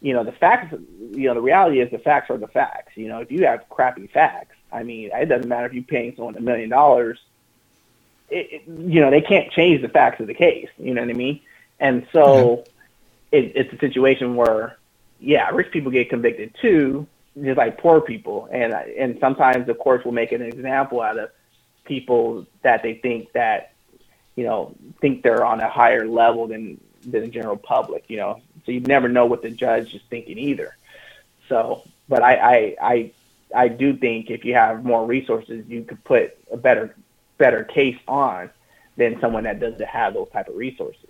you 0.00 0.12
know, 0.12 0.24
the 0.24 0.32
facts, 0.32 0.74
you 1.12 1.26
know, 1.26 1.34
the 1.34 1.40
reality 1.40 1.80
is 1.80 1.90
the 1.90 1.98
facts 1.98 2.30
are 2.30 2.38
the 2.38 2.46
facts. 2.46 2.92
You 2.96 3.08
know, 3.08 3.20
if 3.20 3.32
you 3.32 3.46
have 3.46 3.68
crappy 3.68 4.06
facts, 4.06 4.54
I 4.70 4.82
mean, 4.82 5.10
it 5.12 5.26
doesn't 5.26 5.48
matter 5.48 5.66
if 5.66 5.72
you're 5.72 5.82
paying 5.82 6.14
someone 6.14 6.36
a 6.36 6.40
million 6.40 6.68
dollars. 6.68 7.18
It, 8.28 8.62
you 8.66 9.00
know, 9.00 9.10
they 9.10 9.20
can't 9.20 9.50
change 9.52 9.82
the 9.82 9.88
facts 9.88 10.20
of 10.20 10.26
the 10.26 10.34
case. 10.34 10.68
You 10.78 10.94
know 10.94 11.00
what 11.00 11.10
I 11.10 11.14
mean? 11.14 11.40
And 11.80 12.06
so 12.12 12.64
it, 13.32 13.52
it's 13.54 13.72
a 13.72 13.78
situation 13.78 14.36
where, 14.36 14.78
yeah, 15.20 15.48
rich 15.50 15.70
people 15.72 15.90
get 15.90 16.10
convicted 16.10 16.54
too, 16.60 17.06
just 17.42 17.56
like 17.56 17.78
poor 17.78 18.00
people. 18.00 18.48
And 18.50 18.72
and 18.72 19.18
sometimes 19.20 19.66
the 19.66 19.74
courts 19.74 20.04
will 20.04 20.12
make 20.12 20.32
an 20.32 20.42
example 20.42 21.00
out 21.00 21.18
of 21.18 21.30
people 21.84 22.46
that 22.62 22.82
they 22.82 22.94
think 22.94 23.32
that, 23.32 23.72
you 24.36 24.44
know, 24.44 24.74
think 25.00 25.22
they're 25.22 25.44
on 25.44 25.60
a 25.60 25.68
higher 25.68 26.06
level 26.06 26.46
than 26.46 26.80
than 27.02 27.22
the 27.22 27.28
general 27.28 27.56
public. 27.56 28.04
You 28.08 28.18
know, 28.18 28.40
so 28.64 28.72
you 28.72 28.80
never 28.80 29.08
know 29.08 29.26
what 29.26 29.42
the 29.42 29.50
judge 29.50 29.94
is 29.94 30.02
thinking 30.08 30.38
either. 30.38 30.76
So, 31.48 31.82
but 32.08 32.22
I 32.22 32.36
I 32.36 32.76
I, 32.80 33.10
I 33.54 33.68
do 33.68 33.96
think 33.96 34.30
if 34.30 34.44
you 34.44 34.54
have 34.54 34.84
more 34.84 35.04
resources, 35.04 35.66
you 35.66 35.82
could 35.82 36.02
put 36.04 36.36
a 36.52 36.56
better 36.56 36.94
better 37.38 37.64
case 37.64 37.98
on 38.06 38.50
than 38.96 39.20
someone 39.20 39.44
that 39.44 39.60
doesn't 39.60 39.86
have 39.86 40.14
those 40.14 40.28
type 40.30 40.48
of 40.48 40.56
resources. 40.56 41.08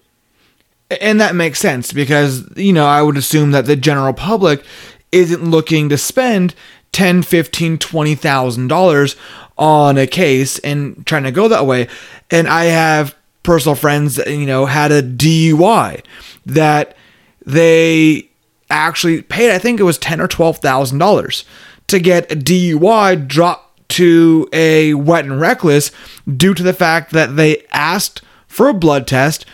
And 1.00 1.20
that 1.20 1.34
makes 1.34 1.58
sense 1.58 1.92
because, 1.92 2.48
you 2.56 2.72
know, 2.72 2.86
I 2.86 3.02
would 3.02 3.16
assume 3.16 3.50
that 3.52 3.66
the 3.66 3.76
general 3.76 4.12
public 4.12 4.64
isn't 5.10 5.50
looking 5.50 5.88
to 5.88 5.98
spend 5.98 6.54
ten, 6.92 7.22
fifteen, 7.22 7.78
twenty 7.78 8.14
thousand 8.14 8.68
dollars 8.68 9.16
on 9.58 9.98
a 9.98 10.06
case 10.06 10.58
and 10.60 11.06
trying 11.06 11.24
to 11.24 11.30
go 11.30 11.48
that 11.48 11.66
way. 11.66 11.88
And 12.30 12.48
I 12.48 12.64
have 12.64 13.16
personal 13.42 13.74
friends 13.74 14.16
that, 14.16 14.28
you 14.28 14.46
know, 14.46 14.66
had 14.66 14.92
a 14.92 15.02
DUI 15.02 16.04
that 16.46 16.96
they 17.44 18.28
actually 18.70 19.22
paid, 19.22 19.52
I 19.52 19.58
think 19.58 19.80
it 19.80 19.84
was 19.84 19.98
ten 19.98 20.20
or 20.20 20.28
twelve 20.28 20.58
thousand 20.58 20.98
dollars 20.98 21.44
to 21.86 22.00
get 22.00 22.30
a 22.30 22.36
DUI 22.36 23.26
dropped 23.26 23.88
to 23.88 24.48
a 24.52 24.94
wet 24.94 25.24
and 25.24 25.40
reckless 25.40 25.92
due 26.36 26.54
to 26.54 26.62
the 26.62 26.72
fact 26.72 27.12
that 27.12 27.36
they 27.36 27.64
asked 27.70 28.22
for 28.48 28.68
a 28.68 28.74
blood 28.74 29.06
test 29.06 29.46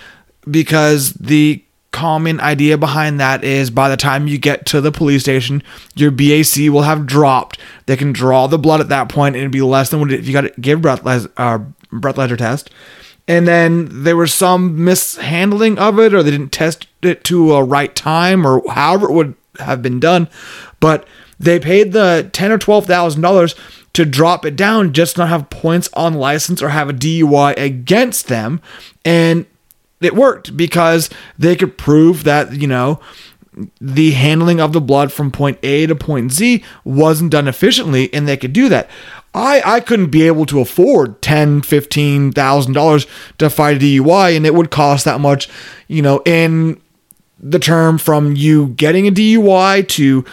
because 0.51 1.13
the 1.15 1.63
common 1.93 2.41
idea 2.41 2.77
behind 2.77 3.21
that 3.21 3.45
is 3.45 3.71
by 3.71 3.89
the 3.89 3.97
time 3.97 4.27
you 4.27 4.39
get 4.39 4.67
to 4.67 4.81
the 4.81 4.91
police 4.91 5.23
station, 5.23 5.63
your 5.95 6.11
BAC 6.11 6.71
will 6.71 6.83
have 6.83 7.07
dropped. 7.07 7.59
They 7.87 7.97
can 7.97 8.13
draw 8.13 8.47
the 8.47 8.59
blood 8.59 8.81
at 8.81 8.89
that 8.89 9.09
point 9.09 9.37
and 9.37 9.43
it'd 9.43 9.53
be 9.53 9.63
less 9.63 9.91
than 9.91 10.01
what 10.01 10.13
if 10.13 10.27
you 10.27 10.33
got 10.33 10.43
to 10.43 10.61
give 10.61 10.81
breathalyzer, 10.81 11.31
uh, 11.37 11.59
breathalyzer 11.93 12.39
test. 12.39 12.71
And 13.29 13.47
then 13.47 14.03
there 14.03 14.17
was 14.17 14.35
some 14.35 14.85
mishandling 14.85 15.79
of 15.79 15.99
it, 16.01 16.13
or 16.13 16.23
they 16.23 16.33
didn't 16.33 16.51
test 16.51 16.89
it 17.03 17.23
to 17.25 17.55
a 17.55 17.63
right 17.63 17.95
time, 17.95 18.45
or 18.45 18.63
however 18.69 19.09
it 19.09 19.13
would 19.13 19.35
have 19.61 19.81
been 19.81 20.01
done. 20.01 20.29
But 20.81 21.07
they 21.39 21.61
paid 21.61 21.93
the 21.93 22.29
ten 22.33 22.51
or 22.51 22.59
twelve 22.59 22.87
thousand 22.87 23.23
dollars 23.23 23.55
to 23.93 24.05
drop 24.05 24.45
it 24.45 24.57
down, 24.57 24.93
just 24.93 25.19
not 25.19 25.29
have 25.29 25.51
points 25.51 25.89
on 25.93 26.15
license 26.15 26.63
or 26.63 26.71
have 26.71 26.89
a 26.89 26.95
DUI 26.95 27.57
against 27.57 28.27
them, 28.27 28.61
and 29.05 29.47
it 30.05 30.15
worked 30.15 30.57
because 30.57 31.11
they 31.39 31.57
could 31.57 31.79
prove 31.79 32.25
that, 32.25 32.53
you 32.53 32.67
know, 32.67 33.01
the 33.81 34.13
handling 34.13 34.61
of 34.61 34.73
the 34.73 34.81
blood 34.81 35.13
from 35.13 35.31
point 35.31 35.59
A 35.63 35.87
to 35.87 35.95
point 35.95 36.33
Z 36.33 36.65
wasn't 36.85 37.33
done 37.33 37.49
efficiently 37.49 38.13
and 38.13 38.27
they 38.27 38.37
could 38.37 38.53
do 38.53 38.69
that. 38.69 38.89
I, 39.35 39.63
I 39.65 39.81
couldn't 39.81 40.11
be 40.11 40.27
able 40.27 40.47
to 40.47 40.61
afford 40.61 41.23
ten, 41.23 41.63
fifteen 41.63 42.33
thousand 42.33 42.75
dollars 42.75 43.07
to 43.39 43.51
fight 43.51 43.77
a 43.77 43.81
DUI 43.81 44.37
and 44.37 44.47
it 44.47 44.55
would 44.55 44.71
cost 44.71 45.05
that 45.05 45.21
much, 45.21 45.49
you 45.89 46.03
know, 46.03 46.23
in 46.25 46.81
the 47.39 47.59
term 47.59 47.99
from 47.99 48.37
you 48.37 48.69
getting 48.69 49.09
a 49.09 49.11
DUI 49.11 49.87
to 49.89 50.25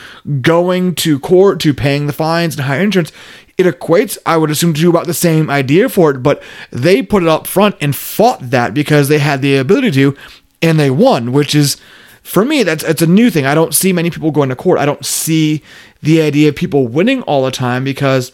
going 0.42 0.96
to 0.96 1.20
court 1.20 1.60
to 1.62 1.74
paying 1.74 2.08
the 2.08 2.14
fines 2.14 2.56
and 2.56 2.66
higher 2.66 2.82
insurance, 2.82 3.12
it 3.60 3.66
equates, 3.66 4.18
I 4.26 4.38
would 4.38 4.50
assume, 4.50 4.74
to 4.74 4.90
about 4.90 5.06
the 5.06 5.14
same 5.14 5.50
idea 5.50 5.90
for 5.90 6.12
it, 6.12 6.24
but 6.24 6.42
they 6.72 7.02
put 7.02 7.24
it 7.24 7.30
up 7.30 7.46
front 7.46 7.76
and 7.82 7.94
fought 7.94 8.40
that 8.52 8.74
because 8.74 9.10
they 9.10 9.20
had 9.20 9.42
the 9.42 9.58
ability 9.58 9.92
to, 9.92 10.16
and 10.62 10.80
they 10.80 10.90
won, 10.90 11.34
which 11.34 11.54
is 11.54 11.76
for 12.24 12.46
me, 12.46 12.64
that's 12.64 12.84
it's 12.84 13.02
a 13.02 13.08
new 13.08 13.30
thing. 13.30 13.46
I 13.46 13.56
don't 13.56 13.74
see 13.74 13.92
many 13.92 14.10
people 14.12 14.32
going 14.32 14.50
to 14.50 14.56
court. 14.56 14.80
I 14.80 14.86
don't 14.86 15.06
see 15.06 15.62
the 16.02 16.22
idea 16.22 16.50
of 16.50 16.56
people 16.56 16.88
winning 16.88 17.22
all 17.24 17.44
the 17.44 17.52
time 17.52 17.84
because 17.84 18.32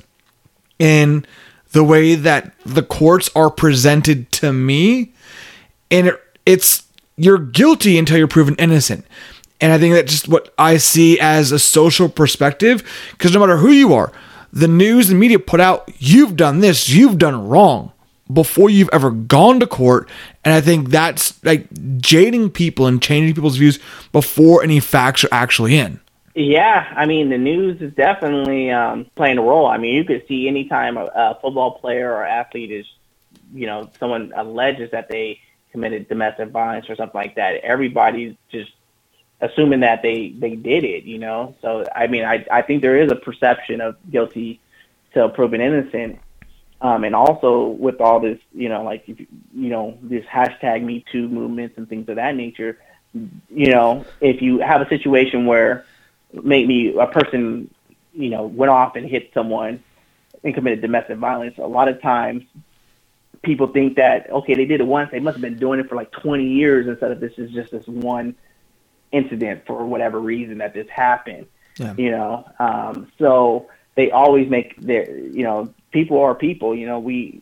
in 0.78 1.26
the 1.72 1.84
way 1.84 2.16
that 2.16 2.54
the 2.64 2.84
courts 2.84 3.30
are 3.36 3.50
presented 3.50 4.32
to 4.34 4.54
me, 4.54 5.14
and 5.90 6.08
it, 6.08 6.22
it's 6.46 6.84
you're 7.16 7.38
guilty 7.38 7.98
until 7.98 8.18
you're 8.18 8.28
proven 8.28 8.56
innocent. 8.56 9.06
And 9.62 9.72
I 9.72 9.78
think 9.78 9.96
that's 9.96 10.12
just 10.12 10.28
what 10.28 10.54
I 10.58 10.78
see 10.78 11.20
as 11.20 11.52
a 11.52 11.60
social 11.60 12.10
perspective, 12.10 12.84
because 13.12 13.34
no 13.34 13.40
matter 13.40 13.58
who 13.58 13.72
you 13.72 13.94
are, 13.94 14.12
the 14.56 14.68
news 14.70 15.10
and 15.10 15.20
media 15.20 15.38
put 15.38 15.60
out, 15.60 15.91
you've 16.00 16.36
done 16.36 16.62
this, 16.62 16.89
you've 16.89 17.18
done 17.18 17.48
wrong 17.48 17.91
before 18.32 18.70
you've 18.70 18.89
ever 18.91 19.12
gone 19.12 19.60
to 19.60 19.68
court. 19.68 20.10
And 20.44 20.54
I 20.54 20.62
think 20.62 20.89
that's 20.89 21.44
like 21.44 21.68
jading 21.98 22.50
people 22.50 22.88
and 22.88 23.02
changing 23.02 23.36
people's 23.36 23.58
views 23.58 23.80
before 24.12 24.63
any 24.63 24.80
facts 24.80 25.24
are 25.26 25.30
actually 25.32 25.78
in. 25.78 26.00
Yeah, 26.34 26.91
I 26.96 27.06
mean, 27.06 27.30
the 27.30 27.38
news 27.38 27.82
is 27.82 27.94
definitely 27.94 28.72
um, 28.72 29.06
playing 29.15 29.38
a 29.38 29.41
role. 29.41 29.68
I 29.68 29.78
mean, 29.78 29.94
you 29.94 30.04
could 30.04 30.26
see 30.28 30.48
anytime 30.48 30.98
a, 30.98 31.06
a 31.06 31.38
football 31.41 31.78
player 31.80 32.12
or 32.12 32.26
athlete 32.26 32.72
is, 32.72 32.86
you 33.54 33.68
know, 33.68 33.89
someone 34.00 34.34
alleges 34.36 34.91
that 34.91 35.10
they 35.10 35.39
committed 35.72 36.08
domestic 36.08 36.50
violence 36.50 36.89
or 36.89 36.96
something 36.96 37.20
like 37.20 37.36
that, 37.36 37.56
everybody's 37.56 38.36
just 38.50 38.72
assuming 39.41 39.82
that 39.82 40.02
they 40.02 40.30
they 40.30 40.56
did 40.56 40.84
it, 40.84 41.04
you 41.04 41.17
know. 41.17 41.56
So 41.62 41.86
I 41.93 42.08
mean, 42.08 42.24
I 42.24 42.45
I 42.52 42.62
think 42.62 42.82
there 42.82 43.02
is 43.02 43.12
a 43.12 43.15
perception 43.15 43.82
of 43.82 43.95
guilty 44.10 44.60
till 45.13 45.30
proven 45.30 45.62
innocent, 45.62 46.19
um, 46.82 47.04
and 47.04 47.15
also 47.15 47.67
with 47.67 48.02
all 48.02 48.19
this, 48.19 48.39
you 48.54 48.69
know, 48.69 48.84
like 48.84 49.08
if, 49.08 49.19
you 49.19 49.69
know 49.69 49.98
this 50.02 50.26
hashtag 50.26 50.84
Me 50.84 51.04
Too 51.12 51.28
movements 51.28 51.78
and 51.78 51.88
things 51.88 52.08
of 52.10 52.15
that 52.15 52.36
nature, 52.36 52.78
you 53.13 53.71
know, 53.71 54.06
if 54.21 54.41
you 54.41 54.60
have 54.60 54.82
a 54.82 54.89
situation 54.89 55.45
where 55.45 55.86
maybe 56.34 56.95
a 56.98 57.08
person, 57.08 57.69
you 58.13 58.30
know, 58.30 58.45
went 58.45 58.69
off 58.69 58.95
and 58.95 59.08
hit 59.08 59.32
someone 59.34 59.84
and 60.43 60.54
committed 60.54 60.82
domestic 60.82 61.17
violence, 61.17 61.58
a 61.58 61.67
lot 61.67 61.88
of 61.88 62.02
times 62.02 62.43
people 63.41 63.67
think 63.67 63.95
that 63.98 64.30
okay, 64.32 64.54
they 64.54 64.65
did 64.65 64.80
it 64.80 64.88
once, 64.88 65.12
they 65.12 65.19
must 65.19 65.36
have 65.36 65.41
been 65.41 65.58
doing 65.58 65.80
it 65.80 65.89
for 65.89 65.95
like 65.95 66.12
20 66.12 66.45
years 66.45 66.88
instead 66.88 67.12
of 67.12 67.19
this 67.19 67.34
is 67.38 67.52
just 67.52 67.71
this 67.71 67.86
one 67.88 68.34
incident 69.12 69.65
for 69.65 69.86
whatever 69.86 70.20
reason 70.20 70.60
that 70.60 70.74
this 70.74 70.89
happened. 70.89 71.48
Yeah. 71.78 71.94
You 71.98 72.12
know, 72.12 72.46
um, 72.60 73.12
so 73.20 73.68
they 73.96 74.12
always 74.12 74.50
make 74.50 74.80
their, 74.80 75.18
you 75.18 75.44
know, 75.44 75.74
people 75.91 76.22
are 76.22 76.36
people. 76.36 76.76
You 76.76 76.86
know, 76.86 77.00
we 77.00 77.41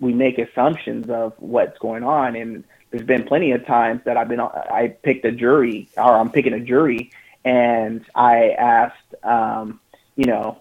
we 0.00 0.12
make 0.12 0.38
assumptions 0.38 1.08
of 1.10 1.34
what's 1.38 1.78
going 1.78 2.02
on, 2.02 2.36
and 2.36 2.64
there's 2.90 3.06
been 3.06 3.24
plenty 3.24 3.52
of 3.52 3.66
times 3.66 4.02
that 4.04 4.16
I've 4.16 4.28
been 4.28 4.40
I 4.40 4.94
picked 5.02 5.24
a 5.24 5.32
jury 5.32 5.88
or 5.96 6.16
I'm 6.16 6.30
picking 6.30 6.52
a 6.52 6.60
jury, 6.60 7.10
and 7.44 8.04
I 8.14 8.50
asked, 8.50 9.14
um, 9.22 9.80
you 10.16 10.26
know, 10.26 10.60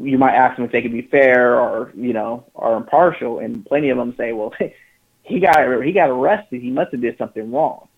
you 0.00 0.18
might 0.18 0.34
ask 0.34 0.56
them 0.56 0.64
if 0.64 0.72
they 0.72 0.82
could 0.82 0.92
be 0.92 1.02
fair 1.02 1.58
or 1.58 1.92
you 1.96 2.12
know 2.12 2.44
or 2.54 2.76
impartial, 2.76 3.38
and 3.38 3.64
plenty 3.64 3.90
of 3.90 3.98
them 3.98 4.14
say, 4.16 4.32
well, 4.32 4.52
he 5.22 5.40
got 5.40 5.82
he 5.82 5.92
got 5.92 6.10
arrested, 6.10 6.60
he 6.60 6.70
must 6.70 6.92
have 6.92 7.00
did 7.00 7.16
something 7.18 7.50
wrong, 7.50 7.88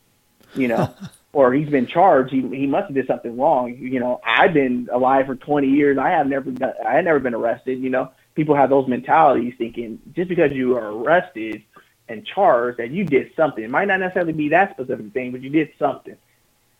you 0.54 0.68
know. 0.68 0.94
or 1.36 1.52
he's 1.52 1.68
been 1.68 1.86
charged, 1.86 2.32
he 2.32 2.40
he 2.40 2.66
must 2.66 2.86
have 2.86 2.94
did 2.94 3.06
something 3.06 3.36
wrong. 3.36 3.76
You 3.76 4.00
know, 4.00 4.22
I've 4.24 4.54
been 4.54 4.88
alive 4.90 5.26
for 5.26 5.34
20 5.36 5.68
years. 5.68 5.98
I 5.98 6.08
have 6.08 6.26
never 6.26 6.50
done, 6.50 6.72
I 6.82 6.94
had 6.94 7.04
never 7.04 7.20
been 7.20 7.34
arrested. 7.34 7.78
You 7.78 7.90
know, 7.90 8.10
people 8.34 8.56
have 8.56 8.70
those 8.70 8.88
mentalities 8.88 9.52
thinking 9.58 10.00
just 10.14 10.30
because 10.30 10.52
you 10.52 10.78
are 10.78 10.90
arrested 10.90 11.62
and 12.08 12.24
charged 12.24 12.78
that 12.78 12.90
you 12.90 13.04
did 13.04 13.32
something. 13.36 13.62
It 13.62 13.68
might 13.68 13.86
not 13.86 14.00
necessarily 14.00 14.32
be 14.32 14.48
that 14.48 14.70
specific 14.70 15.12
thing, 15.12 15.30
but 15.30 15.42
you 15.42 15.50
did 15.50 15.68
something. 15.78 16.16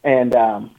And 0.02 0.34
um, 0.34 0.74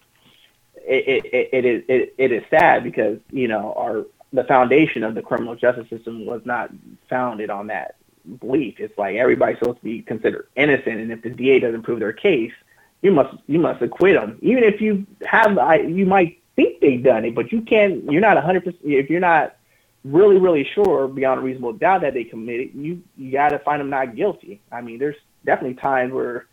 it, 0.78 1.26
it, 1.32 1.50
it 1.54 1.66
is 1.66 1.84
it, 1.88 2.16
it 2.18 2.32
is 2.32 2.44
sad 2.50 2.84
because 2.84 3.20
you 3.30 3.48
know 3.48 3.76
our 3.78 4.08
the 4.34 4.46
foundation 4.46 5.04
of 5.04 5.14
the 5.14 5.22
criminal 5.22 5.56
justice 5.56 5.88
system 5.88 6.26
was 6.26 6.42
not 6.46 6.72
founded 7.12 7.52
on 7.52 7.68
that 7.68 7.98
belief. 8.40 8.80
It's 8.80 8.98
like 8.98 9.18
everybody's 9.18 9.60
supposed 9.60 9.78
to 9.78 9.84
be 9.84 10.02
considered 10.02 10.48
innocent, 10.56 11.00
and 11.00 11.12
if 11.12 11.22
the 11.22 11.30
DA 11.30 11.60
doesn't 11.60 11.84
prove 11.84 12.00
their 12.00 12.12
case, 12.12 12.54
you 13.02 13.12
must 13.12 13.36
you 13.48 13.60
must 13.60 13.82
acquit 13.82 14.16
them. 14.16 14.38
Even 14.42 14.64
if 14.64 14.82
you 14.82 15.06
have, 15.26 15.58
I, 15.58 15.78
you 15.78 16.06
might 16.06 16.42
think 16.56 16.82
they've 16.82 17.04
done 17.04 17.26
it, 17.26 17.36
but 17.36 17.52
you 17.52 17.62
can't. 17.62 18.12
You're 18.12 18.22
not 18.22 18.36
100. 18.36 18.64
percent 18.64 18.82
If 18.84 19.10
you're 19.10 19.20
not 19.20 19.56
really 20.04 20.38
really 20.38 20.64
sure 20.74 21.08
beyond 21.08 21.40
a 21.40 21.44
reasonable 21.44 21.74
doubt 21.74 22.02
that 22.02 22.14
they 22.14 22.24
committed, 22.24 22.72
you 22.74 23.02
you 23.18 23.32
got 23.32 23.50
to 23.50 23.60
find 23.60 23.80
them 23.80 23.90
not 23.90 24.16
guilty. 24.16 24.62
I 24.72 24.82
mean, 24.82 25.00
there's 25.00 25.18
definitely 25.46 25.76
times 25.76 26.12
where 26.12 26.48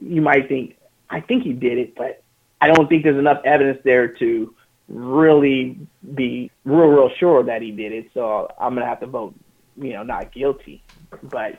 you 0.00 0.22
might 0.22 0.48
think 0.48 0.76
I 1.10 1.20
think 1.20 1.42
he 1.42 1.52
did 1.52 1.78
it, 1.78 1.94
but 1.94 2.22
I 2.60 2.68
don't 2.68 2.88
think 2.88 3.04
there's 3.04 3.18
enough 3.18 3.42
evidence 3.44 3.80
there 3.84 4.08
to 4.08 4.54
really 4.88 5.78
be 6.14 6.50
real, 6.64 6.86
real 6.86 7.10
sure 7.18 7.42
that 7.42 7.62
he 7.62 7.70
did 7.70 7.92
it. 7.92 8.10
So 8.14 8.50
I'm 8.58 8.74
gonna 8.74 8.86
have 8.86 9.00
to 9.00 9.06
vote, 9.06 9.34
you 9.76 9.92
know, 9.92 10.02
not 10.02 10.32
guilty. 10.32 10.82
But 11.22 11.58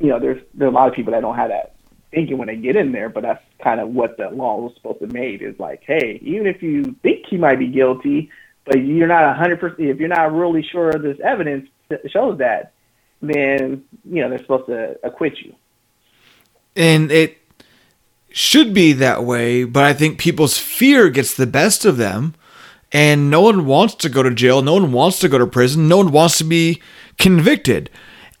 you 0.00 0.08
know, 0.08 0.18
there's 0.18 0.42
there's 0.54 0.70
a 0.70 0.74
lot 0.74 0.88
of 0.88 0.94
people 0.94 1.12
that 1.12 1.20
don't 1.20 1.36
have 1.36 1.50
that 1.50 1.73
thinking 2.14 2.38
when 2.38 2.48
they 2.48 2.56
get 2.56 2.76
in 2.76 2.92
there. 2.92 3.08
But 3.08 3.22
that's 3.22 3.42
kind 3.62 3.80
of 3.80 3.90
what 3.90 4.16
the 4.16 4.30
law 4.30 4.60
was 4.60 4.74
supposed 4.76 5.00
to 5.00 5.06
make 5.08 5.42
is 5.42 5.58
like, 5.58 5.82
hey, 5.84 6.18
even 6.22 6.46
if 6.46 6.62
you 6.62 6.96
think 7.02 7.26
he 7.26 7.36
might 7.36 7.58
be 7.58 7.68
guilty, 7.68 8.30
but 8.64 8.76
you're 8.76 9.08
not 9.08 9.36
hundred 9.36 9.60
percent, 9.60 9.80
if 9.80 9.98
you're 9.98 10.08
not 10.08 10.32
really 10.32 10.62
sure 10.62 10.92
this 10.92 11.18
evidence 11.22 11.68
shows 12.08 12.38
that, 12.38 12.72
then 13.20 13.84
you 14.04 14.22
know 14.22 14.30
they're 14.30 14.38
supposed 14.38 14.66
to 14.66 14.98
acquit 15.02 15.38
you. 15.38 15.54
And 16.76 17.10
it 17.10 17.38
should 18.30 18.74
be 18.74 18.92
that 18.94 19.24
way, 19.24 19.64
but 19.64 19.84
I 19.84 19.92
think 19.92 20.18
people's 20.18 20.58
fear 20.58 21.08
gets 21.10 21.34
the 21.34 21.46
best 21.46 21.84
of 21.84 21.96
them. 21.96 22.34
And 22.92 23.28
no 23.28 23.40
one 23.40 23.66
wants 23.66 23.96
to 23.96 24.08
go 24.08 24.22
to 24.22 24.32
jail. 24.32 24.62
No 24.62 24.74
one 24.74 24.92
wants 24.92 25.18
to 25.18 25.28
go 25.28 25.36
to 25.36 25.48
prison. 25.48 25.88
No 25.88 25.96
one 25.96 26.12
wants 26.12 26.38
to 26.38 26.44
be 26.44 26.80
convicted. 27.18 27.90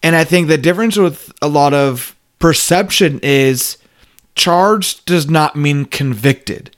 And 0.00 0.14
I 0.14 0.22
think 0.22 0.46
the 0.46 0.56
difference 0.56 0.96
with 0.96 1.32
a 1.42 1.48
lot 1.48 1.74
of 1.74 2.13
perception 2.44 3.18
is 3.22 3.78
charged 4.34 5.06
does 5.06 5.30
not 5.30 5.56
mean 5.56 5.86
convicted. 5.86 6.76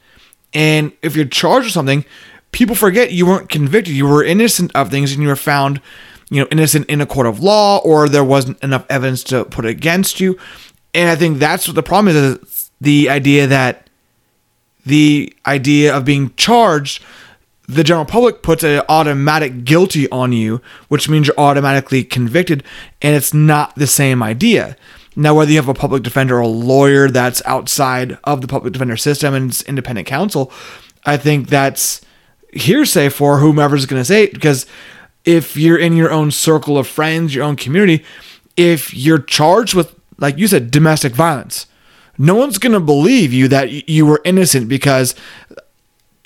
And 0.55 0.93
if 1.03 1.17
you're 1.17 1.25
charged 1.25 1.64
with 1.64 1.73
something, 1.73 2.05
people 2.53 2.77
forget 2.77 3.11
you 3.11 3.27
weren't 3.27 3.49
convicted. 3.49 3.93
You 3.93 4.07
were 4.07 4.23
innocent 4.23 4.71
of 4.77 4.93
things 4.93 5.12
and 5.12 5.21
you 5.21 5.27
were 5.27 5.35
found, 5.35 5.81
you 6.31 6.41
know, 6.41 6.47
innocent 6.53 6.87
in 6.89 7.01
a 7.01 7.05
court 7.07 7.27
of 7.27 7.41
law 7.41 7.79
or 7.79 8.09
there 8.09 8.23
wasn't 8.23 8.62
enough 8.62 8.87
evidence 8.89 9.25
to 9.25 9.45
put 9.45 9.67
against 9.67 10.21
you. 10.21 10.39
And 10.95 11.11
I 11.11 11.17
think 11.17 11.41
that's 11.41 11.67
what 11.67 11.75
the 11.75 11.83
problem 11.83 12.14
is 12.14 12.71
the 12.81 13.11
idea 13.11 13.49
that 13.49 13.91
the 14.85 15.35
idea 15.47 15.93
of 15.97 16.05
being 16.05 16.33
charged, 16.37 17.03
the 17.67 17.83
general 17.83 18.07
public 18.07 18.41
puts 18.41 18.62
an 18.62 18.83
automatic 18.89 19.64
guilty 19.64 20.09
on 20.11 20.31
you, 20.31 20.61
which 20.87 21.09
means 21.09 21.27
you're 21.27 21.37
automatically 21.37 22.05
convicted, 22.05 22.62
and 23.03 23.17
it's 23.17 23.35
not 23.35 23.75
the 23.75 23.89
same 23.89 24.23
idea. 24.23 24.77
Now, 25.17 25.35
whether 25.35 25.51
you 25.51 25.57
have 25.57 25.69
a 25.69 25.75
public 25.75 26.03
defender 26.03 26.37
or 26.37 26.41
a 26.41 26.47
lawyer 26.47 27.09
that's 27.09 27.43
outside 27.47 28.19
of 28.25 28.43
the 28.43 28.47
public 28.47 28.73
defender 28.73 28.97
system 28.97 29.35
and 29.35 29.51
it's 29.51 29.62
independent 29.62 30.07
counsel, 30.07 30.53
I 31.05 31.17
think 31.17 31.49
that's 31.49 32.03
hearsay 32.53 33.09
for 33.09 33.39
whomever's 33.39 33.87
going 33.87 34.01
to 34.01 34.05
say 34.05 34.25
it 34.25 34.35
because 34.35 34.67
if 35.25 35.57
you're 35.57 35.79
in 35.79 35.97
your 35.97 36.11
own 36.11 36.31
circle 36.31 36.79
of 36.79 36.87
friends, 36.87 37.35
your 37.35 37.45
own 37.45 37.57
community, 37.57 38.05
if 38.57 38.95
you're 38.95 39.19
charged 39.19 39.75
with, 39.75 39.99
like 40.19 40.39
you 40.39 40.47
said, 40.47 40.71
domestic 40.71 41.14
violence, 41.14 41.67
no 42.19 42.35
one's 42.35 42.59
going 42.59 42.73
to 42.73 42.81
believe 42.81 43.33
you 43.33 43.49
that 43.49 43.89
you 43.89 44.07
were 44.07 44.23
innocent 44.25 44.69
because 44.69 45.14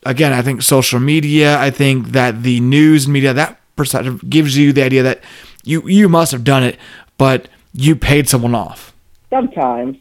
again 0.07 0.33
i 0.33 0.41
think 0.41 0.63
social 0.63 0.99
media 0.99 1.59
i 1.59 1.69
think 1.69 2.13
that 2.13 2.43
the 2.43 2.59
news 2.61 3.07
media 3.07 3.35
that 3.35 3.61
perspective 3.81 4.21
gives 4.29 4.57
you 4.57 4.73
the 4.73 4.83
idea 4.83 5.03
that 5.03 5.23
you 5.65 5.87
you 5.89 6.09
must 6.09 6.33
have 6.33 6.45
done 6.45 6.63
it. 6.63 6.79
But 7.17 7.49
you 7.73 7.97
paid 7.97 8.29
someone 8.29 8.55
off. 8.55 8.93
Sometimes 9.31 9.97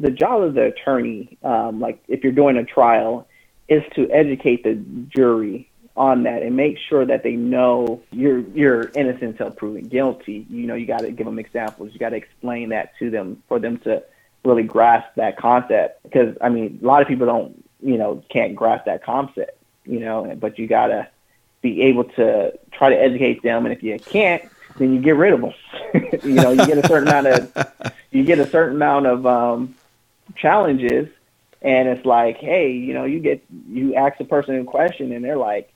the 0.00 0.10
job 0.10 0.42
of 0.42 0.54
the 0.54 0.64
attorney 0.64 1.38
um, 1.42 1.80
like 1.80 2.02
if 2.08 2.22
you're 2.22 2.32
doing 2.32 2.56
a 2.56 2.64
trial 2.64 3.26
is 3.68 3.82
to 3.94 4.10
educate 4.10 4.64
the 4.64 4.74
jury 5.08 5.70
on 5.96 6.24
that 6.24 6.42
and 6.42 6.56
make 6.56 6.76
sure 6.88 7.06
that 7.06 7.22
they 7.22 7.36
know 7.36 8.02
you're 8.10 8.40
you're 8.40 8.90
innocent 8.94 9.22
until 9.22 9.50
proven 9.50 9.84
guilty. 9.84 10.46
You 10.50 10.66
know 10.66 10.74
you 10.74 10.86
got 10.86 11.00
to 11.00 11.12
give 11.12 11.26
them 11.26 11.38
examples. 11.38 11.92
You 11.92 11.98
got 11.98 12.10
to 12.10 12.16
explain 12.16 12.70
that 12.70 12.98
to 12.98 13.10
them 13.10 13.42
for 13.48 13.58
them 13.58 13.78
to 13.78 14.02
really 14.44 14.64
grasp 14.64 15.08
that 15.16 15.36
concept. 15.36 16.02
Because 16.02 16.36
I 16.40 16.48
mean 16.48 16.80
a 16.82 16.86
lot 16.86 17.00
of 17.00 17.08
people 17.08 17.26
don't 17.26 17.64
you 17.80 17.96
know 17.96 18.22
can't 18.28 18.56
grasp 18.56 18.86
that 18.86 19.04
concept 19.04 19.58
you 19.84 20.00
know 20.00 20.34
but 20.40 20.58
you 20.58 20.66
gotta 20.66 21.06
be 21.64 21.82
able 21.82 22.04
to 22.04 22.52
try 22.72 22.90
to 22.90 22.96
educate 22.96 23.42
them. 23.42 23.64
And 23.64 23.74
if 23.74 23.82
you 23.82 23.98
can't 23.98 24.44
then 24.78 24.92
you 24.92 25.00
get 25.00 25.16
rid 25.16 25.32
of 25.32 25.40
them 25.40 25.52
you 26.22 26.34
know 26.34 26.50
you 26.50 26.66
get 26.66 26.78
a 26.78 26.86
certain 26.86 27.08
amount 27.08 27.26
of 27.26 27.92
you 28.10 28.24
get 28.24 28.38
a 28.38 28.48
certain 28.48 28.76
amount 28.76 29.06
of 29.06 29.26
um 29.26 29.74
challenges 30.36 31.08
and 31.62 31.88
it's 31.88 32.04
like 32.04 32.38
hey 32.38 32.72
you 32.72 32.94
know 32.94 33.04
you 33.04 33.20
get 33.20 33.44
you 33.68 33.94
ask 33.94 34.18
the 34.18 34.24
person 34.24 34.58
a 34.58 34.64
question 34.64 35.12
and 35.12 35.24
they're 35.24 35.36
like 35.36 35.72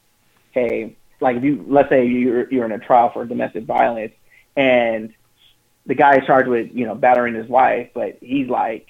hey 0.53 0.95
like 1.21 1.37
if 1.37 1.45
you 1.45 1.65
let's 1.69 1.89
say 1.89 2.07
you're 2.07 2.51
you're 2.51 2.65
in 2.65 2.73
a 2.73 2.79
trial 2.79 3.11
for 3.11 3.25
domestic 3.25 3.65
violence 3.65 4.13
and 4.57 5.15
the 5.89 5.95
guy 5.95 6.19
is 6.19 6.27
charged 6.27 6.49
with 6.49 6.71
you 6.73 6.87
know 6.87 6.95
battering 6.95 7.35
his 7.35 7.49
wife, 7.49 7.91
but 7.95 8.19
he's 8.21 8.49
like, 8.49 8.87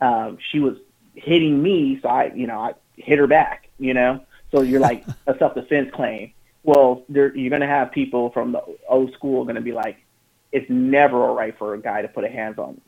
um, 0.00 0.38
she 0.50 0.58
was 0.58 0.76
hitting 1.14 1.62
me, 1.62 1.98
so 2.02 2.08
I 2.08 2.32
you 2.34 2.46
know 2.46 2.58
I 2.58 2.74
hit 2.96 3.18
her 3.18 3.26
back, 3.26 3.68
you 3.78 3.94
know. 3.94 4.20
So 4.50 4.60
you're 4.60 4.80
like 4.80 5.06
a 5.26 5.38
self 5.38 5.54
defense 5.54 5.90
claim. 5.94 6.34
Well, 6.64 7.04
there, 7.08 7.34
you're 7.36 7.50
gonna 7.50 7.66
have 7.66 7.92
people 7.92 8.30
from 8.30 8.52
the 8.52 8.62
old 8.88 9.12
school 9.14 9.44
going 9.44 9.56
to 9.56 9.60
be 9.62 9.72
like, 9.72 9.96
it's 10.52 10.68
never 10.70 11.22
all 11.24 11.34
right 11.34 11.56
for 11.58 11.74
a 11.74 11.80
guy 11.80 12.02
to 12.02 12.08
put 12.08 12.24
a 12.24 12.28
hands 12.28 12.58
on 12.58 12.80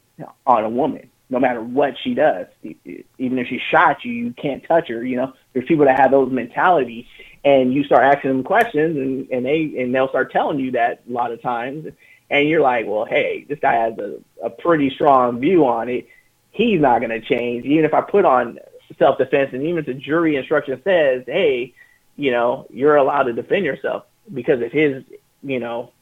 on 0.46 0.64
a 0.64 0.68
woman, 0.68 1.10
no 1.28 1.40
matter 1.40 1.60
what 1.60 1.94
she 2.02 2.14
does. 2.14 2.46
Even 2.62 3.38
if 3.38 3.48
she 3.48 3.58
shot 3.70 4.04
you, 4.04 4.12
you 4.12 4.32
can't 4.34 4.62
touch 4.64 4.88
her. 4.88 5.04
You 5.04 5.16
know, 5.16 5.32
there's 5.52 5.66
people 5.66 5.86
that 5.86 5.98
have 5.98 6.10
those 6.10 6.30
mentality, 6.30 7.08
and 7.44 7.74
you 7.74 7.82
start 7.84 8.04
asking 8.04 8.30
them 8.30 8.44
questions, 8.44 8.96
and 8.96 9.28
and 9.30 9.44
they 9.44 9.74
and 9.78 9.94
they'll 9.94 10.08
start 10.08 10.30
telling 10.30 10.60
you 10.60 10.72
that 10.72 11.02
a 11.08 11.12
lot 11.12 11.32
of 11.32 11.42
times 11.42 11.86
and 12.30 12.48
you're 12.48 12.60
like, 12.60 12.86
well, 12.86 13.04
hey, 13.04 13.46
this 13.48 13.58
guy 13.60 13.74
has 13.74 13.98
a, 13.98 14.16
a 14.42 14.50
pretty 14.50 14.90
strong 14.90 15.40
view 15.40 15.66
on 15.66 15.88
it. 15.88 16.08
He's 16.50 16.80
not 16.80 17.00
going 17.00 17.10
to 17.10 17.20
change, 17.20 17.64
even 17.64 17.84
if 17.84 17.94
I 17.94 18.00
put 18.00 18.24
on 18.24 18.58
self 18.98 19.18
defense, 19.18 19.50
and 19.52 19.62
even 19.62 19.78
if 19.78 19.86
the 19.86 19.94
jury 19.94 20.36
instruction 20.36 20.80
says, 20.84 21.24
hey, 21.26 21.74
you 22.16 22.30
know, 22.30 22.66
you're 22.70 22.96
allowed 22.96 23.24
to 23.24 23.32
defend 23.32 23.64
yourself 23.64 24.04
because 24.32 24.60
of 24.60 24.72
his, 24.72 25.04
you 25.42 25.58
know, 25.58 25.92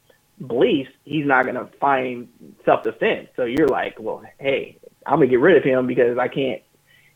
beliefs, 0.46 0.90
he's 1.04 1.26
not 1.26 1.44
going 1.44 1.54
to 1.54 1.66
find 1.78 2.28
self 2.64 2.82
defense. 2.82 3.28
So 3.36 3.44
you're 3.44 3.68
like, 3.68 3.96
well, 3.98 4.22
hey, 4.38 4.78
I'm 5.06 5.18
going 5.18 5.28
to 5.28 5.30
get 5.30 5.40
rid 5.40 5.56
of 5.56 5.64
him 5.64 5.86
because 5.86 6.18
I 6.18 6.28
can't, 6.28 6.62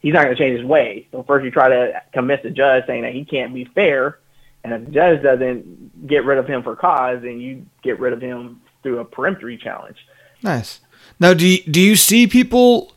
he's 0.01 0.15
not 0.15 0.25
going 0.25 0.37
to 0.37 0.43
change 0.43 0.59
his 0.59 0.67
ways. 0.67 1.07
So 1.13 1.23
first 1.23 1.45
you 1.45 1.51
try 1.51 1.69
to 1.69 2.03
convince 2.13 2.43
the 2.43 2.51
judge 2.51 2.85
saying 2.87 3.03
that 3.03 3.13
he 3.13 3.25
can't 3.25 3.55
be 3.55 3.65
fair. 3.65 4.19
And 4.65 4.73
if 4.73 4.85
the 4.87 4.91
judge 4.91 5.23
doesn't 5.23 6.07
get 6.07 6.25
rid 6.25 6.39
of 6.39 6.47
him 6.47 6.63
for 6.63 6.75
cause, 6.75 7.23
then 7.23 7.41
you 7.41 7.67
get 7.83 8.01
rid 8.01 8.13
of 8.13 8.21
him 8.21 8.61
through 8.83 8.99
a 8.99 9.05
peremptory 9.05 9.57
challenge. 9.57 9.99
Nice. 10.43 10.81
Now, 11.21 11.35
do 11.35 11.47
you, 11.47 11.63
do 11.63 11.81
you 11.81 11.97
see 11.97 12.27
people 12.27 12.93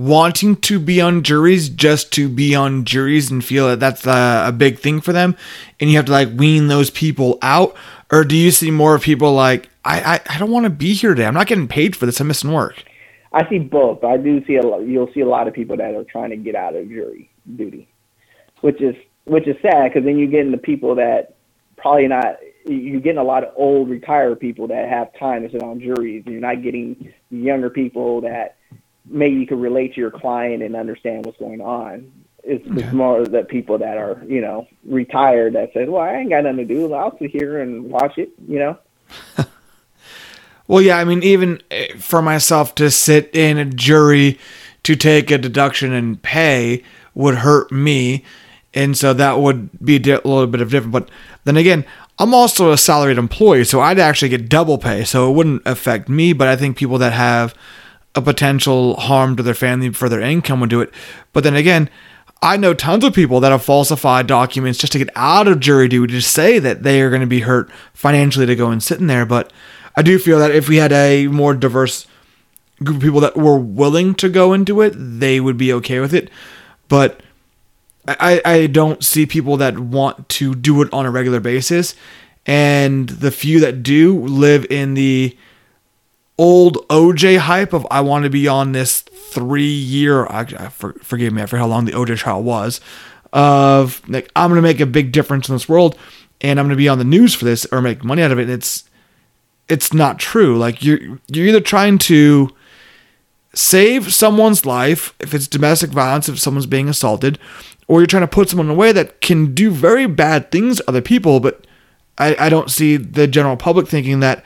wanting 0.00 0.56
to 0.56 0.80
be 0.80 0.98
on 0.98 1.22
juries 1.22 1.68
just 1.68 2.10
to 2.10 2.26
be 2.26 2.54
on 2.54 2.86
juries 2.86 3.30
and 3.30 3.44
feel 3.44 3.68
that 3.68 3.80
that's 3.80 4.06
a, 4.06 4.44
a 4.46 4.52
big 4.52 4.78
thing 4.78 4.98
for 4.98 5.12
them, 5.12 5.36
and 5.78 5.90
you 5.90 5.96
have 5.96 6.06
to 6.06 6.12
like 6.12 6.30
wean 6.36 6.68
those 6.68 6.88
people 6.88 7.38
out, 7.42 7.76
or 8.10 8.24
do 8.24 8.34
you 8.34 8.50
see 8.50 8.70
more 8.70 8.98
people 8.98 9.34
like 9.34 9.68
I 9.84 10.00
I, 10.14 10.20
I 10.30 10.38
don't 10.38 10.50
want 10.50 10.64
to 10.64 10.70
be 10.70 10.94
here 10.94 11.10
today. 11.10 11.26
I'm 11.26 11.34
not 11.34 11.48
getting 11.48 11.68
paid 11.68 11.94
for 11.94 12.06
this. 12.06 12.18
I'm 12.18 12.28
missing 12.28 12.50
work. 12.50 12.82
I 13.32 13.46
see 13.50 13.58
both. 13.58 14.02
I 14.02 14.16
do 14.16 14.42
see 14.46 14.56
a 14.56 14.62
lot. 14.62 14.86
You'll 14.86 15.12
see 15.12 15.20
a 15.20 15.28
lot 15.28 15.46
of 15.46 15.54
people 15.54 15.76
that 15.76 15.94
are 15.94 16.04
trying 16.04 16.30
to 16.30 16.36
get 16.36 16.54
out 16.54 16.74
of 16.74 16.88
jury 16.88 17.30
duty, 17.56 17.86
which 18.62 18.80
is 18.80 18.96
which 19.24 19.46
is 19.46 19.56
sad 19.60 19.92
because 19.92 20.04
then 20.04 20.16
you're 20.18 20.28
getting 20.30 20.50
the 20.50 20.58
people 20.58 20.94
that 20.94 21.34
probably 21.76 22.08
not 22.08 22.38
you're 22.64 23.00
getting 23.00 23.18
a 23.18 23.24
lot 23.24 23.44
of 23.44 23.52
old 23.54 23.90
retired 23.90 24.40
people 24.40 24.66
that 24.68 24.88
have 24.88 25.12
time 25.18 25.42
to 25.42 25.50
sit 25.50 25.62
on 25.62 25.78
juries. 25.78 26.22
You're 26.26 26.40
not 26.40 26.62
getting 26.62 27.12
younger 27.30 27.68
people 27.68 28.22
that 28.22 28.56
maybe 29.06 29.36
you 29.36 29.46
could 29.46 29.60
relate 29.60 29.94
to 29.94 30.00
your 30.00 30.10
client 30.10 30.62
and 30.62 30.76
understand 30.76 31.26
what's 31.26 31.38
going 31.38 31.60
on. 31.60 32.10
It's, 32.42 32.66
okay. 32.66 32.82
it's 32.82 32.92
more 32.92 33.26
the 33.26 33.42
people 33.42 33.78
that 33.78 33.96
are, 33.96 34.22
you 34.26 34.40
know, 34.40 34.66
retired 34.84 35.54
that 35.54 35.72
says, 35.74 35.88
"Well, 35.88 36.02
I 36.02 36.14
ain't 36.14 36.30
got 36.30 36.44
nothing 36.44 36.56
to 36.58 36.64
do. 36.64 36.92
I'll 36.94 37.16
sit 37.18 37.30
here 37.30 37.60
and 37.60 37.90
watch 37.90 38.16
it," 38.16 38.30
you 38.48 38.58
know. 38.58 38.78
well, 40.66 40.80
yeah, 40.80 40.98
I 40.98 41.04
mean, 41.04 41.22
even 41.22 41.62
eh, 41.70 41.96
for 41.98 42.22
myself 42.22 42.74
to 42.76 42.90
sit 42.90 43.30
in 43.34 43.58
a 43.58 43.66
jury 43.66 44.38
to 44.84 44.96
take 44.96 45.30
a 45.30 45.38
deduction 45.38 45.92
and 45.92 46.20
pay 46.22 46.82
would 47.14 47.36
hurt 47.36 47.70
me, 47.70 48.24
and 48.72 48.96
so 48.96 49.12
that 49.12 49.38
would 49.38 49.68
be 49.84 49.96
a 49.96 50.16
little 50.16 50.46
bit 50.46 50.62
of 50.62 50.70
different. 50.70 50.92
But 50.92 51.10
then 51.44 51.58
again, 51.58 51.84
I'm 52.18 52.34
also 52.34 52.70
a 52.70 52.78
salaried 52.78 53.18
employee, 53.18 53.64
so 53.64 53.80
I'd 53.80 53.98
actually 53.98 54.28
get 54.28 54.48
double 54.48 54.78
pay, 54.78 55.04
so 55.04 55.30
it 55.30 55.34
wouldn't 55.34 55.62
affect 55.66 56.08
me. 56.08 56.32
But 56.32 56.48
I 56.48 56.56
think 56.56 56.76
people 56.76 56.98
that 56.98 57.12
have 57.12 57.54
a 58.14 58.22
potential 58.22 58.96
harm 58.96 59.36
to 59.36 59.42
their 59.42 59.54
family 59.54 59.90
for 59.90 60.08
their 60.08 60.20
income 60.20 60.60
would 60.60 60.70
do 60.70 60.80
it. 60.80 60.92
But 61.32 61.44
then 61.44 61.54
again, 61.54 61.88
I 62.42 62.56
know 62.56 62.72
tons 62.72 63.04
of 63.04 63.14
people 63.14 63.40
that 63.40 63.52
have 63.52 63.62
falsified 63.62 64.26
documents 64.26 64.78
just 64.78 64.92
to 64.92 64.98
get 64.98 65.10
out 65.14 65.46
of 65.46 65.60
jury 65.60 65.88
duty 65.88 66.14
to 66.14 66.22
say 66.22 66.58
that 66.58 66.82
they 66.82 67.02
are 67.02 67.10
going 67.10 67.20
to 67.20 67.26
be 67.26 67.40
hurt 67.40 67.70
financially 67.92 68.46
to 68.46 68.56
go 68.56 68.70
and 68.70 68.82
sit 68.82 68.98
in 68.98 69.06
there. 69.06 69.26
But 69.26 69.52
I 69.96 70.02
do 70.02 70.18
feel 70.18 70.38
that 70.38 70.50
if 70.50 70.68
we 70.68 70.76
had 70.76 70.92
a 70.92 71.26
more 71.28 71.54
diverse 71.54 72.06
group 72.82 72.96
of 72.96 73.02
people 73.02 73.20
that 73.20 73.36
were 73.36 73.58
willing 73.58 74.14
to 74.16 74.28
go 74.28 74.54
into 74.54 74.80
it, 74.80 74.94
they 74.96 75.38
would 75.38 75.58
be 75.58 75.72
okay 75.74 76.00
with 76.00 76.14
it. 76.14 76.30
But 76.88 77.20
I, 78.08 78.40
I 78.44 78.66
don't 78.66 79.04
see 79.04 79.26
people 79.26 79.58
that 79.58 79.78
want 79.78 80.28
to 80.30 80.54
do 80.54 80.80
it 80.82 80.92
on 80.92 81.04
a 81.04 81.10
regular 81.10 81.40
basis. 81.40 81.94
And 82.46 83.08
the 83.08 83.30
few 83.30 83.60
that 83.60 83.82
do 83.82 84.18
live 84.18 84.66
in 84.70 84.94
the 84.94 85.36
old 86.40 86.88
OJ 86.88 87.36
hype 87.36 87.74
of 87.74 87.86
I 87.90 88.00
want 88.00 88.24
to 88.24 88.30
be 88.30 88.48
on 88.48 88.72
this 88.72 89.02
three 89.02 89.62
year. 89.62 90.24
I, 90.24 90.40
I, 90.40 90.68
for, 90.70 90.94
forgive 91.02 91.34
me, 91.34 91.42
I 91.42 91.46
forget 91.46 91.60
how 91.60 91.68
long 91.68 91.84
the 91.84 91.92
OJ 91.92 92.16
trial 92.16 92.42
was. 92.42 92.80
Of 93.32 94.02
like 94.08 94.32
I'm 94.34 94.50
gonna 94.50 94.62
make 94.62 94.80
a 94.80 94.86
big 94.86 95.12
difference 95.12 95.48
in 95.48 95.54
this 95.54 95.68
world, 95.68 95.96
and 96.40 96.58
I'm 96.58 96.64
gonna 96.64 96.76
be 96.76 96.88
on 96.88 96.98
the 96.98 97.04
news 97.04 97.34
for 97.34 97.44
this 97.44 97.66
or 97.66 97.82
make 97.82 98.02
money 98.02 98.22
out 98.22 98.32
of 98.32 98.38
it. 98.38 98.44
And 98.44 98.52
it's 98.52 98.88
it's 99.68 99.92
not 99.92 100.18
true. 100.18 100.56
Like 100.58 100.82
you're 100.82 101.20
you're 101.28 101.46
either 101.46 101.60
trying 101.60 101.98
to 101.98 102.48
save 103.52 104.12
someone's 104.12 104.64
life 104.64 105.14
if 105.20 105.34
it's 105.34 105.46
domestic 105.46 105.90
violence, 105.90 106.28
if 106.28 106.40
someone's 106.40 106.66
being 106.66 106.88
assaulted, 106.88 107.38
or 107.86 108.00
you're 108.00 108.06
trying 108.06 108.22
to 108.22 108.26
put 108.26 108.48
someone 108.48 108.66
in 108.66 108.72
a 108.72 108.74
way 108.74 108.92
that 108.92 109.20
can 109.20 109.54
do 109.54 109.70
very 109.70 110.06
bad 110.06 110.50
things 110.50 110.78
to 110.78 110.88
other 110.88 111.02
people. 111.02 111.38
But 111.38 111.66
I, 112.16 112.34
I 112.46 112.48
don't 112.48 112.70
see 112.70 112.96
the 112.96 113.26
general 113.26 113.58
public 113.58 113.86
thinking 113.86 114.20
that 114.20 114.42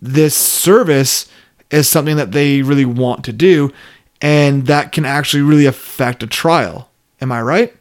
this 0.00 0.36
service 0.36 1.28
is 1.70 1.88
something 1.88 2.16
that 2.16 2.32
they 2.32 2.62
really 2.62 2.84
want 2.84 3.24
to 3.24 3.32
do 3.32 3.72
and 4.20 4.66
that 4.66 4.92
can 4.92 5.04
actually 5.04 5.42
really 5.42 5.66
affect 5.66 6.22
a 6.22 6.26
trial. 6.26 6.90
Am 7.20 7.32
I 7.32 7.42
right? 7.42 7.74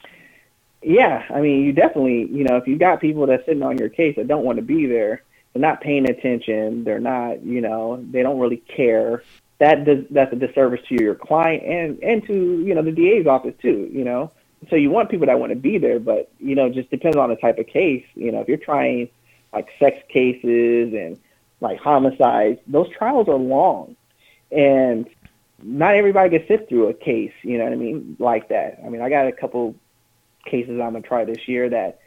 Yeah, 0.82 1.24
I 1.30 1.41
mean, 1.41 1.63
you 1.63 1.74
definitely, 1.74 2.28
you 2.32 2.43
know, 2.43 2.57
if 2.57 2.68
you've 2.68 2.80
got 2.80 3.01
people 3.01 3.26
that 3.28 3.45
sitting 3.45 3.63
on 3.63 3.78
your 3.78 3.89
case 3.89 4.15
that 4.15 4.28
don't 4.28 4.45
want 4.45 4.57
to 4.57 4.61
be 4.61 4.86
there, 4.86 5.24
they're 5.53 5.61
not 5.61 5.82
paying 5.82 6.09
attention, 6.09 6.84
they're 6.84 6.99
not, 6.99 7.43
you 7.43 7.61
know, 7.61 8.03
they 8.11 8.22
don't 8.22 8.39
really 8.39 8.57
care. 8.57 9.24
That 9.59 9.86
does, 9.86 10.05
that's 10.11 10.32
a 10.32 10.36
disservice 10.36 10.82
to 10.89 11.01
your 11.01 11.15
client 11.15 11.63
and 11.63 12.03
and 12.03 12.24
to 12.28 12.61
you 12.61 12.76
know 12.76 12.84
the 12.84 12.91
DA's 12.91 13.26
office 13.26 13.55
too. 13.59 13.89
You 13.91 14.03
know, 14.03 14.32
so 14.70 14.76
you 14.76 14.91
want 14.91 15.09
people 15.09 15.26
that 15.26 15.39
want 15.39 15.51
to 15.51 15.55
be 15.55 15.80
there, 15.80 15.99
but 15.99 16.30
you 16.39 16.53
know, 16.53 16.70
just 16.70 16.91
depends 16.91 17.18
on 17.18 17.30
the 17.30 17.36
type 17.38 17.57
of 17.57 17.65
case. 17.65 18.05
You 18.13 18.32
know, 18.32 18.41
if 18.41 18.47
you're 18.47 18.57
trying 18.57 19.09
like 19.51 19.70
sex 19.80 19.97
cases 20.09 20.93
and 20.93 21.18
like 21.60 21.80
homicides, 21.80 22.60
those 22.68 22.89
trials 22.89 23.28
are 23.28 23.36
long, 23.36 23.95
and 24.51 25.08
not 25.62 25.95
everybody 25.95 26.38
can 26.38 26.47
sit 26.47 26.70
through 26.70 26.88
a 26.88 26.93
case. 26.93 27.34
You 27.41 27.58
know 27.58 27.66
what 27.66 27.74
I 27.74 27.78
mean? 27.78 28.16
Like 28.20 28.49
that. 28.49 28.80
I 28.86 28.89
mean, 28.89 29.01
I 29.01 29.10
got 29.10 29.28
a 29.28 29.32
couple 29.32 29.76
cases 30.45 30.80
I'm 30.80 30.93
gonna 30.93 31.01
try 31.01 31.26
this 31.26 31.47
year 31.47 31.70
that, 31.70 31.99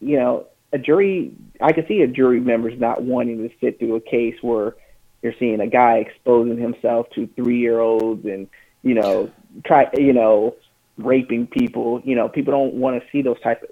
you 0.00 0.18
know, 0.18 0.46
a 0.72 0.78
jury. 0.78 1.32
I 1.60 1.72
could 1.72 1.88
see 1.88 2.02
a 2.02 2.06
jury 2.06 2.40
members 2.40 2.78
not 2.78 3.02
wanting 3.02 3.48
to 3.48 3.54
sit 3.60 3.78
through 3.78 3.96
a 3.96 4.00
case 4.00 4.36
where 4.42 4.76
you're 5.22 5.34
seeing 5.38 5.60
a 5.60 5.66
guy 5.66 5.98
exposing 5.98 6.58
himself 6.58 7.08
to 7.10 7.26
three 7.34 7.58
year 7.58 7.80
olds 7.80 8.24
and 8.24 8.48
you 8.82 8.94
know 8.94 9.30
try 9.64 9.88
you 9.96 10.12
know 10.12 10.54
raping 10.96 11.46
people. 11.46 12.00
You 12.04 12.14
know, 12.14 12.28
people 12.28 12.52
don't 12.52 12.74
want 12.74 13.02
to 13.02 13.08
see 13.10 13.22
those 13.22 13.40
type 13.40 13.62
of 13.62 13.68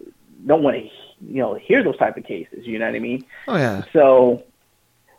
don't 0.47 0.63
want 0.63 0.77
to 0.77 0.83
you 1.21 1.43
know 1.43 1.55
hear 1.55 1.83
those 1.83 1.97
type 1.97 2.17
of 2.17 2.25
cases. 2.25 2.67
You 2.67 2.79
know 2.79 2.87
what 2.87 2.97
I 2.97 3.01
mean? 3.01 3.25
Oh 3.49 3.57
yeah. 3.57 3.85
So 3.93 4.43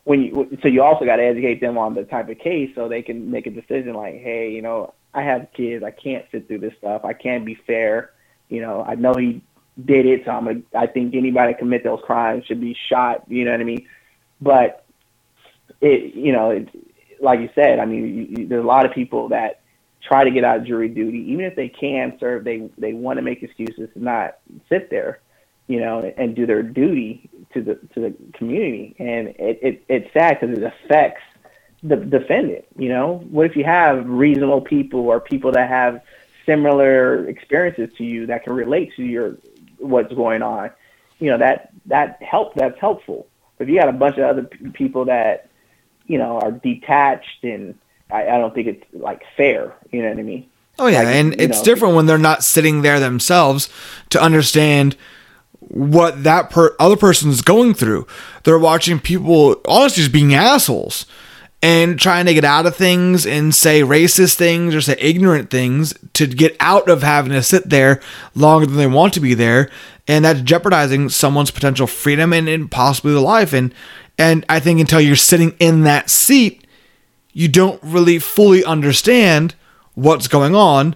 when 0.05 0.21
you 0.21 0.57
so 0.61 0.67
you 0.67 0.81
also 0.83 1.03
got 1.03 1.17
to 1.17 1.23
educate 1.23 1.59
them 1.59 1.77
on 1.77 1.95
the 1.95 2.03
type 2.03 2.29
of 2.29 2.37
case 2.39 2.71
so 2.75 2.87
they 2.87 3.01
can 3.01 3.29
make 3.29 3.47
a 3.47 3.51
decision 3.51 3.93
like, 3.93 4.21
hey, 4.21 4.51
you 4.51 4.61
know, 4.61 4.93
I 5.13 5.23
have 5.23 5.47
kids, 5.53 5.83
I 5.83 5.91
can't 5.91 6.25
sit 6.31 6.47
through 6.47 6.59
this 6.59 6.73
stuff, 6.77 7.03
I 7.03 7.13
can't 7.13 7.43
be 7.43 7.55
fair. 7.55 8.11
You 8.47 8.61
know, 8.61 8.83
I 8.87 8.93
know 8.95 9.13
he 9.15 9.41
did 9.83 10.05
it, 10.05 10.23
so 10.25 10.31
I'm 10.31 10.47
a, 10.47 10.77
I 10.77 10.85
think 10.85 11.15
anybody 11.15 11.53
that 11.53 11.59
commit 11.59 11.83
those 11.83 12.01
crimes 12.03 12.45
should 12.45 12.61
be 12.61 12.77
shot. 12.87 13.23
You 13.27 13.45
know 13.45 13.51
what 13.51 13.59
I 13.59 13.63
mean? 13.63 13.87
But 14.39 14.85
it, 15.81 16.13
you 16.13 16.31
know, 16.31 16.51
it, 16.51 16.69
like 17.19 17.39
you 17.39 17.49
said, 17.55 17.79
I 17.79 17.85
mean, 17.85 18.05
you, 18.05 18.23
you, 18.41 18.47
there's 18.47 18.63
a 18.63 18.67
lot 18.67 18.85
of 18.85 18.93
people 18.93 19.29
that 19.29 19.61
try 20.07 20.23
to 20.23 20.29
get 20.29 20.43
out 20.43 20.57
of 20.57 20.67
jury 20.67 20.87
duty, 20.87 21.17
even 21.31 21.45
if 21.45 21.55
they 21.55 21.67
can 21.67 22.15
serve, 22.19 22.43
they 22.43 22.69
they 22.77 22.93
want 22.93 23.17
to 23.17 23.23
make 23.23 23.41
excuses 23.41 23.89
to 23.95 24.03
not 24.03 24.37
sit 24.69 24.91
there 24.91 25.19
you 25.67 25.79
know, 25.79 26.13
and 26.17 26.35
do 26.35 26.45
their 26.45 26.61
duty 26.61 27.29
to 27.55 27.61
the 27.61 27.75
to 27.93 27.99
the 27.99 28.15
community. 28.33 28.95
And 28.99 29.29
it, 29.29 29.59
it 29.61 29.85
it's 29.87 30.13
sad 30.13 30.39
because 30.39 30.57
it 30.57 30.63
affects 30.63 31.23
the 31.81 31.95
defendant. 31.95 32.65
You 32.77 32.89
know, 32.89 33.25
what 33.29 33.45
if 33.47 33.55
you 33.55 33.63
have 33.63 34.07
reasonable 34.07 34.61
people 34.61 35.01
or 35.01 35.19
people 35.19 35.51
that 35.53 35.67
have 35.67 36.01
similar 36.45 37.27
experiences 37.27 37.89
to 37.97 38.03
you 38.03 38.27
that 38.27 38.43
can 38.43 38.53
relate 38.53 38.93
to 38.97 39.03
your 39.03 39.37
what's 39.77 40.13
going 40.13 40.43
on? 40.43 40.69
You 41.19 41.31
know, 41.31 41.37
that 41.39 41.71
that 41.87 42.21
help 42.21 42.53
that's 42.53 42.79
helpful. 42.79 43.27
But 43.57 43.63
if 43.63 43.69
you 43.69 43.79
got 43.79 43.89
a 43.89 43.93
bunch 43.93 44.17
of 44.17 44.25
other 44.25 44.43
people 44.73 45.05
that 45.05 45.49
you 46.05 46.17
know 46.17 46.39
are 46.39 46.51
detached 46.51 47.43
and 47.43 47.75
I, 48.11 48.27
I 48.27 48.37
don't 48.37 48.53
think 48.53 48.67
it's 48.67 48.85
like 48.93 49.23
fair. 49.35 49.75
You 49.91 50.03
know 50.03 50.09
what 50.09 50.19
I 50.19 50.23
mean? 50.23 50.49
Oh 50.77 50.87
yeah, 50.87 51.03
like, 51.03 51.15
and 51.15 51.41
it's 51.41 51.59
know, 51.59 51.63
different 51.63 51.95
when 51.95 52.05
they're 52.05 52.17
not 52.17 52.43
sitting 52.43 52.81
there 52.81 52.99
themselves 52.99 53.69
to 54.09 54.21
understand 54.21 54.97
what 55.75 56.23
that 56.23 56.49
per- 56.49 56.73
other 56.79 56.95
person 56.95 57.29
is 57.29 57.41
going 57.41 57.73
through. 57.73 58.07
They're 58.43 58.57
watching 58.57 58.97
people 58.97 59.61
honestly 59.67 60.03
just 60.03 60.13
being 60.13 60.33
assholes 60.33 61.05
and 61.61 61.99
trying 61.99 62.25
to 62.27 62.33
get 62.33 62.45
out 62.45 62.65
of 62.65 62.77
things 62.77 63.25
and 63.25 63.53
say 63.53 63.81
racist 63.81 64.35
things 64.35 64.73
or 64.73 64.79
say 64.79 64.95
ignorant 64.99 65.49
things 65.49 65.93
to 66.13 66.27
get 66.27 66.55
out 66.61 66.87
of 66.87 67.03
having 67.03 67.33
to 67.33 67.43
sit 67.43 67.69
there 67.69 67.99
longer 68.35 68.65
than 68.65 68.77
they 68.77 68.87
want 68.87 69.13
to 69.15 69.19
be 69.19 69.33
there. 69.33 69.69
And 70.07 70.23
that's 70.23 70.41
jeopardizing 70.41 71.09
someone's 71.09 71.51
potential 71.51 71.87
freedom 71.87 72.31
and, 72.31 72.47
and 72.47 72.71
possibly 72.71 73.11
their 73.11 73.21
life. 73.21 73.51
And 73.51 73.73
and 74.17 74.45
I 74.47 74.61
think 74.61 74.79
until 74.79 75.01
you're 75.01 75.17
sitting 75.17 75.55
in 75.59 75.81
that 75.81 76.09
seat, 76.09 76.65
you 77.33 77.49
don't 77.49 77.83
really 77.83 78.17
fully 78.19 78.63
understand 78.63 79.55
what's 79.93 80.29
going 80.29 80.55
on 80.55 80.95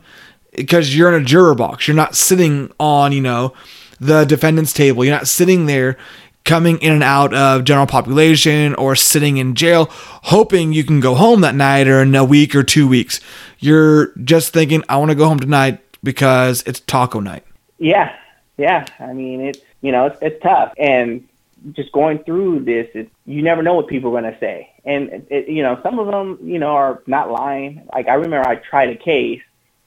because 0.56 0.96
you're 0.96 1.14
in 1.14 1.22
a 1.22 1.26
juror 1.26 1.54
box. 1.54 1.86
You're 1.86 1.98
not 1.98 2.16
sitting 2.16 2.72
on, 2.80 3.12
you 3.12 3.20
know, 3.20 3.54
the 4.00 4.26
defendant's 4.26 4.74
table. 4.74 5.04
You're 5.04 5.16
not 5.16 5.28
sitting 5.28 5.66
there 5.66 5.98
coming 6.46 6.80
in 6.80 6.92
and 6.92 7.04
out 7.04 7.34
of 7.34 7.64
general 7.64 7.86
population 7.86 8.74
or 8.76 8.96
sitting 8.96 9.38
in 9.38 9.54
jail 9.54 9.88
hoping 9.92 10.74
you 10.74 10.84
can 10.84 11.00
go 11.00 11.14
home 11.14 11.42
that 11.42 11.54
night 11.54 11.88
or 11.88 12.02
in 12.02 12.16
a 12.16 12.24
week 12.24 12.56
or 12.56 12.64
two 12.64 12.88
weeks. 12.88 13.20
You're 13.60 14.14
just 14.24 14.54
thinking, 14.54 14.84
I 14.90 14.98
want 14.98 15.12
to 15.12 15.16
go 15.16 15.28
home 15.28 15.40
tonight 15.40 15.80
because 16.04 16.64
it's 16.66 16.80
taco 16.80 17.20
night. 17.20 17.44
Yeah. 17.78 18.16
Yeah. 18.58 18.86
I 19.00 19.14
mean, 19.14 19.42
it's, 19.42 19.60
you 19.82 19.92
know, 19.92 20.08
it's, 20.08 20.18
it's 20.22 20.42
tough. 20.42 20.74
And 20.78 21.28
just 21.74 21.92
going 21.92 22.20
through 22.20 22.62
this, 22.62 22.88
it, 22.94 23.12
you 23.26 23.42
never 23.42 23.62
know 23.62 23.74
what 23.74 23.88
people 23.88 24.16
are 24.16 24.22
going 24.22 24.34
to 24.34 24.40
say. 24.40 24.72
And, 24.86 25.28
it, 25.30 25.50
you 25.50 25.62
know, 25.62 25.80
some 25.84 26.00
of 26.00 26.08
them, 26.08 26.40
you 26.42 26.58
know, 26.58 26.72
are 26.72 27.04
not 27.06 27.30
lying. 27.30 27.88
Like, 27.94 28.08
I 28.08 28.16
remember 28.16 28.48
I 28.48 28.56
tried 28.56 28.90
a 28.90 28.96
case 28.96 29.42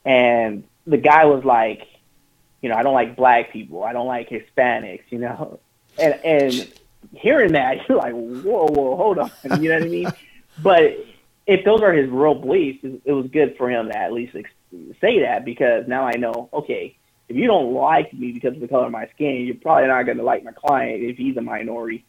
and 0.04 0.64
the 0.86 0.98
guy 0.98 1.24
was 1.24 1.44
like, 1.44 1.88
you 2.62 2.68
know, 2.68 2.76
I 2.76 2.82
don't 2.82 2.94
like 2.94 3.16
black 3.16 3.52
people. 3.52 3.82
I 3.82 3.92
don't 3.92 4.06
like 4.06 4.30
Hispanics, 4.30 5.02
you 5.10 5.18
know. 5.18 5.60
And 5.98 6.14
and 6.24 6.72
hearing 7.14 7.52
that, 7.52 7.78
you're 7.88 7.98
like, 7.98 8.14
whoa, 8.14 8.66
whoa, 8.68 8.96
hold 8.96 9.18
on. 9.18 9.30
You 9.60 9.68
know 9.68 9.74
what 9.74 9.84
I 9.84 9.88
mean? 9.88 10.12
But 10.62 11.04
if 11.46 11.64
those 11.64 11.82
are 11.82 11.92
his 11.92 12.08
real 12.08 12.34
beliefs, 12.34 12.84
it 13.04 13.12
was 13.12 13.26
good 13.26 13.56
for 13.56 13.68
him 13.68 13.88
to 13.88 13.96
at 13.96 14.12
least 14.12 14.36
say 15.00 15.20
that 15.20 15.44
because 15.44 15.86
now 15.88 16.06
I 16.06 16.12
know, 16.12 16.48
okay, 16.52 16.96
if 17.28 17.36
you 17.36 17.46
don't 17.46 17.72
like 17.72 18.12
me 18.12 18.32
because 18.32 18.54
of 18.54 18.60
the 18.60 18.68
color 18.68 18.86
of 18.86 18.92
my 18.92 19.08
skin, 19.14 19.46
you're 19.46 19.54
probably 19.56 19.88
not 19.88 20.04
going 20.04 20.18
to 20.18 20.24
like 20.24 20.44
my 20.44 20.52
client 20.52 21.02
if 21.02 21.16
he's 21.16 21.36
a 21.36 21.40
minority. 21.40 22.04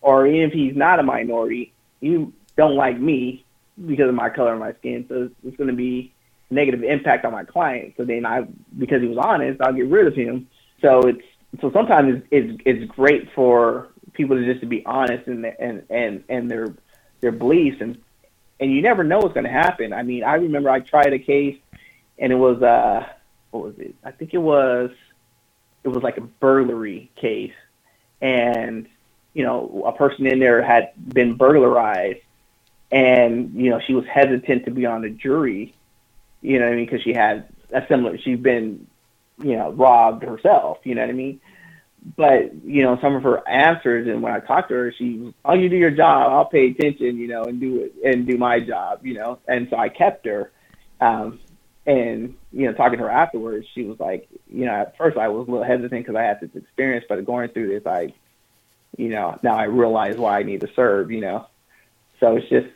Or 0.00 0.26
even 0.26 0.42
if 0.48 0.52
he's 0.52 0.76
not 0.76 1.00
a 1.00 1.02
minority, 1.02 1.72
you 2.00 2.32
don't 2.56 2.76
like 2.76 2.98
me 2.98 3.44
because 3.86 4.08
of 4.08 4.14
my 4.14 4.30
color 4.30 4.54
of 4.54 4.60
my 4.60 4.72
skin. 4.74 5.04
So 5.08 5.30
it's 5.44 5.56
going 5.56 5.70
to 5.70 5.76
be 5.76 6.12
negative 6.50 6.82
impact 6.82 7.24
on 7.24 7.32
my 7.32 7.44
client. 7.44 7.94
So 7.96 8.04
then 8.04 8.24
I, 8.24 8.46
because 8.78 9.02
he 9.02 9.08
was 9.08 9.18
honest, 9.18 9.60
I'll 9.60 9.72
get 9.72 9.86
rid 9.86 10.06
of 10.06 10.14
him. 10.14 10.48
So 10.80 11.00
it's 11.00 11.22
so 11.60 11.70
sometimes 11.72 12.22
it's 12.30 12.52
it's, 12.54 12.62
it's 12.64 12.92
great 12.92 13.30
for 13.32 13.88
people 14.12 14.36
to 14.36 14.44
just 14.44 14.60
to 14.60 14.66
be 14.66 14.84
honest 14.84 15.26
and 15.26 15.44
and 15.44 15.82
and 15.90 16.24
and 16.28 16.50
their 16.50 16.74
their 17.20 17.32
beliefs 17.32 17.78
and 17.80 17.98
and 18.60 18.72
you 18.72 18.82
never 18.82 19.04
know 19.04 19.18
what's 19.18 19.34
going 19.34 19.44
to 19.44 19.50
happen. 19.50 19.92
I 19.92 20.02
mean, 20.02 20.24
I 20.24 20.34
remember 20.34 20.70
I 20.70 20.80
tried 20.80 21.12
a 21.12 21.18
case 21.18 21.58
and 22.18 22.32
it 22.32 22.36
was 22.36 22.62
uh 22.62 23.06
what 23.50 23.64
was 23.64 23.78
it? 23.78 23.94
I 24.04 24.10
think 24.10 24.34
it 24.34 24.38
was 24.38 24.90
it 25.84 25.88
was 25.88 26.02
like 26.02 26.18
a 26.18 26.22
burglary 26.22 27.10
case 27.16 27.54
and 28.20 28.88
you 29.32 29.44
know 29.44 29.84
a 29.86 29.92
person 29.92 30.26
in 30.26 30.38
there 30.38 30.62
had 30.62 30.92
been 31.12 31.34
burglarized 31.34 32.20
and 32.90 33.54
you 33.54 33.70
know 33.70 33.80
she 33.80 33.94
was 33.94 34.04
hesitant 34.06 34.64
to 34.64 34.70
be 34.70 34.86
on 34.86 35.02
the 35.02 35.10
jury 35.10 35.74
you 36.42 36.58
know 36.58 36.66
what 36.66 36.72
I 36.72 36.76
mean? 36.76 36.86
Because 36.86 37.02
she 37.02 37.12
had 37.12 37.48
a 37.72 37.84
similar, 37.88 38.18
she's 38.18 38.38
been, 38.38 38.86
you 39.42 39.56
know, 39.56 39.70
robbed 39.72 40.22
herself. 40.22 40.78
You 40.84 40.94
know 40.94 41.02
what 41.02 41.10
I 41.10 41.14
mean? 41.14 41.40
But 42.16 42.64
you 42.64 42.82
know, 42.82 42.98
some 43.00 43.16
of 43.16 43.24
her 43.24 43.46
answers, 43.48 44.06
and 44.06 44.22
when 44.22 44.32
I 44.32 44.40
talked 44.40 44.68
to 44.68 44.74
her, 44.74 44.92
she, 44.92 45.34
"Oh, 45.44 45.54
you 45.54 45.68
do 45.68 45.76
your 45.76 45.90
job. 45.90 46.30
I'll 46.30 46.44
pay 46.44 46.70
attention, 46.70 47.18
you 47.18 47.26
know, 47.26 47.44
and 47.44 47.60
do 47.60 47.80
it 47.80 47.94
and 48.04 48.26
do 48.26 48.38
my 48.38 48.60
job, 48.60 49.04
you 49.04 49.14
know." 49.14 49.40
And 49.48 49.68
so 49.68 49.76
I 49.76 49.88
kept 49.88 50.24
her. 50.26 50.52
Um, 51.00 51.40
and 51.88 52.36
you 52.52 52.66
know, 52.66 52.72
talking 52.74 52.98
to 52.98 53.04
her 53.04 53.10
afterwards, 53.10 53.66
she 53.74 53.82
was 53.82 53.98
like, 53.98 54.28
you 54.48 54.66
know, 54.66 54.72
at 54.72 54.96
first 54.98 55.16
I 55.16 55.28
was 55.28 55.48
a 55.48 55.50
little 55.50 55.66
hesitant 55.66 56.04
because 56.04 56.16
I 56.16 56.22
had 56.22 56.38
this 56.40 56.54
experience, 56.54 57.06
but 57.08 57.24
going 57.24 57.48
through 57.48 57.68
this, 57.68 57.86
I, 57.86 58.12
you 58.96 59.08
know, 59.08 59.38
now 59.42 59.56
I 59.56 59.64
realize 59.64 60.18
why 60.18 60.38
I 60.38 60.42
need 60.42 60.60
to 60.60 60.68
serve, 60.76 61.10
you 61.10 61.22
know. 61.22 61.46
So 62.20 62.36
it's 62.36 62.48
just, 62.50 62.66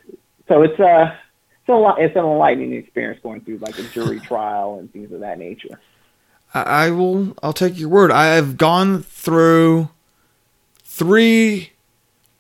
so 0.49 0.63
it's 0.63 0.81
uh, 0.81 1.15
so 1.67 1.89
it's 1.97 2.17
an 2.17 2.25
enlightening 2.25 2.73
experience 2.73 3.21
going 3.23 3.41
through 3.43 3.59
like 3.59 3.79
a 3.79 3.85
jury 3.85 4.21
trial 4.29 4.79
and 4.79 4.93
things 4.93 5.13
of 5.13 5.21
that 5.21 5.39
nature. 5.39 5.81
I 6.55 6.91
will. 6.91 7.35
I'll 7.43 7.55
take 7.55 7.79
your 7.79 7.89
word. 7.89 8.11
I 8.11 8.35
have 8.35 8.59
gone 8.59 9.03
through 9.03 9.89
three 10.85 11.73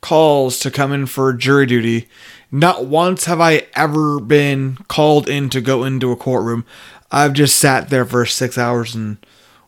calls 0.03 0.59
to 0.59 0.71
come 0.71 0.93
in 0.93 1.07
for 1.07 1.33
jury 1.33 1.65
duty, 1.65 2.09
not 2.51 2.85
once 2.85 3.25
have 3.25 3.41
I 3.41 3.67
ever 3.75 4.21
been 4.21 4.77
called 4.89 5.29
in 5.29 5.49
to 5.51 5.63
go 5.63 5.85
into 5.85 6.13
a 6.13 6.17
courtroom. 6.17 6.67
I've 7.11 7.33
just 7.33 7.57
sat 7.57 7.89
there 7.89 8.05
for 8.05 8.27
six 8.27 8.59
hours 8.59 8.95
and 8.95 9.17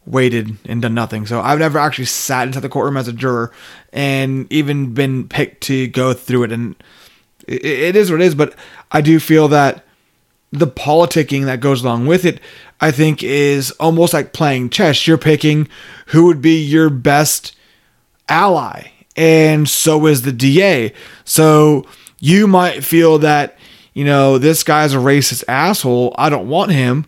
waited 0.04 0.58
and 0.66 0.82
done 0.82 0.94
nothing. 0.94 1.24
So 1.24 1.40
I've 1.40 1.58
never 1.58 1.78
actually 1.78 2.04
sat 2.06 2.46
inside 2.46 2.60
the 2.60 2.68
courtroom 2.68 2.98
as 2.98 3.08
a 3.08 3.12
juror 3.12 3.52
and 3.92 4.52
even 4.52 4.92
been 4.92 5.28
picked 5.28 5.62
to 5.62 5.86
go 5.86 6.12
through 6.12 6.44
it. 6.44 6.52
And 6.52 6.76
it, 7.46 7.64
it 7.64 7.96
is 7.96 8.10
what 8.10 8.20
it 8.20 8.24
is. 8.24 8.34
But 8.34 8.54
I 8.90 9.00
do 9.00 9.18
feel 9.20 9.48
that 9.48 9.84
the 10.52 10.66
politicking 10.66 11.46
that 11.46 11.60
goes 11.60 11.82
along 11.82 12.06
with 12.06 12.24
it, 12.24 12.40
I 12.80 12.90
think, 12.90 13.22
is 13.22 13.70
almost 13.72 14.12
like 14.14 14.32
playing 14.32 14.70
chess. 14.70 15.06
You're 15.06 15.18
picking 15.18 15.68
who 16.06 16.26
would 16.26 16.40
be 16.40 16.60
your 16.60 16.90
best 16.90 17.56
ally, 18.28 18.88
and 19.16 19.68
so 19.68 20.06
is 20.06 20.22
the 20.22 20.32
DA. 20.32 20.92
So 21.24 21.84
you 22.20 22.46
might 22.46 22.84
feel 22.84 23.18
that, 23.18 23.58
you 23.92 24.04
know, 24.04 24.38
this 24.38 24.62
guy's 24.62 24.94
a 24.94 24.98
racist 24.98 25.44
asshole. 25.48 26.14
I 26.16 26.30
don't 26.30 26.48
want 26.48 26.72
him. 26.72 27.06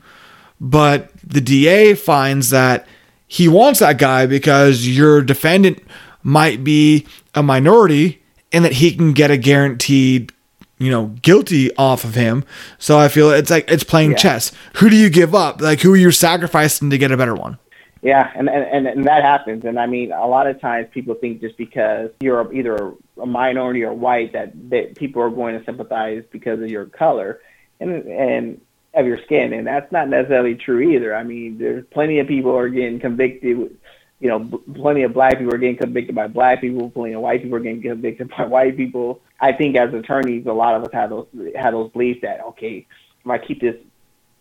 But 0.60 1.10
the 1.22 1.40
DA 1.40 1.94
finds 1.94 2.50
that 2.50 2.86
he 3.26 3.48
wants 3.48 3.80
that 3.80 3.98
guy 3.98 4.26
because 4.26 4.86
your 4.86 5.22
defendant 5.22 5.82
might 6.22 6.64
be 6.64 7.06
a 7.34 7.42
minority 7.42 8.22
and 8.52 8.64
that 8.64 8.72
he 8.72 8.94
can 8.94 9.12
get 9.12 9.30
a 9.30 9.36
guaranteed 9.36 10.32
you 10.78 10.90
know 10.90 11.06
guilty 11.22 11.74
off 11.76 12.04
of 12.04 12.14
him 12.14 12.44
so 12.78 12.98
i 12.98 13.08
feel 13.08 13.30
it's 13.30 13.50
like 13.50 13.70
it's 13.70 13.84
playing 13.84 14.12
yeah. 14.12 14.16
chess 14.16 14.52
who 14.74 14.90
do 14.90 14.96
you 14.96 15.08
give 15.08 15.34
up 15.34 15.60
like 15.60 15.80
who 15.80 15.92
are 15.92 15.96
you 15.96 16.10
sacrificing 16.10 16.90
to 16.90 16.98
get 16.98 17.10
a 17.10 17.16
better 17.16 17.34
one 17.34 17.58
yeah 18.02 18.30
and, 18.34 18.48
and 18.48 18.86
and 18.86 19.04
that 19.04 19.22
happens 19.22 19.64
and 19.64 19.78
i 19.78 19.86
mean 19.86 20.12
a 20.12 20.26
lot 20.26 20.46
of 20.46 20.60
times 20.60 20.86
people 20.92 21.14
think 21.14 21.40
just 21.40 21.56
because 21.56 22.10
you're 22.20 22.52
either 22.52 22.92
a 23.20 23.26
minority 23.26 23.82
or 23.82 23.94
white 23.94 24.32
that, 24.34 24.52
that 24.68 24.94
people 24.96 25.22
are 25.22 25.30
going 25.30 25.58
to 25.58 25.64
sympathize 25.64 26.22
because 26.30 26.60
of 26.60 26.68
your 26.68 26.84
color 26.84 27.40
and 27.80 28.04
and 28.06 28.60
of 28.96 29.06
your 29.06 29.22
skin, 29.22 29.52
and 29.52 29.66
that's 29.66 29.92
not 29.92 30.08
necessarily 30.08 30.54
true 30.54 30.80
either. 30.80 31.14
I 31.14 31.22
mean, 31.22 31.58
there's 31.58 31.84
plenty 31.90 32.18
of 32.18 32.26
people 32.26 32.56
are 32.56 32.68
getting 32.68 32.98
convicted. 32.98 33.76
You 34.20 34.28
know, 34.28 34.62
plenty 34.74 35.02
of 35.02 35.12
black 35.12 35.38
people 35.38 35.54
are 35.54 35.58
getting 35.58 35.76
convicted 35.76 36.14
by 36.14 36.26
black 36.26 36.62
people. 36.62 36.90
Plenty 36.90 37.14
of 37.14 37.20
white 37.20 37.42
people 37.42 37.56
are 37.56 37.60
getting 37.60 37.82
convicted 37.82 38.30
by 38.36 38.44
white 38.44 38.76
people. 38.76 39.20
I 39.40 39.52
think 39.52 39.76
as 39.76 39.92
attorneys, 39.92 40.46
a 40.46 40.52
lot 40.52 40.74
of 40.74 40.84
us 40.84 40.92
have 40.92 41.10
those 41.10 41.26
have 41.54 41.72
those 41.72 41.90
beliefs 41.90 42.20
that 42.22 42.40
okay, 42.40 42.86
if 43.24 43.30
I 43.30 43.38
keep 43.38 43.60
this 43.60 43.76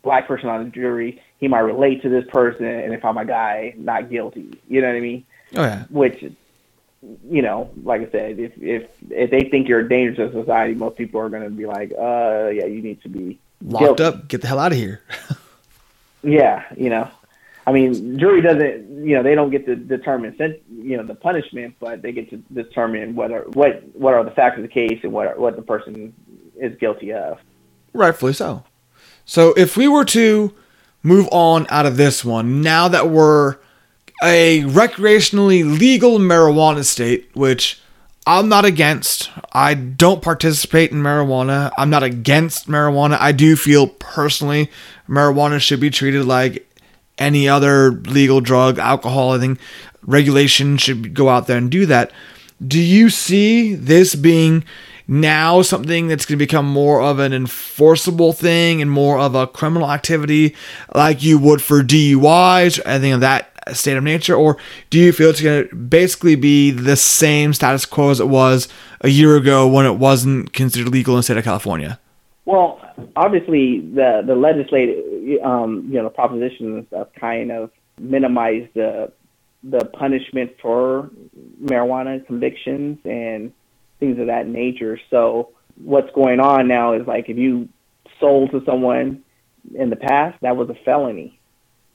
black 0.06 0.28
person 0.28 0.48
on 0.48 0.64
the 0.64 0.70
jury, 0.70 1.22
he 1.40 1.50
might 1.50 1.60
relate 1.60 2.02
to 2.04 2.10
this 2.10 2.26
person, 2.30 2.66
and 2.66 2.94
if 2.94 3.04
I'm 3.04 3.18
a 3.18 3.26
guy, 3.26 3.74
not 3.78 4.10
guilty. 4.10 4.58
You 4.70 4.82
know 4.82 4.88
what 4.88 4.96
I 4.96 5.02
mean? 5.02 5.26
Oh 5.56 5.64
yeah. 5.64 5.84
Which, 5.90 6.24
you 7.30 7.42
know, 7.42 7.70
like 7.84 8.08
I 8.08 8.12
said, 8.12 8.40
if 8.40 8.54
if 8.58 8.90
if 9.10 9.30
they 9.32 9.50
think 9.50 9.68
you're 9.68 9.82
a 9.82 9.90
danger 9.90 10.28
to 10.28 10.32
society, 10.32 10.76
most 10.76 10.96
people 10.96 11.20
are 11.20 11.30
going 11.30 11.44
to 11.44 11.50
be 11.50 11.66
like, 11.66 11.92
uh, 11.92 12.50
yeah, 12.54 12.66
you 12.66 12.82
need 12.82 13.02
to 13.02 13.10
be 13.10 13.40
locked 13.62 14.00
up. 14.00 14.28
Get 14.30 14.42
the 14.42 14.48
hell 14.48 14.60
out 14.60 14.72
of 14.72 14.78
here. 14.78 15.02
yeah, 16.24 16.64
you 16.78 16.90
know, 16.90 17.10
I 17.68 17.72
mean, 17.72 18.20
jury 18.20 18.42
doesn't, 18.42 19.06
you 19.08 19.16
know, 19.16 19.24
they 19.24 19.34
don't 19.34 19.50
get 19.50 19.66
to 19.66 19.76
determine, 19.76 20.36
you 20.70 20.98
know, 20.98 21.04
the 21.04 21.16
punishment, 21.16 21.76
but 21.80 22.02
they 22.02 22.12
get 22.12 22.30
to 22.30 22.38
determine 22.54 23.16
whether 23.16 23.42
what 23.54 23.84
what 23.96 24.14
are 24.14 24.24
the 24.24 24.32
facts 24.32 24.58
of 24.58 24.62
the 24.62 24.70
case 24.70 25.00
and 25.04 25.12
what 25.12 25.28
are, 25.28 25.40
what 25.40 25.56
the 25.56 25.62
person 25.62 26.14
is 26.58 26.78
guilty 26.78 27.12
of. 27.12 27.40
Rightfully 27.94 28.34
so. 28.34 28.64
So 29.26 29.54
if 29.58 29.76
we 29.76 29.88
were 29.88 30.06
to 30.06 30.54
move 31.02 31.28
on 31.32 31.66
out 31.70 31.86
of 31.86 31.98
this 31.98 32.24
one, 32.24 32.62
now 32.62 32.88
that 32.88 33.10
we're 33.10 33.58
a 34.24 34.62
recreationally 34.64 35.80
legal 35.80 36.20
marijuana 36.20 36.86
state, 36.86 37.30
which 37.34 37.82
I'm 38.28 38.50
not 38.50 38.66
against. 38.66 39.30
I 39.52 39.76
don't 39.76 40.22
participate 40.22 40.92
in 40.92 40.98
marijuana. 40.98 41.72
I'm 41.78 41.90
not 41.90 42.02
against 42.02 42.68
marijuana. 42.68 43.18
I 43.20 43.32
do 43.32 43.56
feel 43.56 43.88
personally 43.88 44.72
marijuana 45.08 45.60
should 45.60 45.80
be 45.80 45.92
treated 45.92 46.26
like 46.26 46.68
any 47.18 47.48
other 47.48 47.92
legal 47.92 48.42
drug, 48.42 48.78
alcohol, 48.80 49.34
I 49.34 49.40
think 49.40 49.60
regulation 50.04 50.78
should 50.78 51.14
go 51.14 51.30
out 51.30 51.48
there 51.48 51.58
and 51.58 51.70
do 51.70 51.86
that. 51.86 52.12
Do 52.66 52.80
you 52.80 53.10
see 53.10 53.76
this 53.76 54.16
being 54.16 54.64
now 55.08 55.62
something 55.62 56.08
that's 56.08 56.26
going 56.26 56.38
to 56.40 56.46
become 56.46 56.66
more 56.66 57.02
of 57.02 57.20
an 57.20 57.34
enforceable 57.34 58.34
thing 58.34 58.82
and 58.82 58.90
more 58.90 59.20
of 59.20 59.36
a 59.36 59.48
criminal 59.48 59.92
activity 59.92 60.56
like 60.94 61.24
you 61.24 61.38
would 61.38 61.62
for 61.62 61.84
DUIs 61.84 62.80
or 62.80 62.88
anything 62.88 63.14
of 63.14 63.20
that 63.22 63.52
state 63.74 63.98
of 63.98 64.04
nature, 64.04 64.36
or 64.36 64.58
do 64.90 65.00
you 65.00 65.12
feel 65.12 65.30
it's 65.30 65.42
going 65.42 65.68
to 65.68 65.76
basically 65.76 66.36
be 66.36 66.72
the 66.72 66.96
same 66.96 67.54
status 67.54 67.86
quo 67.86 68.10
as 68.10 68.20
it 68.20 68.28
was 68.28 68.68
a 69.02 69.10
year 69.10 69.36
ago 69.36 69.68
when 69.68 69.86
it 69.86 69.98
wasn't 69.98 70.54
considered 70.54 70.92
legal 70.92 71.16
in 71.16 71.20
the 71.20 71.24
state 71.24 71.38
of 71.38 71.44
California? 71.44 72.00
Well, 72.46 72.80
obviously, 73.16 73.82
the 73.82 74.22
the 74.26 74.36
legislative, 74.36 75.44
um, 75.44 75.88
you 75.90 75.98
know, 75.98 76.04
the 76.04 76.10
proposition 76.12 76.78
and 76.78 76.88
stuff 76.88 77.08
kind 77.20 77.52
of 77.52 77.72
minimize 78.00 78.68
the 78.76 79.12
the 79.64 79.86
punishment 79.86 80.52
for 80.62 81.10
marijuana 81.64 82.26
convictions 82.28 83.00
and 83.04 83.52
things 84.00 84.20
of 84.20 84.28
that 84.28 84.48
nature. 84.48 85.00
So 85.10 85.50
what's 85.84 86.12
going 86.14 86.40
on 86.40 86.68
now 86.68 86.94
is 86.94 87.08
like 87.08 87.30
if 87.30 87.38
you 87.38 87.68
sold 88.20 88.52
to 88.52 88.62
someone 88.66 89.24
in 89.74 89.90
the 89.90 89.96
past, 89.96 90.40
that 90.42 90.56
was 90.56 90.70
a 90.70 90.76
felony. 90.86 91.40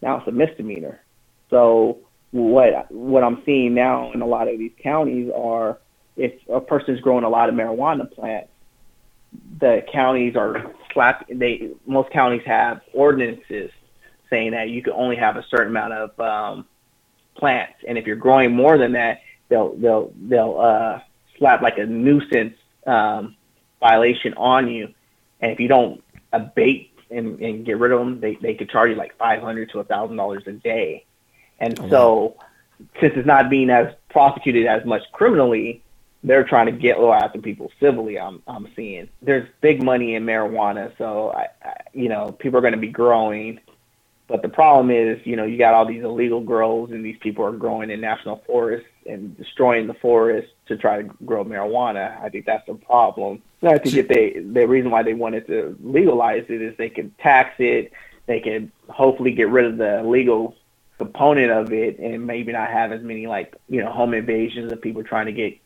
Now 0.03 0.19
it's 0.19 0.27
a 0.27 0.33
misdemeanor. 0.33 1.01
So 1.49 1.99
what 2.33 2.91
what 2.91 3.23
I'm 3.23 3.43
seeing 3.47 3.75
now 3.75 4.13
in 4.13 4.21
a 4.21 4.27
lot 4.27 4.49
of 4.49 4.59
these 4.59 4.73
counties 4.83 5.31
are 5.35 5.79
if 6.17 6.33
a 6.49 6.61
person's 6.61 7.01
growing 7.01 7.25
a 7.25 7.29
lot 7.29 7.49
of 7.49 7.55
marijuana 7.55 8.11
plants, 8.11 8.51
the 9.61 9.85
counties 9.93 10.37
are 10.37 10.73
slap. 10.93 11.27
They 11.29 11.71
most 11.87 12.11
counties 12.11 12.43
have 12.47 12.81
ordinances 12.93 13.71
saying 14.29 14.53
that 14.53 14.71
you 14.71 14.83
can 14.83 14.93
only 14.95 15.17
have 15.17 15.37
a 15.37 15.45
certain 15.45 15.69
amount 15.69 15.93
of 15.93 16.21
um, 16.21 16.67
plants, 17.35 17.75
and 17.87 17.99
if 17.99 18.07
you're 18.07 18.17
growing 18.17 18.55
more 18.55 18.79
than 18.79 18.93
that, 18.93 19.21
they'll 19.49 19.75
they'll 19.77 20.13
they'll 20.23 20.59
uh, 20.59 21.01
slap 21.39 21.63
like 21.63 21.79
a 21.79 21.87
nuisance 21.87 22.57
um, 22.87 23.37
violation 23.81 24.35
on 24.35 24.69
you, 24.69 24.93
and 25.41 25.53
if 25.53 25.61
you 25.61 25.69
don't 25.69 26.03
abate 26.33 26.99
and, 27.11 27.41
and 27.41 27.67
get 27.67 27.79
rid 27.79 27.93
of 27.93 27.99
them, 27.99 28.21
they 28.21 28.37
they 28.37 28.55
could 28.55 28.71
charge 28.71 28.91
you 28.91 28.97
like 28.97 29.17
five 29.19 29.43
hundred 29.43 29.71
to 29.71 29.81
a 29.81 29.85
thousand 29.85 30.17
dollars 30.17 30.45
a 30.47 30.53
day. 30.53 31.05
And 31.59 31.79
oh, 31.79 31.89
so, 31.91 32.37
since 33.01 33.13
it's 33.17 33.27
not 33.27 33.51
being 33.51 33.69
as 33.69 33.95
prosecuted 34.09 34.67
as 34.67 34.85
much 34.87 35.03
criminally, 35.13 35.83
they're 36.23 36.45
trying 36.45 36.67
to 36.67 36.73
get 36.73 37.01
low 37.01 37.13
after 37.13 37.41
people 37.41 37.71
civilly. 37.81 38.19
I'm 38.19 38.43
I'm 38.47 38.69
seeing 38.77 39.09
there's 39.23 39.49
big 39.61 39.83
money 39.83 40.15
in 40.15 40.25
marijuana, 40.25 40.93
so 40.99 41.31
I, 41.31 41.49
I 41.63 41.75
you 41.93 42.09
know 42.09 42.33
people 42.33 42.59
are 42.59 42.63
going 42.63 42.75
to 42.75 42.79
be 42.79 42.91
growing, 42.91 43.61
but 44.29 44.43
the 44.43 44.49
problem 44.49 44.91
is 44.91 45.19
you 45.25 45.37
know 45.37 45.45
you 45.45 45.57
got 45.57 45.75
all 45.75 45.87
these 45.87 46.05
illegal 46.05 46.41
grows 46.41 46.91
and 46.91 47.05
these 47.05 47.19
people 47.21 47.45
are 47.45 47.53
growing 47.53 47.91
in 47.91 48.01
national 48.01 48.43
forests 48.47 48.89
and 49.07 49.37
destroying 49.37 49.87
the 49.87 49.95
forest 49.95 50.49
to 50.67 50.77
try 50.77 51.03
to 51.03 51.09
grow 51.25 51.45
marijuana. 51.45 52.21
I 52.23 52.29
think 52.29 52.45
that's 52.45 52.67
the 52.67 52.75
problem. 52.75 53.43
And 53.63 53.71
I 53.71 53.79
think 53.79 53.97
if 53.97 54.09
they 54.09 54.41
the 54.41 54.67
reason 54.67 54.91
why 54.91 55.03
they 55.03 55.15
wanted 55.15 55.47
to 55.47 55.77
legalize 55.83 56.45
it 56.49 56.61
is 56.61 56.77
they 56.77 56.91
can 56.91 57.11
tax 57.19 57.55
it, 57.59 57.93
they 58.27 58.41
can 58.41 58.71
hopefully 58.89 59.33
get 59.33 59.49
rid 59.49 59.65
of 59.65 59.79
the 59.79 60.03
legal 60.03 60.55
component 60.99 61.51
of 61.51 61.73
it 61.73 61.99
and 61.99 62.27
maybe 62.27 62.53
not 62.53 62.69
have 62.69 62.93
as 62.93 63.03
many 63.03 63.27
like 63.27 63.57
you 63.71 63.83
know 63.83 63.91
home 63.91 64.13
invasions 64.13 64.71
of 64.71 64.83
people 64.83 65.03
trying 65.03 65.25
to 65.25 65.33
get 65.33 65.59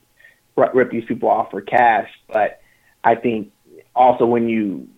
rip 0.56 0.90
these 0.90 1.04
people 1.04 1.28
off 1.28 1.50
for 1.50 1.60
cash 1.60 2.08
but 2.32 2.60
i 3.02 3.14
think 3.14 3.52
also 3.94 4.24
when 4.26 4.48
you 4.48 4.88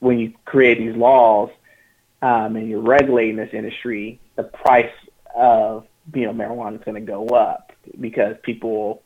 when 0.00 0.18
you 0.18 0.32
create 0.44 0.78
these 0.78 0.96
laws 0.96 1.50
um, 2.22 2.56
and 2.56 2.68
you're 2.68 2.80
regulating 2.80 3.36
this 3.36 3.50
industry 3.52 4.20
the 4.36 4.42
price 4.42 4.92
of 5.34 5.86
you 6.14 6.24
know 6.24 6.32
marijuana 6.32 6.76
is 6.76 6.84
going 6.84 6.94
to 6.94 7.00
go 7.00 7.26
up 7.28 7.72
because 8.00 8.36
people 8.42 9.02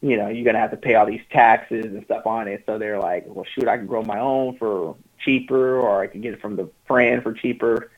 you 0.00 0.16
know 0.16 0.28
you're 0.28 0.44
going 0.44 0.54
to 0.54 0.60
have 0.60 0.70
to 0.70 0.76
pay 0.76 0.94
all 0.94 1.06
these 1.06 1.22
taxes 1.30 1.84
and 1.84 2.04
stuff 2.04 2.26
on 2.26 2.48
it 2.48 2.62
so 2.66 2.78
they're 2.78 2.98
like 2.98 3.24
well 3.28 3.46
shoot 3.54 3.68
i 3.68 3.76
can 3.76 3.86
grow 3.86 4.02
my 4.02 4.18
own 4.18 4.56
for 4.58 4.96
cheaper 5.24 5.78
or 5.78 6.02
i 6.02 6.06
can 6.06 6.20
get 6.20 6.34
it 6.34 6.40
from 6.40 6.56
the 6.56 6.68
friend 6.86 7.22
for 7.22 7.32
cheaper 7.32 7.90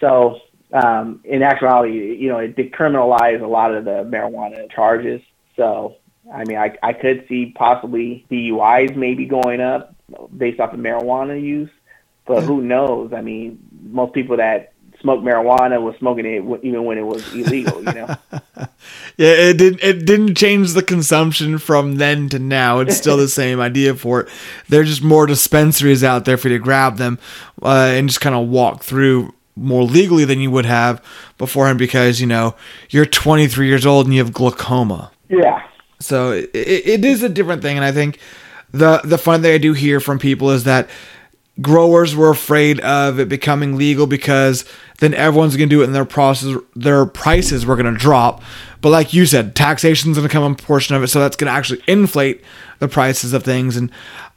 so 0.00 0.40
um, 0.72 1.20
in 1.24 1.42
actuality, 1.42 2.16
you 2.16 2.28
know, 2.28 2.38
it 2.38 2.56
decriminalized 2.56 3.42
a 3.42 3.46
lot 3.46 3.74
of 3.74 3.84
the 3.84 4.04
marijuana 4.04 4.70
charges. 4.70 5.20
So, 5.56 5.96
I 6.32 6.44
mean, 6.44 6.58
I, 6.58 6.76
I 6.82 6.92
could 6.92 7.26
see 7.28 7.52
possibly 7.56 8.24
DUIs 8.30 8.96
maybe 8.96 9.26
going 9.26 9.60
up 9.60 9.94
based 10.36 10.60
off 10.60 10.72
of 10.72 10.80
marijuana 10.80 11.40
use, 11.40 11.70
but 12.26 12.42
who 12.42 12.62
knows? 12.62 13.12
I 13.12 13.20
mean, 13.20 13.58
most 13.82 14.12
people 14.12 14.36
that 14.36 14.72
smoke 15.00 15.20
marijuana 15.20 15.82
was 15.82 15.96
smoking 15.96 16.26
it 16.26 16.44
even 16.62 16.84
when 16.84 16.98
it 16.98 17.06
was 17.06 17.34
illegal, 17.34 17.78
you 17.78 17.92
know. 17.92 18.16
yeah, 19.16 19.32
it 19.32 19.58
didn't 19.58 19.82
it 19.82 20.04
didn't 20.04 20.34
change 20.34 20.72
the 20.74 20.82
consumption 20.82 21.58
from 21.58 21.96
then 21.96 22.28
to 22.28 22.38
now. 22.38 22.80
It's 22.80 22.96
still 22.96 23.16
the 23.16 23.28
same 23.42 23.60
idea 23.60 23.94
for 23.94 24.22
it. 24.22 24.28
There's 24.68 24.88
just 24.88 25.02
more 25.02 25.26
dispensaries 25.26 26.04
out 26.04 26.24
there 26.24 26.36
for 26.36 26.48
you 26.48 26.58
to 26.58 26.62
grab 26.62 26.96
them 26.96 27.18
uh, 27.62 27.92
and 27.92 28.08
just 28.08 28.20
kind 28.20 28.34
of 28.36 28.48
walk 28.48 28.84
through 28.84 29.34
more 29.56 29.82
legally 29.82 30.24
than 30.24 30.40
you 30.40 30.50
would 30.50 30.66
have 30.66 31.04
beforehand 31.38 31.78
because 31.78 32.20
you 32.20 32.26
know 32.26 32.54
you're 32.90 33.06
23 33.06 33.66
years 33.66 33.86
old 33.86 34.06
and 34.06 34.14
you 34.14 34.22
have 34.22 34.32
glaucoma. 34.32 35.10
Yeah. 35.28 35.62
So 36.00 36.32
it, 36.32 36.50
it 36.54 37.04
is 37.04 37.22
a 37.22 37.28
different 37.28 37.62
thing, 37.62 37.76
and 37.76 37.84
I 37.84 37.92
think 37.92 38.18
the 38.72 39.00
the 39.04 39.18
fun 39.18 39.42
thing 39.42 39.54
I 39.54 39.58
do 39.58 39.72
hear 39.72 40.00
from 40.00 40.18
people 40.18 40.50
is 40.50 40.64
that 40.64 40.88
growers 41.60 42.14
were 42.14 42.30
afraid 42.30 42.80
of 42.80 43.18
it 43.18 43.28
becoming 43.28 43.76
legal 43.76 44.06
because 44.06 44.64
then 44.98 45.12
everyone's 45.14 45.56
going 45.56 45.68
to 45.68 45.74
do 45.74 45.82
it 45.82 45.86
and 45.86 45.94
their 45.94 46.04
process 46.04 46.56
their 46.74 47.04
prices 47.04 47.66
were 47.66 47.76
going 47.76 47.92
to 47.92 47.98
drop. 47.98 48.42
But 48.80 48.90
like 48.90 49.12
you 49.12 49.26
said 49.26 49.54
taxation's 49.54 50.16
going 50.16 50.28
to 50.28 50.32
come 50.32 50.50
a 50.50 50.54
portion 50.54 50.96
of 50.96 51.02
it 51.02 51.08
so 51.08 51.20
that's 51.20 51.36
going 51.36 51.50
to 51.50 51.56
actually 51.56 51.82
inflate 51.86 52.42
the 52.78 52.88
prices 52.88 53.32
of 53.32 53.42
things. 53.42 53.76
And 53.76 53.90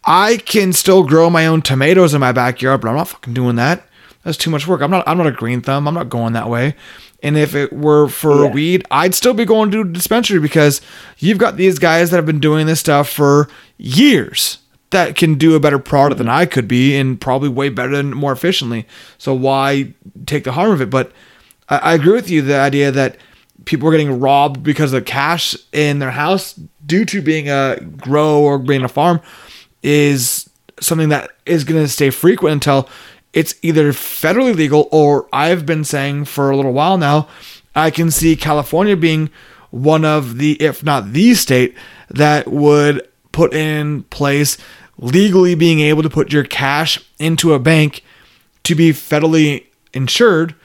i 0.05 0.37
can 0.37 0.73
still 0.73 1.03
grow 1.03 1.29
my 1.29 1.47
own 1.47 1.61
tomatoes 1.61 2.13
in 2.13 2.19
my 2.19 2.33
backyard 2.33 2.81
but 2.81 2.89
i'm 2.89 2.97
not 2.97 3.07
fucking 3.07 3.33
doing 3.33 3.55
that. 3.55 3.87
That's 4.23 4.37
too 4.37 4.49
much 4.49 4.67
work. 4.67 4.81
I'm 4.81 4.91
not 4.91 5.07
i'm 5.07 5.17
not 5.17 5.27
a 5.27 5.31
green 5.31 5.61
thumb. 5.61 5.87
I'm 5.87 5.93
not 5.93 6.09
going 6.09 6.33
that 6.33 6.49
way 6.49 6.75
and 7.23 7.37
if 7.37 7.55
it 7.55 7.73
were 7.73 8.07
for 8.07 8.45
Yeah. 8.45 8.51
weed 8.51 8.85
i'd 8.91 9.15
still 9.15 9.33
be 9.33 9.45
going 9.45 9.71
to 9.71 9.81
a 9.81 9.85
dispensary 9.85 10.39
because 10.39 10.81
you've 11.17 11.39
got 11.39 11.57
these 11.57 11.79
guys 11.79 12.11
that 12.11 12.17
have 12.17 12.25
been 12.25 12.39
doing 12.39 12.67
this 12.67 12.79
stuff 12.81 13.09
for 13.09 13.49
years 13.77 14.59
that 14.93 15.15
can 15.15 15.35
do 15.35 15.55
a 15.55 15.59
better 15.59 15.79
product 15.79 16.17
than 16.19 16.27
mm-hmm. 16.27 16.37
I 16.37 16.45
could 16.45 16.67
be 16.67 16.95
and 16.95 17.19
probably 17.19 17.49
way 17.49 17.67
better 17.67 17.95
and 17.95 18.15
more 18.15 18.31
efficiently. 18.31 18.87
So 19.17 19.33
why 19.33 19.93
take 20.25 20.45
the 20.45 20.53
harm 20.53 20.71
of 20.71 20.81
it? 20.81 20.89
But 20.89 21.11
I, 21.67 21.77
I 21.77 21.93
agree 21.95 22.13
with 22.13 22.29
you 22.29 22.41
the 22.41 22.57
idea 22.57 22.91
that 22.91 23.17
people 23.65 23.87
are 23.89 23.91
getting 23.91 24.19
robbed 24.19 24.63
because 24.63 24.93
of 24.93 25.05
cash 25.05 25.55
in 25.73 25.99
their 25.99 26.11
house 26.11 26.53
due 26.85 27.05
to 27.05 27.21
being 27.21 27.49
a 27.49 27.77
grow 27.97 28.39
or 28.39 28.57
being 28.57 28.83
a 28.83 28.87
farm 28.87 29.19
is 29.81 30.49
something 30.79 31.09
that 31.09 31.31
is 31.45 31.63
going 31.63 31.81
to 31.81 31.89
stay 31.89 32.09
frequent 32.09 32.53
until 32.53 32.89
it's 33.33 33.55
either 33.61 33.91
federally 33.91 34.55
legal 34.55 34.87
or 34.91 35.27
I've 35.33 35.65
been 35.65 35.83
saying 35.83 36.25
for 36.25 36.49
a 36.49 36.55
little 36.55 36.73
while 36.73 36.97
now, 36.97 37.27
I 37.75 37.89
can 37.89 38.11
see 38.11 38.35
California 38.35 38.95
being 38.95 39.29
one 39.71 40.05
of 40.05 40.37
the, 40.37 40.53
if 40.61 40.83
not 40.83 41.13
the 41.13 41.33
state, 41.33 41.75
that 42.09 42.47
would 42.47 43.07
put 43.31 43.53
in 43.53 44.03
place 44.03 44.57
legally 44.99 45.55
being 45.55 45.79
able 45.79 46.03
to 46.03 46.09
put 46.09 46.31
your 46.31 46.43
cash 46.43 47.03
into 47.17 47.53
a 47.53 47.59
bank 47.59 48.03
to 48.63 48.75
be 48.75 48.91
federally 48.91 49.65
insured 49.93 50.55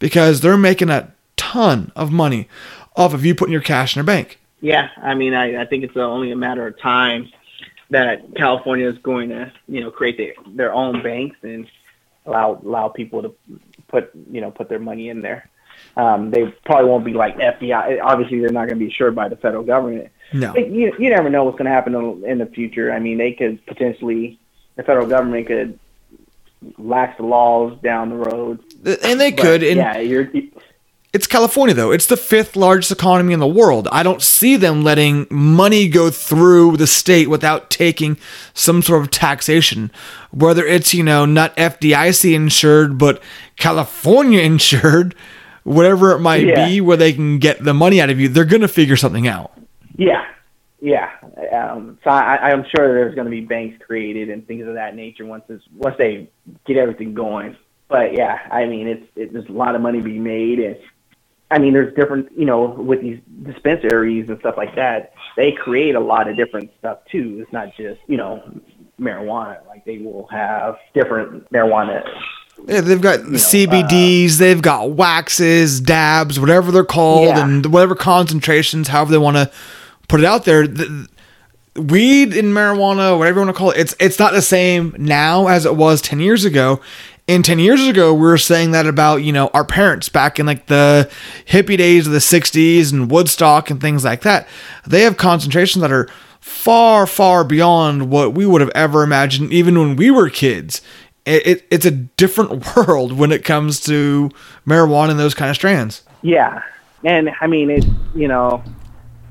because 0.00 0.40
they're 0.40 0.56
making 0.56 0.90
a 0.90 1.12
ton 1.36 1.92
of 1.94 2.10
money 2.10 2.48
off 2.96 3.14
of 3.14 3.24
you 3.24 3.34
putting 3.34 3.52
your 3.52 3.62
cash 3.62 3.96
in 3.96 4.00
a 4.00 4.04
bank. 4.04 4.40
Yeah, 4.60 4.88
I 5.00 5.14
mean, 5.14 5.34
I, 5.34 5.62
I 5.62 5.66
think 5.66 5.84
it's 5.84 5.96
only 5.96 6.32
a 6.32 6.36
matter 6.36 6.66
of 6.66 6.78
time 6.80 7.30
that 7.90 8.34
California 8.34 8.88
is 8.88 8.98
going 8.98 9.28
to, 9.28 9.52
you 9.68 9.80
know, 9.80 9.90
create 9.90 10.16
their, 10.16 10.32
their 10.48 10.74
own 10.74 11.02
banks 11.02 11.36
and 11.42 11.68
allow 12.26 12.60
allow 12.64 12.88
people 12.88 13.22
to 13.22 13.34
put, 13.88 14.10
you 14.30 14.40
know, 14.40 14.50
put 14.50 14.68
their 14.68 14.78
money 14.78 15.08
in 15.08 15.22
there. 15.22 15.48
Um, 15.96 16.30
they 16.30 16.46
probably 16.64 16.90
won't 16.90 17.04
be 17.04 17.12
like 17.12 17.36
FDIC. 17.36 18.00
Obviously, 18.02 18.40
they're 18.40 18.50
not 18.50 18.66
going 18.66 18.78
to 18.78 18.84
be 18.84 18.90
assured 18.90 19.14
by 19.14 19.28
the 19.28 19.36
federal 19.36 19.62
government. 19.62 20.10
No. 20.32 20.52
But 20.52 20.70
you 20.70 20.92
you 20.98 21.10
never 21.10 21.30
know 21.30 21.44
what's 21.44 21.58
going 21.58 21.66
to 21.66 21.72
happen 21.72 21.94
in, 22.24 22.38
the 22.38 22.46
future. 22.46 22.92
I 22.92 22.98
mean, 22.98 23.18
they 23.18 23.32
could 23.32 23.64
potentially 23.66 24.38
the 24.76 24.82
federal 24.82 25.06
government 25.06 25.46
could 25.46 25.78
lax 26.78 27.16
the 27.18 27.24
laws 27.24 27.78
down 27.82 28.10
the 28.10 28.16
road. 28.16 28.60
And 29.02 29.20
they 29.20 29.30
But, 29.30 29.42
could. 29.42 29.62
And 29.62 29.76
yeah, 29.76 29.98
you're 29.98 30.30
It's 31.16 31.26
California 31.26 31.74
though. 31.74 31.92
It's 31.92 32.04
the 32.04 32.16
fifth 32.18 32.56
largest 32.56 32.92
economy 32.92 33.32
in 33.32 33.40
the 33.40 33.46
world. 33.46 33.88
I 33.90 34.02
don't 34.02 34.20
see 34.20 34.56
them 34.56 34.84
letting 34.84 35.26
money 35.30 35.88
go 35.88 36.10
through 36.10 36.76
the 36.76 36.86
state 36.86 37.30
without 37.30 37.70
taking 37.70 38.18
some 38.52 38.82
sort 38.82 39.00
of 39.00 39.10
taxation. 39.10 39.90
Whether 40.30 40.66
it's, 40.66 40.92
you 40.92 41.02
know, 41.02 41.24
not 41.24 41.56
FDIC 41.56 42.34
insured, 42.34 42.98
but 42.98 43.22
California 43.56 44.40
insured, 44.52 45.14
whatever 45.64 46.10
it 46.12 46.18
might 46.18 46.44
Yeah. 46.46 46.66
be, 46.66 46.82
where 46.82 46.98
they 46.98 47.14
can 47.14 47.38
get 47.38 47.64
the 47.64 47.72
money 47.72 47.98
out 47.98 48.10
of 48.10 48.20
you, 48.20 48.28
they're 48.28 48.44
going 48.44 48.60
to 48.60 48.68
figure 48.68 48.96
something 48.96 49.26
out. 49.26 49.52
Yeah, 49.96 50.22
yeah. 50.82 51.12
Um, 51.50 51.98
so 52.04 52.10
I, 52.10 52.50
I'm 52.50 52.64
sure 52.64 52.92
there's 52.94 53.14
going 53.14 53.24
to 53.24 53.30
be 53.30 53.40
banks 53.40 53.82
created 53.86 54.28
and 54.28 54.46
things 54.46 54.68
of 54.68 54.74
that 54.74 54.94
nature 54.94 55.24
once 55.24 55.44
it's, 55.48 55.64
once 55.74 55.96
they 55.96 56.28
get 56.66 56.76
everything 56.76 57.14
going. 57.14 57.56
But 57.88 58.12
yeah, 58.12 58.36
I 58.50 58.66
mean, 58.66 58.86
it's 58.86 59.06
it, 59.16 59.32
there's 59.32 59.48
a 59.48 59.52
lot 59.52 59.74
of 59.76 59.80
money 59.80 60.02
being 60.02 60.22
made, 60.22 60.58
and 60.58 60.76
I 61.50 61.58
mean, 61.58 61.72
there's 61.72 61.94
different, 61.94 62.28
you 62.36 62.44
know, 62.44 62.64
with 62.64 63.00
these 63.00 63.20
dispensaries 63.44 64.28
and 64.28 64.38
stuff 64.40 64.56
like 64.56 64.74
that. 64.74 65.12
They 65.36 65.52
create 65.52 65.94
a 65.94 66.00
lot 66.00 66.28
of 66.28 66.36
different 66.36 66.70
stuff 66.78 66.98
too. 67.10 67.38
It's 67.40 67.52
not 67.52 67.68
just 67.76 68.00
you 68.08 68.16
know 68.16 68.42
marijuana. 69.00 69.64
Like 69.66 69.84
they 69.84 69.98
will 69.98 70.26
have 70.28 70.76
different 70.94 71.50
marijuana. 71.52 72.02
Yeah, 72.66 72.80
they've 72.80 73.00
got 73.00 73.22
know, 73.24 73.36
CBDs, 73.38 74.36
uh, 74.36 74.38
they've 74.38 74.62
got 74.62 74.92
waxes, 74.92 75.78
dabs, 75.80 76.40
whatever 76.40 76.72
they're 76.72 76.84
called, 76.84 77.26
Yeah. 77.36 77.44
and 77.44 77.66
whatever 77.66 77.94
concentrations, 77.94 78.88
however 78.88 79.12
they 79.12 79.18
want 79.18 79.36
to 79.36 79.50
put 80.08 80.20
it 80.20 80.26
out 80.26 80.44
there. 80.46 80.66
The, 80.66 81.06
weed 81.76 82.34
and 82.34 82.54
marijuana, 82.54 83.18
whatever 83.18 83.40
you 83.40 83.46
want 83.46 83.54
to 83.54 83.58
call 83.58 83.70
it, 83.70 83.78
it's 83.78 83.94
it's 84.00 84.18
not 84.18 84.32
the 84.32 84.42
same 84.42 84.94
now 84.98 85.48
as 85.48 85.66
it 85.66 85.76
was 85.76 86.00
ten 86.00 86.20
years 86.20 86.44
ago. 86.44 86.80
And 87.28 87.44
ten 87.44 87.58
years 87.58 87.86
ago, 87.86 88.14
we 88.14 88.20
were 88.20 88.38
saying 88.38 88.70
that 88.70 88.86
about 88.86 89.16
you 89.16 89.32
know 89.32 89.48
our 89.48 89.64
parents 89.64 90.08
back 90.08 90.38
in 90.38 90.46
like 90.46 90.66
the 90.66 91.10
hippie 91.46 91.76
days 91.76 92.06
of 92.06 92.12
the 92.12 92.20
'60s 92.20 92.92
and 92.92 93.10
Woodstock 93.10 93.70
and 93.70 93.80
things 93.80 94.04
like 94.04 94.22
that. 94.22 94.46
They 94.86 95.02
have 95.02 95.16
concentrations 95.16 95.82
that 95.82 95.90
are 95.90 96.08
far, 96.46 97.08
far 97.08 97.42
beyond 97.42 98.08
what 98.08 98.34
we 98.34 98.46
would 98.46 98.60
have 98.60 98.70
ever 98.74 99.02
imagined, 99.02 99.52
even 99.52 99.76
when 99.76 99.96
we 99.96 100.12
were 100.12 100.30
kids. 100.30 100.80
It, 101.24 101.44
it, 101.44 101.66
it's 101.72 101.84
a 101.84 101.90
different 101.90 102.76
world 102.76 103.12
when 103.12 103.32
it 103.32 103.44
comes 103.44 103.80
to 103.80 104.30
marijuana 104.64 105.10
and 105.10 105.18
those 105.18 105.34
kind 105.34 105.50
of 105.50 105.56
strands. 105.56 106.04
Yeah, 106.22 106.62
and 107.02 107.30
I 107.40 107.48
mean, 107.48 107.70
it's 107.70 107.86
you 108.14 108.28
know, 108.28 108.62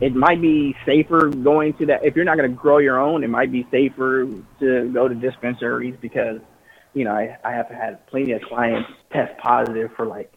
it 0.01 0.13
might 0.13 0.41
be 0.41 0.75
safer 0.85 1.29
going 1.29 1.73
to 1.75 1.85
that 1.85 2.03
if 2.03 2.15
you're 2.15 2.25
not 2.25 2.37
going 2.37 2.49
to 2.49 2.55
grow 2.55 2.79
your 2.79 2.99
own. 2.99 3.23
It 3.23 3.29
might 3.29 3.51
be 3.51 3.65
safer 3.71 4.27
to 4.59 4.89
go 4.91 5.07
to 5.07 5.15
dispensaries 5.15 5.95
because, 6.01 6.41
you 6.95 7.03
know, 7.03 7.11
I, 7.11 7.37
I 7.43 7.51
have 7.51 7.67
had 7.67 8.05
plenty 8.07 8.31
of 8.31 8.41
clients 8.41 8.89
test 9.11 9.37
positive 9.37 9.91
for 9.95 10.07
like 10.07 10.33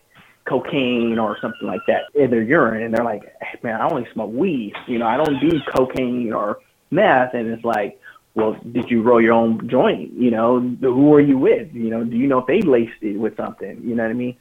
cocaine 0.46 1.18
or 1.18 1.38
something 1.40 1.66
like 1.66 1.80
that 1.86 2.02
in 2.14 2.30
their 2.30 2.42
urine, 2.42 2.82
and 2.82 2.92
they're 2.92 3.04
like, 3.04 3.22
hey, 3.40 3.58
"Man, 3.62 3.80
I 3.80 3.88
only 3.88 4.06
smoke 4.12 4.32
weed. 4.32 4.74
You 4.86 4.98
know, 4.98 5.06
I 5.06 5.16
don't 5.16 5.40
do 5.40 5.58
cocaine 5.74 6.32
or 6.32 6.58
meth." 6.90 7.32
And 7.34 7.48
it's 7.48 7.64
like, 7.64 8.00
well, 8.34 8.56
did 8.72 8.90
you 8.90 9.02
roll 9.02 9.20
your 9.20 9.34
own 9.34 9.68
joint? 9.68 10.12
You 10.12 10.30
know, 10.30 10.60
who 10.80 11.14
are 11.14 11.20
you 11.20 11.38
with? 11.38 11.72
You 11.72 11.90
know, 11.90 12.04
do 12.04 12.16
you 12.16 12.26
know 12.26 12.38
if 12.38 12.46
they 12.46 12.60
laced 12.60 13.02
it 13.02 13.16
with 13.16 13.36
something? 13.36 13.80
You 13.84 13.94
know 13.94 14.02
what 14.02 14.10
I 14.10 14.14
mean? 14.14 14.36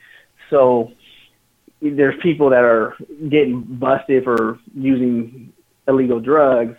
So 0.50 0.92
there's 1.82 2.16
people 2.24 2.50
that 2.50 2.64
are 2.64 2.96
getting 3.30 3.62
busted 3.62 4.24
for 4.24 4.60
using 4.74 5.54
illegal 5.88 6.20
drugs 6.20 6.76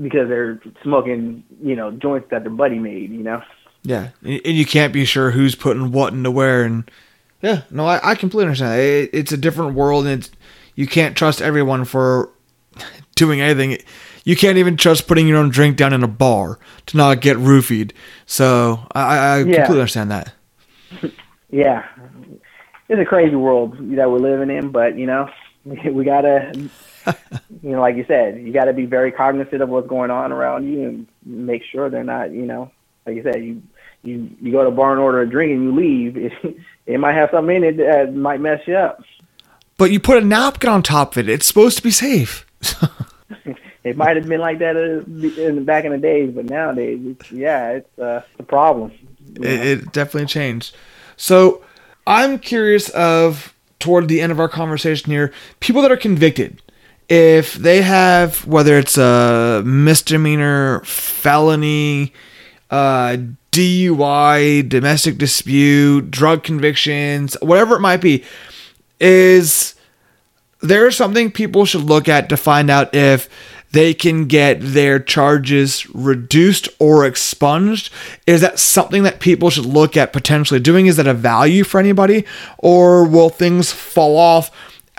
because 0.00 0.28
they're 0.28 0.60
smoking, 0.82 1.44
you 1.62 1.76
know, 1.76 1.90
joints 1.90 2.28
that 2.30 2.44
their 2.44 2.52
buddy 2.52 2.78
made, 2.78 3.10
you 3.10 3.22
know. 3.22 3.42
Yeah, 3.82 4.10
and 4.22 4.40
and 4.44 4.56
you 4.56 4.66
can't 4.66 4.92
be 4.92 5.04
sure 5.04 5.30
who's 5.30 5.54
putting 5.54 5.90
what 5.92 6.12
into 6.12 6.30
where, 6.30 6.64
and 6.64 6.90
yeah, 7.42 7.62
no, 7.70 7.86
I, 7.86 8.10
I 8.10 8.14
completely 8.14 8.44
understand. 8.46 8.78
It, 8.80 9.10
it's 9.12 9.32
a 9.32 9.36
different 9.36 9.74
world, 9.74 10.06
and 10.06 10.20
it's 10.22 10.30
you 10.74 10.86
can't 10.86 11.16
trust 11.16 11.40
everyone 11.40 11.84
for 11.84 12.30
doing 13.14 13.40
anything. 13.40 13.78
You 14.24 14.36
can't 14.36 14.58
even 14.58 14.76
trust 14.76 15.06
putting 15.08 15.26
your 15.26 15.38
own 15.38 15.48
drink 15.48 15.76
down 15.78 15.94
in 15.94 16.02
a 16.04 16.08
bar 16.08 16.58
to 16.86 16.96
not 16.96 17.20
get 17.22 17.38
roofied. 17.38 17.92
So 18.26 18.80
I, 18.94 19.00
I 19.00 19.16
I 19.16 19.38
Yeah. 19.40 19.44
completely 19.56 19.80
understand 19.80 20.10
that. 20.10 20.32
Yeah. 21.52 21.84
It's 22.88 23.00
a 23.00 23.04
crazy 23.04 23.34
world 23.34 23.72
that 23.96 24.08
we're 24.08 24.18
living 24.18 24.56
in, 24.56 24.70
but 24.70 24.96
you 24.96 25.06
know, 25.06 25.28
we, 25.64 25.80
we 25.90 26.04
gotta, 26.04 26.52
you 27.62 27.70
know, 27.70 27.80
like 27.80 27.96
you 27.96 28.04
said, 28.06 28.40
you 28.40 28.52
gotta 28.52 28.72
be 28.72 28.86
very 28.86 29.10
cognizant 29.10 29.60
of 29.60 29.68
what's 29.68 29.88
going 29.88 30.12
on 30.12 30.30
around 30.30 30.72
you 30.72 30.82
and 30.86 31.06
make 31.24 31.62
sure 31.64 31.90
they're 31.90 32.04
not, 32.04 32.30
you 32.32 32.46
know, 32.46 32.70
like 33.10 33.24
you 33.24 33.32
said, 33.32 33.44
you 33.44 33.62
you 34.02 34.30
you 34.40 34.52
go 34.52 34.62
to 34.62 34.68
a 34.68 34.72
bar 34.72 34.92
and 34.92 35.00
order 35.00 35.20
a 35.20 35.28
drink 35.28 35.52
and 35.52 35.64
you 35.64 35.74
leave, 35.74 36.16
it, 36.16 36.32
it 36.86 36.98
might 36.98 37.14
have 37.14 37.30
something 37.30 37.56
in 37.56 37.64
it 37.64 37.76
that 37.78 38.14
might 38.14 38.40
mess 38.40 38.60
you 38.66 38.76
up. 38.76 39.02
But 39.76 39.90
you 39.90 40.00
put 40.00 40.22
a 40.22 40.26
napkin 40.26 40.70
on 40.70 40.82
top 40.82 41.16
of 41.16 41.28
it. 41.28 41.28
It's 41.28 41.46
supposed 41.46 41.76
to 41.78 41.82
be 41.82 41.90
safe. 41.90 42.46
It 43.82 43.96
might 43.96 44.16
have 44.16 44.28
been 44.28 44.40
like 44.40 44.58
that 44.58 44.76
uh, 44.76 45.40
in 45.40 45.54
the 45.56 45.62
back 45.62 45.84
in 45.84 45.92
the 45.92 45.98
days, 45.98 46.32
but 46.34 46.44
nowadays, 46.44 47.00
it's, 47.02 47.32
yeah, 47.32 47.70
it's 47.70 47.98
uh, 47.98 48.22
a 48.38 48.42
problem. 48.42 48.92
it, 49.36 49.44
it 49.44 49.92
definitely 49.92 50.26
changed. 50.26 50.76
So 51.16 51.64
I'm 52.06 52.38
curious 52.38 52.90
of 52.90 53.54
toward 53.78 54.08
the 54.08 54.20
end 54.20 54.32
of 54.32 54.40
our 54.40 54.48
conversation 54.48 55.10
here, 55.10 55.32
people 55.60 55.80
that 55.80 55.90
are 55.90 55.96
convicted, 55.96 56.60
if 57.08 57.54
they 57.54 57.80
have 57.80 58.46
whether 58.46 58.78
it's 58.78 58.98
a 58.98 59.62
misdemeanor, 59.64 60.80
felony, 60.84 62.12
uh, 62.70 63.16
DUI, 63.52 64.68
domestic 64.68 65.18
dispute, 65.18 66.10
drug 66.10 66.42
convictions, 66.42 67.36
whatever 67.42 67.76
it 67.76 67.80
might 67.80 68.00
be, 68.00 68.24
is 69.00 69.74
there 70.60 70.90
something 70.90 71.30
people 71.30 71.64
should 71.64 71.82
look 71.82 72.08
at 72.08 72.28
to 72.28 72.36
find 72.36 72.70
out 72.70 72.94
if 72.94 73.28
they 73.72 73.94
can 73.94 74.26
get 74.26 74.58
their 74.60 74.98
charges 74.98 75.88
reduced 75.94 76.68
or 76.78 77.06
expunged? 77.06 77.92
Is 78.26 78.40
that 78.40 78.58
something 78.58 79.04
that 79.04 79.20
people 79.20 79.50
should 79.50 79.66
look 79.66 79.96
at 79.96 80.12
potentially 80.12 80.60
doing? 80.60 80.86
Is 80.86 80.96
that 80.96 81.06
a 81.06 81.14
value 81.14 81.64
for 81.64 81.78
anybody? 81.78 82.24
Or 82.58 83.04
will 83.04 83.30
things 83.30 83.72
fall 83.72 84.16
off 84.16 84.50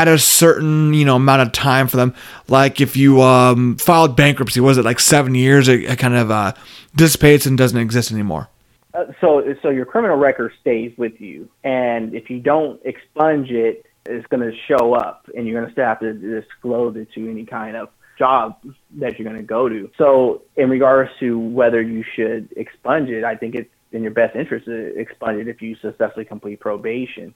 at 0.01 0.07
a 0.07 0.17
certain 0.17 0.93
you 0.93 1.05
know 1.05 1.15
amount 1.15 1.41
of 1.41 1.51
time 1.51 1.87
for 1.87 1.97
them. 1.97 2.13
Like 2.47 2.81
if 2.81 2.97
you 2.97 3.21
um, 3.21 3.77
filed 3.77 4.15
bankruptcy, 4.15 4.59
was 4.59 4.77
it 4.77 4.85
like 4.85 4.99
seven 4.99 5.35
years? 5.35 5.67
It, 5.67 5.83
it 5.83 5.99
kind 5.99 6.15
of 6.15 6.31
uh, 6.31 6.53
dissipates 6.95 7.45
and 7.45 7.57
doesn't 7.57 7.77
exist 7.77 8.11
anymore. 8.11 8.49
Uh, 8.93 9.05
so 9.21 9.43
so 9.61 9.69
your 9.69 9.85
criminal 9.85 10.17
record 10.17 10.51
stays 10.59 10.91
with 10.97 11.21
you, 11.21 11.49
and 11.63 12.13
if 12.15 12.29
you 12.29 12.39
don't 12.39 12.81
expunge 12.83 13.51
it, 13.51 13.85
it's 14.05 14.25
going 14.27 14.41
to 14.41 14.57
show 14.67 14.93
up, 14.93 15.29
and 15.35 15.47
you're 15.47 15.61
going 15.61 15.73
to 15.73 15.85
have 15.85 15.99
to 15.99 16.13
disclose 16.13 16.95
it 16.95 17.11
to 17.13 17.29
any 17.29 17.45
kind 17.45 17.77
of 17.77 17.89
job 18.17 18.57
that 18.99 19.17
you're 19.17 19.27
going 19.27 19.41
to 19.41 19.47
go 19.47 19.69
to. 19.69 19.89
So 19.97 20.41
in 20.55 20.69
regards 20.69 21.11
to 21.19 21.39
whether 21.39 21.81
you 21.81 22.03
should 22.15 22.53
expunge 22.57 23.09
it, 23.09 23.23
I 23.23 23.35
think 23.35 23.55
it's 23.55 23.69
in 23.91 24.01
your 24.01 24.11
best 24.11 24.35
interest 24.35 24.65
to 24.65 24.99
expunge 24.99 25.41
it 25.41 25.47
if 25.47 25.61
you 25.61 25.75
successfully 25.75 26.25
complete 26.25 26.59
probation. 26.59 27.33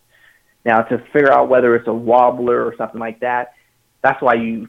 Now, 0.65 0.81
to 0.81 0.97
figure 1.13 1.31
out 1.31 1.47
whether 1.47 1.75
it's 1.75 1.87
a 1.87 1.93
wobbler 1.93 2.65
or 2.65 2.75
something 2.75 2.99
like 2.99 3.19
that, 3.19 3.53
that's 4.01 4.21
why 4.21 4.33
you 4.33 4.67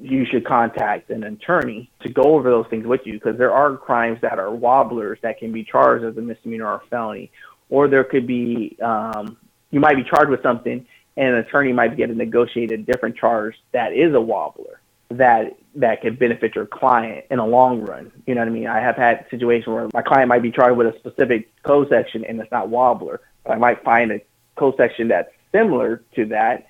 you 0.00 0.24
should 0.24 0.44
contact 0.44 1.10
an 1.10 1.24
attorney 1.24 1.90
to 2.00 2.08
go 2.08 2.22
over 2.22 2.48
those 2.48 2.66
things 2.68 2.86
with 2.86 3.00
you 3.04 3.14
because 3.14 3.36
there 3.36 3.52
are 3.52 3.76
crimes 3.76 4.20
that 4.22 4.38
are 4.38 4.54
wobblers 4.54 5.18
that 5.22 5.38
can 5.38 5.50
be 5.50 5.64
charged 5.64 6.04
as 6.04 6.16
a 6.16 6.20
misdemeanor 6.20 6.66
or 6.66 6.74
a 6.76 6.82
felony, 6.88 7.30
or 7.70 7.88
there 7.88 8.04
could 8.04 8.26
be 8.26 8.76
um, 8.80 9.36
you 9.70 9.80
might 9.80 9.96
be 9.96 10.04
charged 10.04 10.30
with 10.30 10.42
something 10.42 10.86
and 11.16 11.28
an 11.28 11.34
attorney 11.36 11.72
might 11.72 11.96
get 11.96 12.06
to 12.06 12.14
negotiate 12.14 12.72
a 12.72 12.76
different 12.76 13.16
charge 13.16 13.56
that 13.72 13.92
is 13.92 14.14
a 14.14 14.20
wobbler 14.20 14.80
that 15.10 15.56
that 15.74 16.00
could 16.00 16.18
benefit 16.18 16.54
your 16.54 16.66
client 16.66 17.24
in 17.30 17.38
a 17.38 17.46
long 17.46 17.80
run. 17.80 18.12
You 18.26 18.34
know 18.34 18.40
what 18.40 18.48
I 18.48 18.52
mean? 18.52 18.68
I 18.68 18.80
have 18.80 18.96
had 18.96 19.26
situations 19.30 19.66
where 19.66 19.88
my 19.92 20.02
client 20.02 20.28
might 20.28 20.42
be 20.42 20.52
charged 20.52 20.76
with 20.76 20.94
a 20.94 20.98
specific 20.98 21.50
code 21.62 21.88
section 21.88 22.24
and 22.24 22.40
it's 22.40 22.50
not 22.52 22.68
wobbler, 22.68 23.20
but 23.44 23.52
I 23.52 23.56
might 23.56 23.82
find 23.82 24.12
a 24.12 24.20
code 24.56 24.74
section 24.76 25.08
that's 25.08 25.30
similar 25.54 26.02
to 26.16 26.26
that 26.26 26.66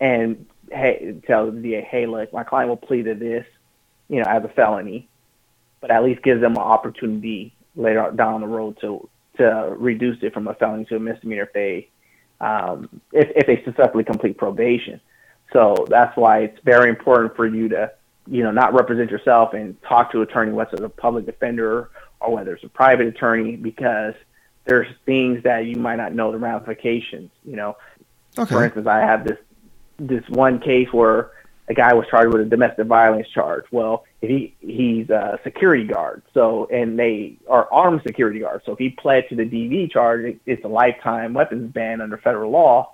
and 0.00 0.46
hey 0.72 1.16
tell 1.26 1.50
the 1.50 1.60
DA, 1.60 1.82
hey 1.82 2.06
look, 2.06 2.32
my 2.32 2.44
client 2.44 2.68
will 2.68 2.76
plead 2.76 3.04
to 3.04 3.14
this, 3.14 3.46
you 4.08 4.22
know, 4.22 4.28
as 4.28 4.44
a 4.44 4.48
felony, 4.48 5.08
but 5.80 5.90
at 5.90 6.02
least 6.02 6.22
gives 6.22 6.40
them 6.40 6.52
an 6.52 6.62
opportunity 6.62 7.54
later 7.76 8.10
down 8.14 8.40
the 8.40 8.46
road 8.46 8.78
to 8.80 9.08
to 9.36 9.74
reduce 9.76 10.22
it 10.22 10.32
from 10.32 10.46
a 10.48 10.54
felony 10.54 10.84
to 10.86 10.96
a 10.96 11.00
misdemeanor 11.00 11.42
if 11.42 11.52
they 11.52 11.88
um, 12.40 12.88
if, 13.12 13.30
if 13.34 13.46
they 13.46 13.62
successfully 13.64 14.04
complete 14.04 14.36
probation. 14.36 15.00
So 15.52 15.86
that's 15.88 16.16
why 16.16 16.40
it's 16.40 16.58
very 16.64 16.88
important 16.88 17.36
for 17.36 17.46
you 17.46 17.68
to, 17.70 17.92
you 18.26 18.42
know, 18.42 18.50
not 18.50 18.74
represent 18.74 19.10
yourself 19.10 19.54
and 19.54 19.80
talk 19.82 20.12
to 20.12 20.18
an 20.18 20.28
attorney, 20.28 20.52
whether 20.52 20.72
it's 20.72 20.82
a 20.82 20.88
public 20.88 21.26
defender 21.26 21.90
or 22.20 22.34
whether 22.34 22.54
it's 22.54 22.64
a 22.64 22.68
private 22.68 23.06
attorney, 23.06 23.56
because 23.56 24.14
there's 24.64 24.88
things 25.04 25.42
that 25.44 25.66
you 25.66 25.76
might 25.76 25.96
not 25.96 26.14
know 26.14 26.32
the 26.32 26.38
ramifications. 26.38 27.30
You 27.44 27.56
know, 27.56 27.76
okay. 28.38 28.54
for 28.54 28.64
instance, 28.64 28.86
I 28.86 29.00
have 29.00 29.24
this 29.24 29.38
this 29.98 30.28
one 30.28 30.58
case 30.58 30.92
where 30.92 31.30
a 31.68 31.74
guy 31.74 31.94
was 31.94 32.06
charged 32.10 32.32
with 32.32 32.42
a 32.42 32.44
domestic 32.44 32.86
violence 32.86 33.28
charge. 33.28 33.64
Well, 33.70 34.04
if 34.20 34.28
he 34.28 34.54
he's 34.60 35.10
a 35.10 35.38
security 35.44 35.84
guard, 35.84 36.22
so 36.34 36.66
and 36.66 36.98
they 36.98 37.36
are 37.48 37.72
armed 37.72 38.02
security 38.06 38.40
guards. 38.40 38.64
So 38.66 38.72
if 38.72 38.78
he 38.78 38.90
pled 38.90 39.28
to 39.30 39.36
the 39.36 39.44
DV 39.44 39.90
charge, 39.90 40.38
it's 40.46 40.64
a 40.64 40.68
lifetime 40.68 41.32
weapons 41.32 41.72
ban 41.72 42.00
under 42.00 42.18
federal 42.18 42.50
law, 42.50 42.92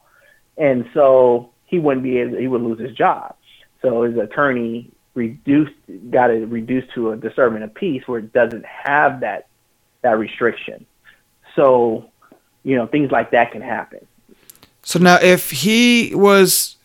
and 0.57 0.89
so 0.95 1.51
he 1.67 1.79
wouldn't 1.79 2.05
be 2.05 2.19
able, 2.19 2.39
he 2.39 2.49
would 2.49 2.63
lose 2.63 2.81
his 2.81 2.93
job. 2.93 3.37
So 3.83 4.03
his 4.03 4.17
attorney 4.17 4.91
reduced 5.15 5.75
got 6.11 6.31
it 6.31 6.47
reduced 6.49 6.93
to 6.95 7.11
a 7.11 7.17
disturbance 7.17 7.65
of 7.65 7.75
peace 7.75 8.07
where 8.07 8.21
it 8.21 8.33
doesn't 8.33 8.65
have 8.65 9.21
that 9.21 9.49
that 10.03 10.19
restriction. 10.19 10.87
So, 11.57 12.11
you 12.63 12.77
know, 12.77 12.87
things 12.87 13.11
like 13.11 13.33
that 13.33 13.53
can 13.53 13.63
happen. 13.63 14.07
So 14.83 14.99
now 14.99 15.17
if 15.21 15.51
he 15.51 16.15
was 16.15 16.77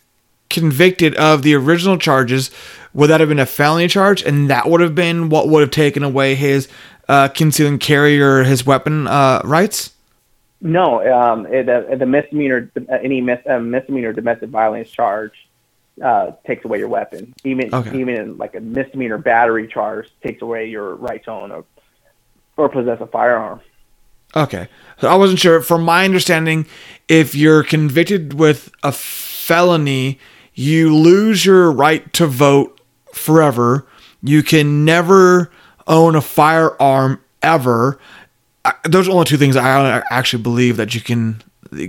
convicted 0.50 1.16
of 1.16 1.44
the 1.44 1.56
original 1.56 1.98
charges, 1.98 2.52
would 2.94 3.10
that 3.10 3.20
have 3.20 3.30
been 3.30 3.40
a 3.40 3.46
felony 3.46 3.88
charge 3.88 4.24
and 4.24 4.50
that 4.50 4.70
would 4.70 4.82
have 4.82 4.96
been 4.96 5.30
what 5.30 5.50
would 5.50 5.62
have 5.62 5.72
taken 5.72 6.04
away 6.04 6.36
his 6.36 6.68
uh, 7.08 7.28
concealing 7.30 7.80
carry 7.80 8.22
or 8.22 8.44
his 8.44 8.66
weapon 8.66 9.08
uh, 9.08 9.42
rights? 9.44 9.92
No, 10.62 11.06
um, 11.14 11.44
the, 11.44 11.96
the 12.00 12.06
misdemeanor, 12.06 12.72
any 12.90 13.22
mis, 13.22 13.40
uh, 13.46 13.60
misdemeanor 13.60 14.14
domestic 14.14 14.50
violence 14.50 14.90
charge 14.90 15.34
uh, 16.04 16.32
takes 16.46 16.66
away 16.66 16.80
your 16.80 16.88
weapon. 16.88 17.34
Even 17.44 17.74
okay. 17.74 18.00
even 18.00 18.38
like 18.38 18.56
a 18.56 18.60
misdemeanor 18.60 19.18
battery 19.18 19.68
charge 19.68 20.10
takes 20.24 20.42
away 20.42 20.68
your 20.68 20.96
right 20.96 21.24
to 21.26 21.32
own 21.32 21.52
a, 21.52 21.64
or 22.58 22.70
possess 22.70 23.00
a 23.02 23.08
firearm. 23.08 23.62
Okay, 24.36 24.68
so 25.00 25.08
I 25.08 25.16
wasn't 25.16 25.40
sure. 25.40 25.62
From 25.62 25.84
my 25.84 26.04
understanding, 26.04 26.66
if 27.08 27.36
you're 27.36 27.64
convicted 27.64 28.34
with 28.34 28.72
a 28.84 28.92
felony, 28.92 30.20
you 30.54 30.94
lose 30.96 31.46
your 31.46 31.72
right 31.72 32.12
to 32.14 32.28
vote 32.28 32.82
forever. 33.14 33.88
You 34.22 34.44
can 34.44 34.84
never 34.84 35.52
own 35.88 36.16
a 36.16 36.22
firearm 36.22 37.22
ever. 37.42 38.00
Those 38.84 39.08
are 39.08 39.12
only 39.12 39.26
two 39.26 39.38
things 39.38 39.56
I 39.56 40.04
actually 40.10 40.44
believe 40.44 40.78
that 40.78 40.96
you 40.96 41.02
can 41.02 41.42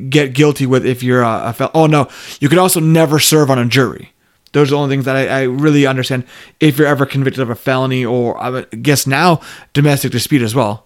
get 0.08 0.34
guilty 0.34 0.66
with 0.66 0.86
if 0.86 1.02
you're 1.02 1.22
a, 1.22 1.54
a 1.58 1.70
oh 1.74 1.86
no. 1.86 2.08
You 2.38 2.48
could 2.48 2.58
also 2.58 2.78
never 2.78 3.18
serve 3.18 3.50
on 3.50 3.58
a 3.58 3.66
jury. 3.66 4.12
Those 4.52 4.68
are 4.68 4.76
the 4.76 4.76
only 4.78 4.92
things 4.92 5.04
that 5.04 5.16
I, 5.16 5.40
I, 5.40 5.42
really 5.42 5.86
understand 5.86 6.24
if 6.60 6.78
you're 6.78 6.86
ever 6.86 7.04
convicted 7.04 7.42
of 7.42 7.50
a 7.50 7.54
felony 7.54 8.06
or 8.06 8.40
I 8.40 8.62
guess 8.62 9.06
now 9.06 9.40
domestic 9.74 10.12
dispute 10.12 10.40
as 10.40 10.54
well 10.54 10.85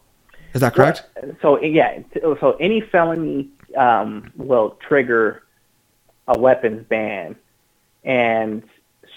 is 0.54 0.60
that 0.60 0.74
correct 0.74 1.04
so 1.40 1.60
yeah 1.62 2.00
so 2.14 2.56
any 2.60 2.80
felony 2.80 3.48
um, 3.76 4.30
will 4.36 4.70
trigger 4.86 5.42
a 6.28 6.38
weapons 6.38 6.84
ban 6.88 7.36
and 8.04 8.62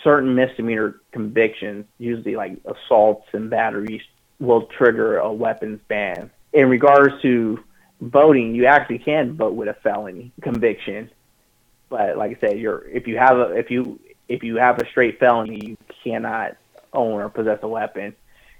certain 0.04 0.36
misdemeanor 0.36 1.00
convictions 1.12 1.86
usually 1.98 2.36
like 2.36 2.58
assaults 2.66 3.28
and 3.34 3.50
batteries 3.50 4.02
will 4.40 4.64
trigger 4.68 5.18
a 5.18 5.32
weapons 5.32 5.80
ban 5.88 6.30
in 6.54 6.70
regards 6.70 7.20
to 7.22 7.60
voting, 8.00 8.56
you 8.56 8.66
actually 8.66 9.00
can 9.00 9.36
vote 9.36 9.54
with 9.54 9.68
a 9.68 9.74
felony 9.76 10.32
conviction. 10.42 11.10
But 11.90 12.18
like 12.18 12.38
I 12.38 12.40
said, 12.40 12.60
you're 12.60 12.88
if 12.88 13.08
you 13.08 13.18
have 13.18 13.38
a 13.38 13.52
if 13.52 13.70
you 13.70 14.00
if 14.28 14.44
you 14.44 14.58
have 14.58 14.80
a 14.80 14.88
straight 14.88 15.20
felony, 15.20 15.60
you 15.66 15.78
cannot 16.04 16.56
own 16.94 17.22
or 17.22 17.30
possess 17.30 17.60
a 17.64 17.68
weapon. 17.68 18.16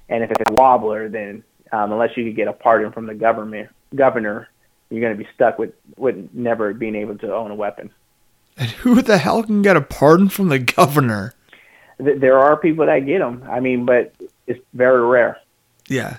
And 0.10 0.24
if 0.24 0.32
it's 0.32 0.52
a 0.52 0.54
wobbler, 0.54 1.10
then 1.10 1.44
um, 1.74 1.92
unless 1.92 2.16
you 2.16 2.24
could 2.24 2.36
get 2.36 2.48
a 2.48 2.54
pardon 2.54 2.92
from 2.92 3.08
the 3.08 3.16
government 3.16 3.70
governor, 3.96 4.48
you're 4.90 5.02
going 5.02 5.18
to 5.18 5.22
be 5.22 5.30
stuck 5.34 5.58
with 5.58 5.74
with 5.98 6.30
never 6.34 6.74
being 6.74 6.96
able 6.96 7.18
to 7.18 7.34
own 7.34 7.52
a 7.52 7.56
weapon. 7.56 7.92
And 8.56 8.70
who 8.70 9.02
the 9.02 9.18
hell 9.18 9.44
can 9.44 9.64
get 9.64 9.76
a 9.76 9.82
pardon 9.82 10.30
from 10.30 10.50
the 10.50 10.60
governor? 10.60 11.34
There 11.98 12.38
are 12.38 12.56
people 12.58 12.86
that 12.86 13.00
get 13.00 13.20
them. 13.20 13.44
I 13.50 13.60
mean, 13.60 13.86
but 13.86 14.14
it's 14.46 14.64
very 14.74 15.02
rare. 15.02 15.40
Yeah, 15.88 16.18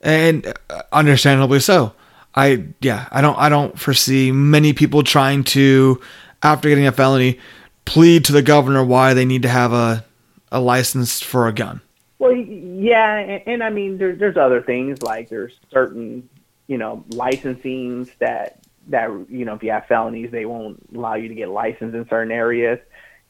and 0.00 0.54
uh, 0.70 0.82
understandably 0.92 1.60
so. 1.60 1.92
I 2.34 2.66
yeah, 2.80 3.08
I 3.10 3.20
don't 3.20 3.36
I 3.38 3.48
don't 3.48 3.78
foresee 3.78 4.30
many 4.30 4.72
people 4.72 5.02
trying 5.02 5.42
to 5.44 6.00
after 6.42 6.68
getting 6.68 6.86
a 6.86 6.92
felony 6.92 7.40
plead 7.86 8.24
to 8.26 8.32
the 8.32 8.42
governor 8.42 8.84
why 8.84 9.14
they 9.14 9.24
need 9.24 9.42
to 9.42 9.48
have 9.48 9.72
a 9.72 10.04
a 10.52 10.60
license 10.60 11.20
for 11.20 11.48
a 11.48 11.52
gun. 11.52 11.80
Well, 12.18 12.32
yeah, 12.78 13.16
and, 13.16 13.42
and 13.46 13.64
I 13.64 13.70
mean 13.70 13.98
there's 13.98 14.18
there's 14.18 14.36
other 14.36 14.62
things 14.62 15.02
like 15.02 15.28
there's 15.28 15.54
certain 15.70 16.28
you 16.66 16.78
know 16.78 17.04
licensings 17.10 18.10
that 18.18 18.60
that 18.88 19.08
you 19.28 19.44
know 19.44 19.54
if 19.54 19.62
you 19.62 19.70
have 19.70 19.86
felonies 19.86 20.30
they 20.30 20.44
won't 20.44 20.80
allow 20.94 21.14
you 21.14 21.28
to 21.28 21.34
get 21.34 21.48
licensed 21.48 21.94
in 21.94 22.08
certain 22.08 22.32
areas. 22.32 22.78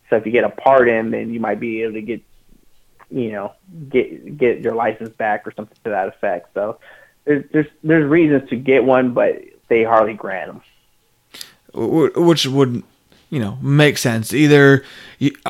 So 0.08 0.16
if 0.16 0.26
you 0.26 0.32
get 0.32 0.44
a 0.44 0.50
pardon, 0.50 1.10
then 1.10 1.32
you 1.32 1.40
might 1.40 1.58
be 1.58 1.82
able 1.82 1.94
to 1.94 2.02
get 2.02 2.22
you 3.10 3.32
know, 3.32 3.52
get 3.88 4.36
get 4.36 4.60
your 4.60 4.74
license 4.74 5.10
back 5.10 5.46
or 5.46 5.52
something 5.52 5.76
to 5.84 5.90
that 5.90 6.08
effect. 6.08 6.50
So 6.54 6.78
there's 7.24 7.44
there's 7.52 7.66
there's 7.82 8.08
reasons 8.08 8.48
to 8.50 8.56
get 8.56 8.84
one, 8.84 9.14
but 9.14 9.42
they 9.68 9.84
hardly 9.84 10.14
grant 10.14 10.52
them. 10.52 10.62
Which 11.72 12.46
would 12.46 12.82
you 13.30 13.38
know 13.38 13.58
make 13.60 13.98
sense 13.98 14.32
either 14.32 14.84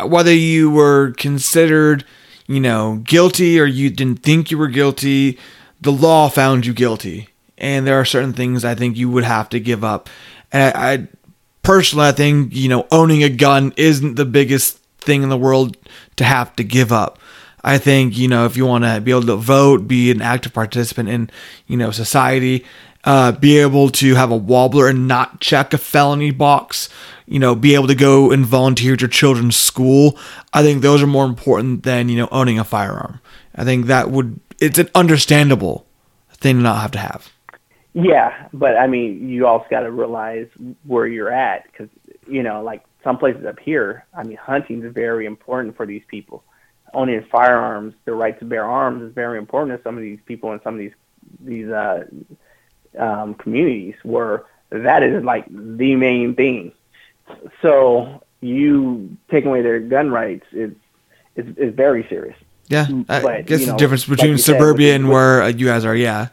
whether 0.05 0.33
you 0.33 0.71
were 0.71 1.13
considered 1.17 2.05
you 2.47 2.61
know 2.61 3.01
guilty 3.05 3.59
or 3.61 3.65
you 3.65 3.91
didn't 3.91 4.23
think 4.23 4.51
you 4.51 4.59
were 4.59 4.69
guilty 4.69 5.39
the 5.81 5.93
law 5.93 6.29
found 6.29 6.65
you 6.65 6.73
guilty. 6.73 7.29
And 7.59 7.87
there 7.87 7.99
are 7.99 8.05
certain 8.05 8.33
things 8.33 8.65
i 8.65 8.75
think 8.75 8.97
you 8.97 9.11
would 9.11 9.25
have 9.25 9.49
to 9.51 9.61
give 9.61 9.85
up. 9.85 10.09
And 10.53 10.75
I, 10.77 10.93
I 10.93 11.09
personally 11.63 12.07
i 12.07 12.13
think 12.13 12.55
you 12.55 12.69
know 12.69 12.87
owning 12.93 13.23
a 13.25 13.29
gun 13.29 13.73
isn't 13.77 14.15
the 14.15 14.25
biggest 14.25 14.79
thing 15.07 15.23
in 15.23 15.31
the 15.31 15.39
world 15.39 15.77
to 16.17 16.25
have 16.25 16.55
to 16.57 16.65
give 16.65 16.93
up. 16.93 17.19
I 17.65 17.79
think, 17.79 18.17
you 18.17 18.29
know, 18.29 18.45
if 18.45 18.57
you 18.57 18.65
want 18.65 18.85
to 18.85 19.01
be 19.01 19.11
able 19.11 19.23
to 19.23 19.37
vote, 19.37 19.89
be 19.89 20.11
an 20.13 20.23
active 20.23 20.53
participant 20.53 21.09
in, 21.09 21.31
you 21.67 21.77
know, 21.77 21.91
society, 21.91 22.65
uh, 23.07 23.33
be 23.33 23.57
able 23.59 23.89
to 23.89 24.17
have 24.17 24.33
a 24.33 24.37
wobbler 24.37 24.91
and 24.91 25.07
not 25.07 25.41
check 25.41 25.73
a 25.73 25.79
felony 25.79 26.33
box, 26.33 26.89
you 27.25 27.39
know, 27.39 27.55
be 27.55 27.75
able 27.75 27.87
to 27.87 27.95
go 27.95 28.33
and 28.33 28.45
volunteer 28.45 28.95
at 28.95 29.01
your 29.01 29.09
children's 29.09 29.57
school. 29.57 30.19
I 30.53 30.63
think 30.63 30.83
those 30.83 31.03
are 31.03 31.07
more 31.07 31.25
important 31.25 31.85
than, 31.85 32.09
you 32.09 32.17
know, 32.17 32.29
owning 32.33 32.59
a 32.59 32.65
firearm. 32.65 33.21
I 33.55 33.65
think 33.65 33.87
that 33.87 34.11
would, 34.11 34.41
it's 34.61 34.79
an 34.79 34.91
understandable 34.95 35.87
thing 36.33 36.57
to 36.57 36.63
not 36.63 36.83
have 36.83 36.91
to 36.93 36.99
have. 36.99 37.33
Yeah, 37.95 38.49
but 38.53 38.77
I 38.77 38.89
mean, 38.89 39.29
you 39.29 39.47
also 39.47 39.67
got 39.71 39.81
to 39.81 39.91
realize 39.91 40.49
where 40.85 41.07
you're 41.07 41.33
at 41.33 41.65
because, 41.71 41.89
you 42.29 42.43
know, 42.43 42.63
like 42.63 42.85
some 43.03 43.17
places 43.17 43.47
up 43.47 43.59
here, 43.59 44.05
I 44.13 44.25
mean, 44.25 44.37
hunting 44.37 44.83
is 44.83 44.93
very 44.93 45.27
important 45.27 45.77
for 45.77 45.87
these 45.87 46.03
people. 46.09 46.43
Owning 46.93 47.25
firearms, 47.31 47.95
the 48.05 48.13
right 48.13 48.39
to 48.41 48.45
bear 48.45 48.65
arms 48.65 49.03
is 49.03 49.15
very 49.15 49.39
important 49.39 49.79
to 49.79 49.83
some 49.83 49.97
of 49.97 50.03
these 50.03 50.19
people 50.27 50.53
in 50.53 50.61
some 50.63 50.75
of 50.75 50.81
these 50.81 50.93
these 51.41 51.69
uh, 51.69 52.05
um, 52.99 53.35
communities 53.35 53.95
where 54.03 54.45
that 54.71 55.03
is 55.03 55.23
like 55.25 55.47
the 55.49 55.95
main 55.97 56.35
thing. 56.35 56.73
So 57.63 58.23
you 58.41 59.17
taking 59.31 59.51
away 59.51 59.63
their 59.63 59.81
gun 59.81 60.11
rights 60.11 60.47
is 60.53 60.73
is, 61.37 61.57
is 61.57 61.75
very 61.75 62.07
serious. 62.09 62.37
Yeah, 62.69 62.87
I 63.09 63.21
but, 63.21 63.47
guess 63.47 63.61
you 63.61 63.67
know, 63.67 63.73
the 63.73 63.79
difference 63.79 64.05
between 64.07 64.33
like 64.33 64.41
suburbia 64.41 64.97
and 64.97 65.09
where 65.09 65.43
uh, 65.43 65.49
you 65.49 65.67
guys 65.67 65.85
are, 65.85 65.95
yeah. 65.95 66.29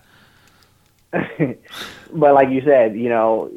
but 1.11 2.33
like 2.33 2.49
you 2.49 2.61
said, 2.63 2.95
you 2.95 3.09
know, 3.09 3.51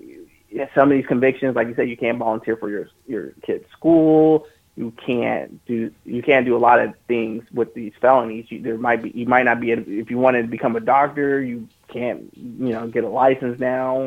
some 0.75 0.91
of 0.91 0.97
these 0.97 1.07
convictions, 1.07 1.57
like 1.57 1.69
you 1.69 1.75
said, 1.75 1.89
you 1.89 1.97
can't 1.97 2.19
volunteer 2.19 2.57
for 2.57 2.69
your 2.69 2.89
your 3.07 3.33
kid's 3.43 3.71
school. 3.71 4.47
You 4.77 4.93
can't 5.05 5.65
do 5.65 5.91
you 6.05 6.23
can't 6.23 6.45
do 6.45 6.55
a 6.55 6.59
lot 6.59 6.81
of 6.81 6.95
things 7.09 7.45
with 7.53 7.73
these 7.73 7.93
felonies. 8.01 8.47
You, 8.51 8.61
there 8.61 8.77
might 8.77 9.03
be 9.03 9.11
you 9.11 9.27
might 9.27 9.45
not 9.45 9.59
be 9.59 9.71
if 9.71 10.11
you 10.11 10.19
wanted 10.19 10.43
to 10.43 10.49
become 10.49 10.77
a 10.77 10.81
doctor, 10.81 11.43
you 11.43 11.69
can't 11.89 12.31
you 12.35 12.73
know 12.73 12.87
get 12.87 13.05
a 13.05 13.09
license 13.09 13.59
now. 13.59 14.07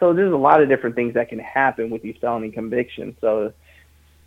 So 0.00 0.12
there's 0.12 0.32
a 0.32 0.36
lot 0.36 0.62
of 0.62 0.68
different 0.68 0.94
things 0.94 1.14
that 1.14 1.28
can 1.28 1.38
happen 1.38 1.90
with 1.90 2.02
these 2.02 2.16
felony 2.20 2.50
convictions. 2.50 3.16
So 3.20 3.52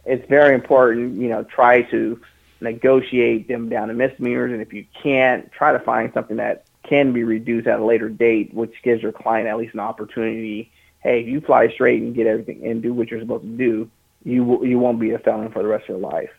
it's 0.05 0.27
very 0.27 0.55
important, 0.55 1.19
you 1.21 1.29
know, 1.29 1.43
try 1.43 1.83
to 1.83 2.19
negotiate 2.61 3.47
them 3.47 3.69
down 3.69 3.87
to 3.89 3.93
misdemeanors, 3.93 4.51
and 4.51 4.61
if 4.61 4.73
you 4.73 4.85
can't, 5.01 5.51
try 5.51 5.71
to 5.71 5.79
find 5.79 6.11
something 6.13 6.37
that 6.37 6.65
can 6.83 7.13
be 7.13 7.23
reduced 7.23 7.67
at 7.67 7.79
a 7.79 7.85
later 7.85 8.09
date, 8.09 8.53
which 8.53 8.73
gives 8.83 9.03
your 9.03 9.11
client 9.11 9.47
at 9.47 9.57
least 9.57 9.73
an 9.73 9.79
opportunity. 9.79 10.71
Hey, 11.01 11.21
if 11.21 11.27
you 11.27 11.39
fly 11.41 11.69
straight 11.69 12.01
and 12.01 12.15
get 12.15 12.27
everything 12.27 12.65
and 12.65 12.81
do 12.81 12.93
what 12.93 13.09
you're 13.11 13.21
supposed 13.21 13.43
to 13.43 13.57
do, 13.57 13.89
you 14.23 14.65
you 14.65 14.79
won't 14.79 14.99
be 14.99 15.11
a 15.11 15.19
felon 15.19 15.51
for 15.51 15.61
the 15.61 15.69
rest 15.69 15.83
of 15.83 15.89
your 15.89 15.99
life. 15.99 16.31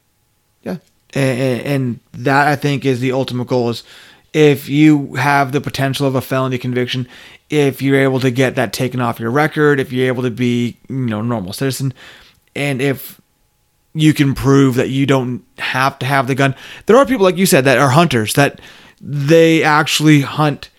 Yeah, 0.63 0.79
and, 1.15 1.61
and 1.63 2.01
that 2.13 2.49
I 2.49 2.57
think 2.57 2.85
is 2.85 3.01
the 3.01 3.13
ultimate 3.13 3.47
goal. 3.47 3.71
Is 3.71 3.85
if 4.33 4.69
you 4.69 5.15
have 5.15 5.53
the 5.53 5.61
potential 5.61 6.07
of 6.07 6.15
a 6.15 6.21
felony 6.21 6.59
conviction, 6.59 7.09
if 7.49 7.83
you're 7.83 8.01
able 8.01 8.21
to 8.21 8.31
get 8.31 8.55
that 8.55 8.73
taken 8.73 9.01
off 9.01 9.21
your 9.21 9.31
record, 9.31 9.81
if 9.81 9.93
you're 9.93 10.07
able 10.07 10.23
to 10.23 10.31
be 10.31 10.77
you 10.89 11.07
know 11.07 11.23
normal 11.23 11.53
citizen, 11.53 11.93
and 12.55 12.81
if 12.81 13.21
you 13.93 14.15
can 14.15 14.35
prove 14.35 14.77
that 14.77 14.89
you 14.89 15.07
don't 15.07 15.45
have 15.59 15.99
to 15.99 16.07
have 16.07 16.27
the 16.27 16.35
gun. 16.35 16.55
There 16.87 16.97
are 16.97 17.07
people 17.07 17.25
like 17.25 17.37
you 17.37 17.47
said 17.47 17.65
that 17.65 17.79
are 17.79 17.91
hunters 17.91 18.35
that 18.35 18.61
they 19.01 19.63
actually 19.63 20.21
hunt 20.21 20.71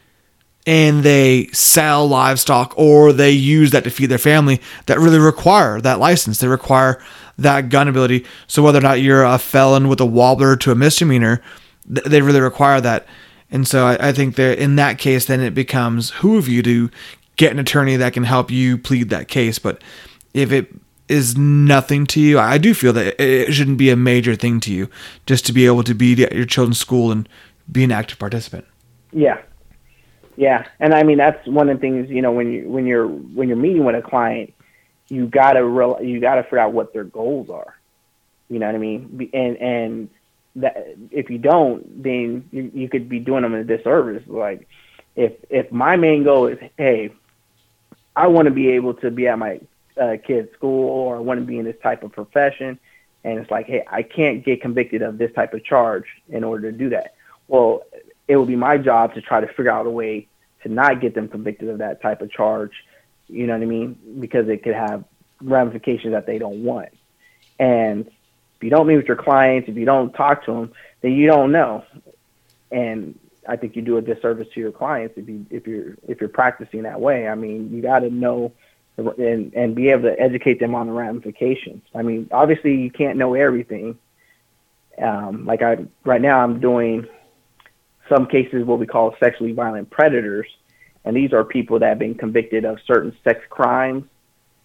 and 0.65 1.03
they 1.03 1.47
sell 1.47 2.07
livestock 2.07 2.73
or 2.77 3.11
they 3.11 3.31
use 3.31 3.71
that 3.71 3.83
to 3.83 3.89
feed 3.89 4.07
their 4.07 4.17
family 4.17 4.61
that 4.85 4.99
really 4.99 5.19
require 5.19 5.81
that 5.81 5.99
license. 5.99 6.37
They 6.37 6.47
require 6.47 7.03
that 7.37 7.69
gun 7.69 7.87
ability. 7.87 8.25
So 8.47 8.61
whether 8.61 8.79
or 8.79 8.83
not 8.83 9.01
you're 9.01 9.23
a 9.23 9.39
felon 9.39 9.87
with 9.87 9.99
a 9.99 10.05
wobbler 10.05 10.55
to 10.57 10.71
a 10.71 10.75
misdemeanor, 10.75 11.41
they 11.85 12.21
really 12.21 12.41
require 12.41 12.79
that. 12.81 13.07
And 13.51 13.67
so 13.67 13.85
I, 13.85 14.09
I 14.09 14.11
think 14.13 14.35
that 14.35 14.59
in 14.59 14.77
that 14.77 14.97
case, 14.97 15.25
then 15.25 15.41
it 15.41 15.53
becomes 15.53 16.09
who 16.11 16.37
of 16.37 16.47
you 16.47 16.63
to 16.63 16.89
get 17.35 17.51
an 17.51 17.59
attorney 17.59 17.97
that 17.97 18.13
can 18.13 18.23
help 18.23 18.49
you 18.49 18.77
plead 18.77 19.09
that 19.09 19.27
case. 19.27 19.59
But 19.59 19.81
if 20.33 20.51
it 20.51 20.73
is 21.09 21.37
nothing 21.37 22.05
to 22.07 22.21
you, 22.21 22.39
I 22.39 22.57
do 22.57 22.73
feel 22.73 22.93
that 22.93 23.21
it 23.21 23.51
shouldn't 23.51 23.77
be 23.77 23.89
a 23.89 23.97
major 23.97 24.35
thing 24.35 24.59
to 24.61 24.73
you 24.73 24.89
just 25.25 25.45
to 25.47 25.53
be 25.53 25.65
able 25.65 25.83
to 25.83 25.93
be 25.93 26.23
at 26.23 26.33
your 26.33 26.45
children's 26.45 26.79
school 26.79 27.11
and 27.11 27.27
be 27.69 27.83
an 27.83 27.91
active 27.91 28.17
participant. 28.17 28.65
Yeah, 29.11 29.41
yeah, 30.37 30.65
and 30.79 30.93
I 30.93 31.03
mean 31.03 31.17
that's 31.17 31.45
one 31.47 31.69
of 31.69 31.77
the 31.77 31.81
things 31.81 32.09
you 32.09 32.21
know 32.21 32.31
when 32.31 32.51
you 32.51 32.69
when 32.69 32.85
you're 32.85 33.07
when 33.07 33.49
you're 33.49 33.57
meeting 33.57 33.83
with 33.83 33.95
a 33.95 34.01
client, 34.01 34.53
you 35.09 35.27
gotta 35.27 35.65
real 35.65 35.99
you 36.01 36.21
gotta 36.21 36.43
figure 36.43 36.59
out 36.59 36.71
what 36.71 36.93
their 36.93 37.03
goals 37.03 37.49
are. 37.49 37.75
You 38.49 38.59
know 38.59 38.67
what 38.67 38.75
I 38.75 38.77
mean? 38.77 39.29
And 39.33 39.57
and 39.57 40.09
that 40.57 40.95
if 41.11 41.29
you 41.29 41.37
don't, 41.37 42.03
then 42.03 42.47
you, 42.51 42.71
you 42.73 42.89
could 42.89 43.07
be 43.07 43.19
doing 43.19 43.43
them 43.43 43.53
a 43.53 43.63
disservice. 43.63 44.23
Like 44.27 44.67
if 45.15 45.33
if 45.49 45.71
my 45.71 45.95
main 45.95 46.23
goal 46.23 46.47
is 46.47 46.59
hey, 46.77 47.11
I 48.15 48.27
want 48.27 48.45
to 48.45 48.51
be 48.51 48.69
able 48.71 48.93
to 48.95 49.11
be 49.11 49.27
at 49.27 49.39
my 49.39 49.61
uh, 49.99 50.17
kid's 50.25 50.51
school 50.53 50.89
or 50.89 51.17
I 51.17 51.19
want 51.19 51.39
to 51.39 51.45
be 51.45 51.57
in 51.57 51.65
this 51.65 51.77
type 51.81 52.03
of 52.03 52.11
profession. 52.11 52.79
And 53.23 53.39
it's 53.39 53.51
like, 53.51 53.67
hey, 53.67 53.83
I 53.89 54.01
can't 54.01 54.43
get 54.43 54.61
convicted 54.61 55.01
of 55.01 55.17
this 55.17 55.31
type 55.33 55.53
of 55.53 55.63
charge 55.63 56.05
in 56.29 56.43
order 56.43 56.71
to 56.71 56.77
do 56.77 56.89
that. 56.89 57.13
Well, 57.47 57.83
it 58.27 58.35
will 58.35 58.45
be 58.45 58.55
my 58.55 58.77
job 58.77 59.13
to 59.13 59.21
try 59.21 59.41
to 59.41 59.47
figure 59.47 59.71
out 59.71 59.85
a 59.85 59.89
way 59.89 60.27
to 60.63 60.69
not 60.69 61.01
get 61.01 61.13
them 61.13 61.27
convicted 61.27 61.69
of 61.69 61.77
that 61.79 62.01
type 62.01 62.21
of 62.21 62.31
charge. 62.31 62.71
You 63.27 63.47
know 63.47 63.53
what 63.53 63.61
I 63.61 63.65
mean? 63.65 63.97
Because 64.19 64.47
it 64.49 64.63
could 64.63 64.73
have 64.73 65.03
ramifications 65.41 66.13
that 66.13 66.25
they 66.25 66.37
don't 66.37 66.63
want. 66.63 66.89
And 67.59 68.09
if 68.61 68.65
you 68.65 68.69
don't 68.69 68.85
meet 68.85 68.97
with 68.97 69.07
your 69.07 69.17
clients, 69.17 69.67
if 69.67 69.75
you 69.75 69.85
don't 69.85 70.13
talk 70.13 70.45
to 70.45 70.51
them, 70.51 70.71
then 71.01 71.13
you 71.13 71.25
don't 71.25 71.51
know. 71.51 71.83
And 72.71 73.17
I 73.49 73.55
think 73.55 73.75
you 73.75 73.81
do 73.81 73.97
a 73.97 74.03
disservice 74.03 74.49
to 74.53 74.59
your 74.59 74.71
clients 74.71 75.17
if 75.17 75.27
you 75.27 75.47
if 75.49 75.65
you're 75.65 75.95
if 76.07 76.19
you're 76.19 76.29
practicing 76.29 76.83
that 76.83 77.01
way. 77.01 77.27
I 77.27 77.33
mean, 77.33 77.73
you 77.73 77.81
got 77.81 77.99
to 77.99 78.11
know 78.11 78.51
and 78.97 79.51
and 79.55 79.73
be 79.73 79.89
able 79.89 80.03
to 80.03 80.19
educate 80.19 80.59
them 80.59 80.75
on 80.75 80.85
the 80.85 80.93
ramifications. 80.93 81.81
I 81.95 82.03
mean, 82.03 82.29
obviously 82.31 82.75
you 82.75 82.91
can't 82.91 83.17
know 83.17 83.33
everything. 83.33 83.97
Um, 85.01 85.47
like 85.47 85.63
I 85.63 85.77
right 86.05 86.21
now, 86.21 86.43
I'm 86.43 86.59
doing 86.59 87.07
some 88.09 88.27
cases 88.27 88.63
what 88.63 88.77
we 88.77 88.85
call 88.85 89.15
sexually 89.19 89.53
violent 89.53 89.89
predators, 89.89 90.45
and 91.03 91.17
these 91.17 91.33
are 91.33 91.43
people 91.43 91.79
that 91.79 91.89
have 91.89 91.99
been 91.99 92.13
convicted 92.13 92.63
of 92.63 92.77
certain 92.85 93.17
sex 93.23 93.43
crimes, 93.49 94.03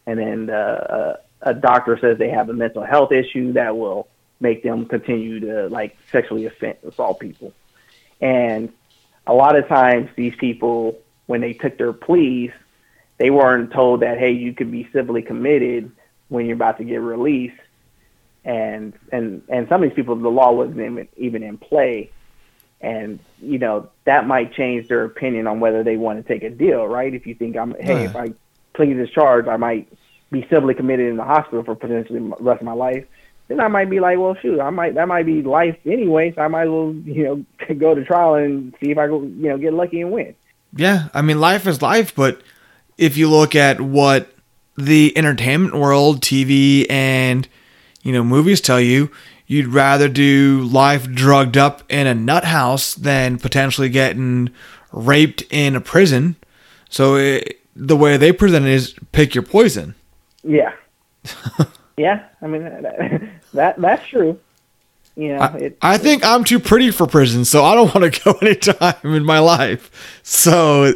and 0.05 0.19
then 0.19 0.51
uh, 0.51 1.17
a 1.43 1.55
doctor 1.55 1.99
says 1.99 2.19
they 2.19 2.31
have 2.31 2.49
a 2.49 2.55
mental 2.55 2.83
health 2.83 3.13
issue 3.13 3.53
that 3.53 3.77
will 3.77 4.09
make 4.41 4.63
them 4.63 4.87
continue 4.87 5.41
to 5.41 5.69
like 5.69 5.97
sexually 6.13 6.47
assault 6.47 7.21
people, 7.21 7.53
and 8.21 8.73
a 9.27 9.35
lot 9.35 9.57
of 9.57 9.67
times 9.69 10.09
these 10.17 10.35
people 10.37 10.99
when 11.27 11.41
they 11.41 11.53
took 11.53 11.77
their 11.79 11.93
pleas 11.93 12.53
they 13.19 13.31
weren't 13.31 13.73
told 13.73 14.01
that 14.01 14.19
hey 14.19 14.33
you 14.33 14.53
could 14.53 14.71
be 14.71 14.89
civilly 14.93 15.23
committed 15.23 15.91
when 16.29 16.47
you're 16.47 16.55
about 16.55 16.79
to 16.79 16.85
get 16.85 17.01
released. 17.01 17.61
And 18.45 18.93
and 19.11 19.43
and 19.49 19.69
some 19.69 19.83
of 19.83 19.89
these 19.89 19.97
people 19.97 20.15
the 20.17 20.29
law 20.29 20.53
wasn't 20.53 20.79
even, 20.79 21.09
even 21.17 21.43
in 21.43 21.59
play. 21.59 22.11
And 22.81 23.19
you 23.41 23.59
know 23.59 23.91
that 24.05 24.27
might 24.27 24.53
change 24.53 24.89
their 24.89 25.05
opinion 25.05 25.47
on 25.47 25.61
whether 25.61 25.83
they 25.83 25.97
want 25.97 26.25
to 26.25 26.33
take 26.33 26.43
a 26.43 26.51
deal 26.51 26.87
right? 26.87 27.13
If 27.13 27.27
you 27.27 27.35
think 27.35 27.57
i'm 27.57 27.75
hey 27.81 28.05
if 28.05 28.15
i 28.15 28.33
plead 28.75 28.93
this 28.95 29.11
charge 29.11 29.47
i 29.49 29.57
might 29.57 29.89
be 30.31 30.47
civilly 30.51 30.75
committed 30.75 31.09
in 31.09 31.17
the 31.17 31.25
hospital 31.25 31.63
for 31.63 31.75
potentially 31.75 32.19
the 32.19 32.37
rest 32.41 32.61
of 32.61 32.67
my 32.67 32.73
life 32.73 33.05
then 33.49 33.61
i 33.61 33.69
might 33.69 33.89
be 33.89 34.01
like 34.01 34.19
well 34.19 34.37
shoot 34.41 34.61
i 34.61 34.71
might 34.71 34.95
that 34.95 35.09
might 35.09 35.27
be 35.27 35.43
life 35.43 35.77
anyway 35.87 36.33
so 36.35 36.43
i 36.43 36.49
might 36.49 36.65
as 36.65 36.71
well 36.71 36.93
you 37.05 37.25
know 37.25 37.75
go 37.75 37.95
to 37.95 38.05
trial 38.05 38.35
and 38.35 38.75
see 38.83 38.91
if 38.91 38.99
i 38.99 39.07
go 39.07 39.23
you 39.23 39.49
know 39.49 39.59
get 39.59 39.73
lucky 39.73 40.01
and 40.01 40.11
win 40.11 40.35
yeah 40.75 41.09
i 41.15 41.23
mean 41.23 41.41
life 41.41 41.67
is 41.67 41.81
life 41.81 42.15
but 42.15 42.43
if 42.99 43.17
you 43.17 43.29
look 43.29 43.55
at 43.55 43.81
what 43.81 44.33
the 44.77 45.17
entertainment 45.17 45.75
world, 45.75 46.21
TV 46.21 46.87
and 46.91 47.49
you 48.03 48.13
know 48.13 48.23
movies 48.23 48.61
tell 48.61 48.81
you, 48.81 49.11
you'd 49.47 49.69
rather 49.69 50.09
do 50.09 50.69
life 50.71 51.11
drugged 51.11 51.57
up 51.57 51.83
in 51.89 52.07
a 52.07 52.15
nut 52.15 52.45
house 52.45 52.95
than 52.95 53.39
potentially 53.39 53.89
getting 53.89 54.51
raped 54.93 55.43
in 55.51 55.77
a 55.77 55.81
prison. 55.81 56.37
So 56.89 57.17
it, 57.17 57.61
the 57.75 57.97
way 57.97 58.17
they 58.17 58.33
present 58.33 58.67
it 58.67 58.73
is 58.73 58.95
pick 59.13 59.35
your 59.35 59.43
poison. 59.43 59.95
Yeah. 60.47 60.73
yeah, 61.97 62.25
I 62.41 62.47
mean 62.47 62.65
that, 62.65 63.31
that 63.55 63.81
that's 63.81 64.07
true. 64.07 64.39
You 65.17 65.35
know, 65.35 65.39
I, 65.39 65.57
it, 65.57 65.79
I 65.81 65.99
think 65.99 66.25
I'm 66.25 66.45
too 66.45 66.61
pretty 66.61 66.91
for 66.91 67.07
prison, 67.07 67.45
so 67.45 67.65
I 67.65 67.75
don't 67.75 67.93
want 67.95 68.13
to 68.13 68.23
go 68.23 68.33
anytime 68.43 69.15
in 69.15 69.25
my 69.25 69.39
life. 69.39 70.21
So 70.23 70.93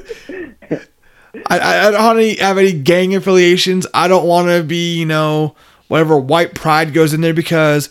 I, 1.47 1.89
I 1.89 1.91
don't 1.91 2.39
have 2.39 2.59
any 2.59 2.73
gang 2.73 3.15
affiliations. 3.15 3.87
I 3.95 4.09
don't 4.09 4.27
want 4.27 4.49
to 4.49 4.63
be, 4.63 4.99
you 4.99 5.07
know, 5.07 5.57
whatever 5.89 6.19
white 6.19 6.55
pride 6.55 6.93
goes 6.93 7.15
in 7.15 7.23
there 7.23 7.35
because 7.35 7.89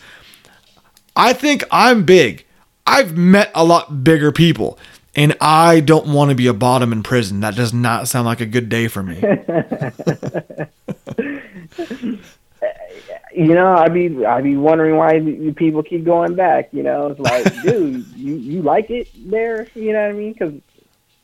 I 1.16 1.34
think 1.34 1.64
I'm 1.72 2.03
big. 2.03 2.45
I've 2.86 3.18
met 3.18 3.51
a 3.53 3.64
lot 3.64 4.03
bigger 4.03 4.32
people, 4.32 4.78
and 5.16 5.36
I 5.41 5.80
don't 5.80 6.14
want 6.14 6.30
to 6.30 6.36
be 6.36 6.47
a 6.47 6.53
bottom 6.53 6.91
in 6.91 7.03
prison. 7.03 7.39
That 7.39 7.55
does 7.55 7.74
not 7.74 8.07
sound 8.07 8.26
like 8.26 8.41
a 8.41 8.45
good 8.45 8.70
day 8.70 8.88
for 8.88 9.03
me. 9.03 9.20
you 13.34 13.53
know, 13.53 13.74
I'd 13.76 13.93
be 13.93 14.26
I'd 14.26 14.43
be 14.43 14.57
wondering 14.57 14.95
why 14.95 15.20
people 15.55 15.84
keep 15.84 16.03
going 16.03 16.36
back. 16.36 16.70
You 16.72 16.84
know, 16.84 17.07
it's 17.07 17.20
like, 17.20 17.61
dude, 17.63 18.05
you 18.15 18.36
you 18.36 18.61
like 18.61 18.89
it 18.89 19.09
there? 19.30 19.67
You 19.76 19.93
know 19.93 20.01
what 20.01 20.09
I 20.09 20.13
mean? 20.13 20.34
Because 20.34 20.53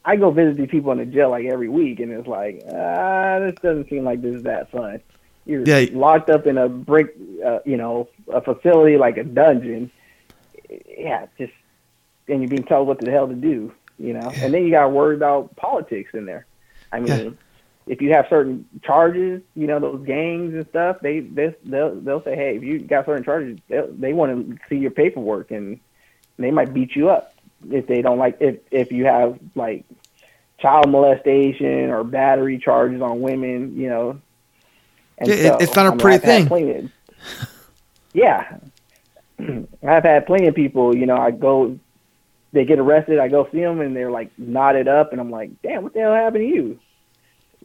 I 0.03 0.15
go 0.15 0.31
visit 0.31 0.57
these 0.57 0.69
people 0.69 0.91
in 0.91 0.99
the 0.99 1.05
jail 1.05 1.29
like 1.31 1.45
every 1.45 1.69
week, 1.69 1.99
and 1.99 2.11
it's 2.11 2.27
like, 2.27 2.61
ah, 2.67 3.39
this 3.39 3.55
doesn't 3.61 3.89
seem 3.89 4.03
like 4.03 4.21
this 4.21 4.35
is 4.35 4.43
that 4.43 4.71
fun. 4.71 5.01
You're 5.45 5.63
yeah. 5.63 5.85
locked 5.91 6.29
up 6.29 6.47
in 6.47 6.57
a 6.57 6.67
brick, 6.67 7.15
uh, 7.45 7.59
you 7.65 7.77
know, 7.77 8.09
a 8.31 8.41
facility 8.41 8.97
like 8.97 9.17
a 9.17 9.23
dungeon. 9.23 9.91
Yeah, 10.69 11.27
just 11.37 11.53
and 12.27 12.41
you're 12.41 12.49
being 12.49 12.63
told 12.63 12.87
what 12.87 12.99
the 12.99 13.11
hell 13.11 13.27
to 13.27 13.35
do, 13.35 13.73
you 13.99 14.13
know. 14.13 14.31
And 14.37 14.53
then 14.53 14.63
you 14.63 14.71
got 14.71 14.83
to 14.83 14.89
worry 14.89 15.15
about 15.15 15.55
politics 15.55 16.11
in 16.13 16.25
there. 16.25 16.45
I 16.91 16.99
mean, 16.99 17.37
if 17.87 18.01
you 18.01 18.11
have 18.13 18.25
certain 18.29 18.67
charges, 18.83 19.41
you 19.55 19.67
know 19.67 19.79
those 19.79 20.05
gangs 20.05 20.53
and 20.53 20.67
stuff, 20.69 20.97
they 21.01 21.19
they 21.19 21.55
they'll 21.63 21.95
they'll 21.95 22.23
say, 22.23 22.35
hey, 22.35 22.57
if 22.57 22.63
you 22.63 22.79
got 22.79 23.05
certain 23.05 23.23
charges, 23.23 23.59
they 23.67 23.81
they 23.91 24.13
want 24.13 24.49
to 24.49 24.57
see 24.67 24.77
your 24.77 24.91
paperwork 24.91 25.51
and 25.51 25.79
they 26.37 26.51
might 26.51 26.73
beat 26.73 26.95
you 26.95 27.09
up 27.09 27.35
if 27.69 27.87
they 27.87 28.01
don't 28.01 28.17
like 28.17 28.37
if 28.39 28.57
if 28.71 28.91
you 28.91 29.05
have 29.05 29.39
like 29.55 29.85
child 30.59 30.89
molestation 30.89 31.89
or 31.89 32.03
battery 32.03 32.57
charges 32.57 33.01
on 33.01 33.21
women, 33.21 33.77
you 33.77 33.89
know. 33.89 34.19
And 35.17 35.29
yeah, 35.29 35.49
so, 35.49 35.57
it's 35.57 35.75
not 35.75 35.85
a 35.85 35.89
I 35.89 35.91
mean, 35.91 35.99
pretty 35.99 36.25
thing. 36.25 36.47
Plenty, 36.47 36.91
yeah, 38.13 38.57
I've 39.39 40.03
had 40.03 40.25
plenty 40.25 40.47
of 40.47 40.55
people. 40.55 40.95
You 40.95 41.05
know, 41.05 41.17
I 41.17 41.31
go, 41.31 41.79
they 42.51 42.65
get 42.65 42.79
arrested. 42.79 43.19
I 43.19 43.27
go 43.27 43.47
see 43.51 43.61
them, 43.61 43.79
and 43.79 43.95
they're 43.95 44.11
like 44.11 44.31
knotted 44.37 44.87
up, 44.87 45.11
and 45.11 45.21
I'm 45.21 45.31
like, 45.31 45.51
damn, 45.61 45.83
what 45.83 45.93
the 45.93 45.99
hell 45.99 46.13
happened 46.13 46.43
to 46.43 46.55
you? 46.55 46.79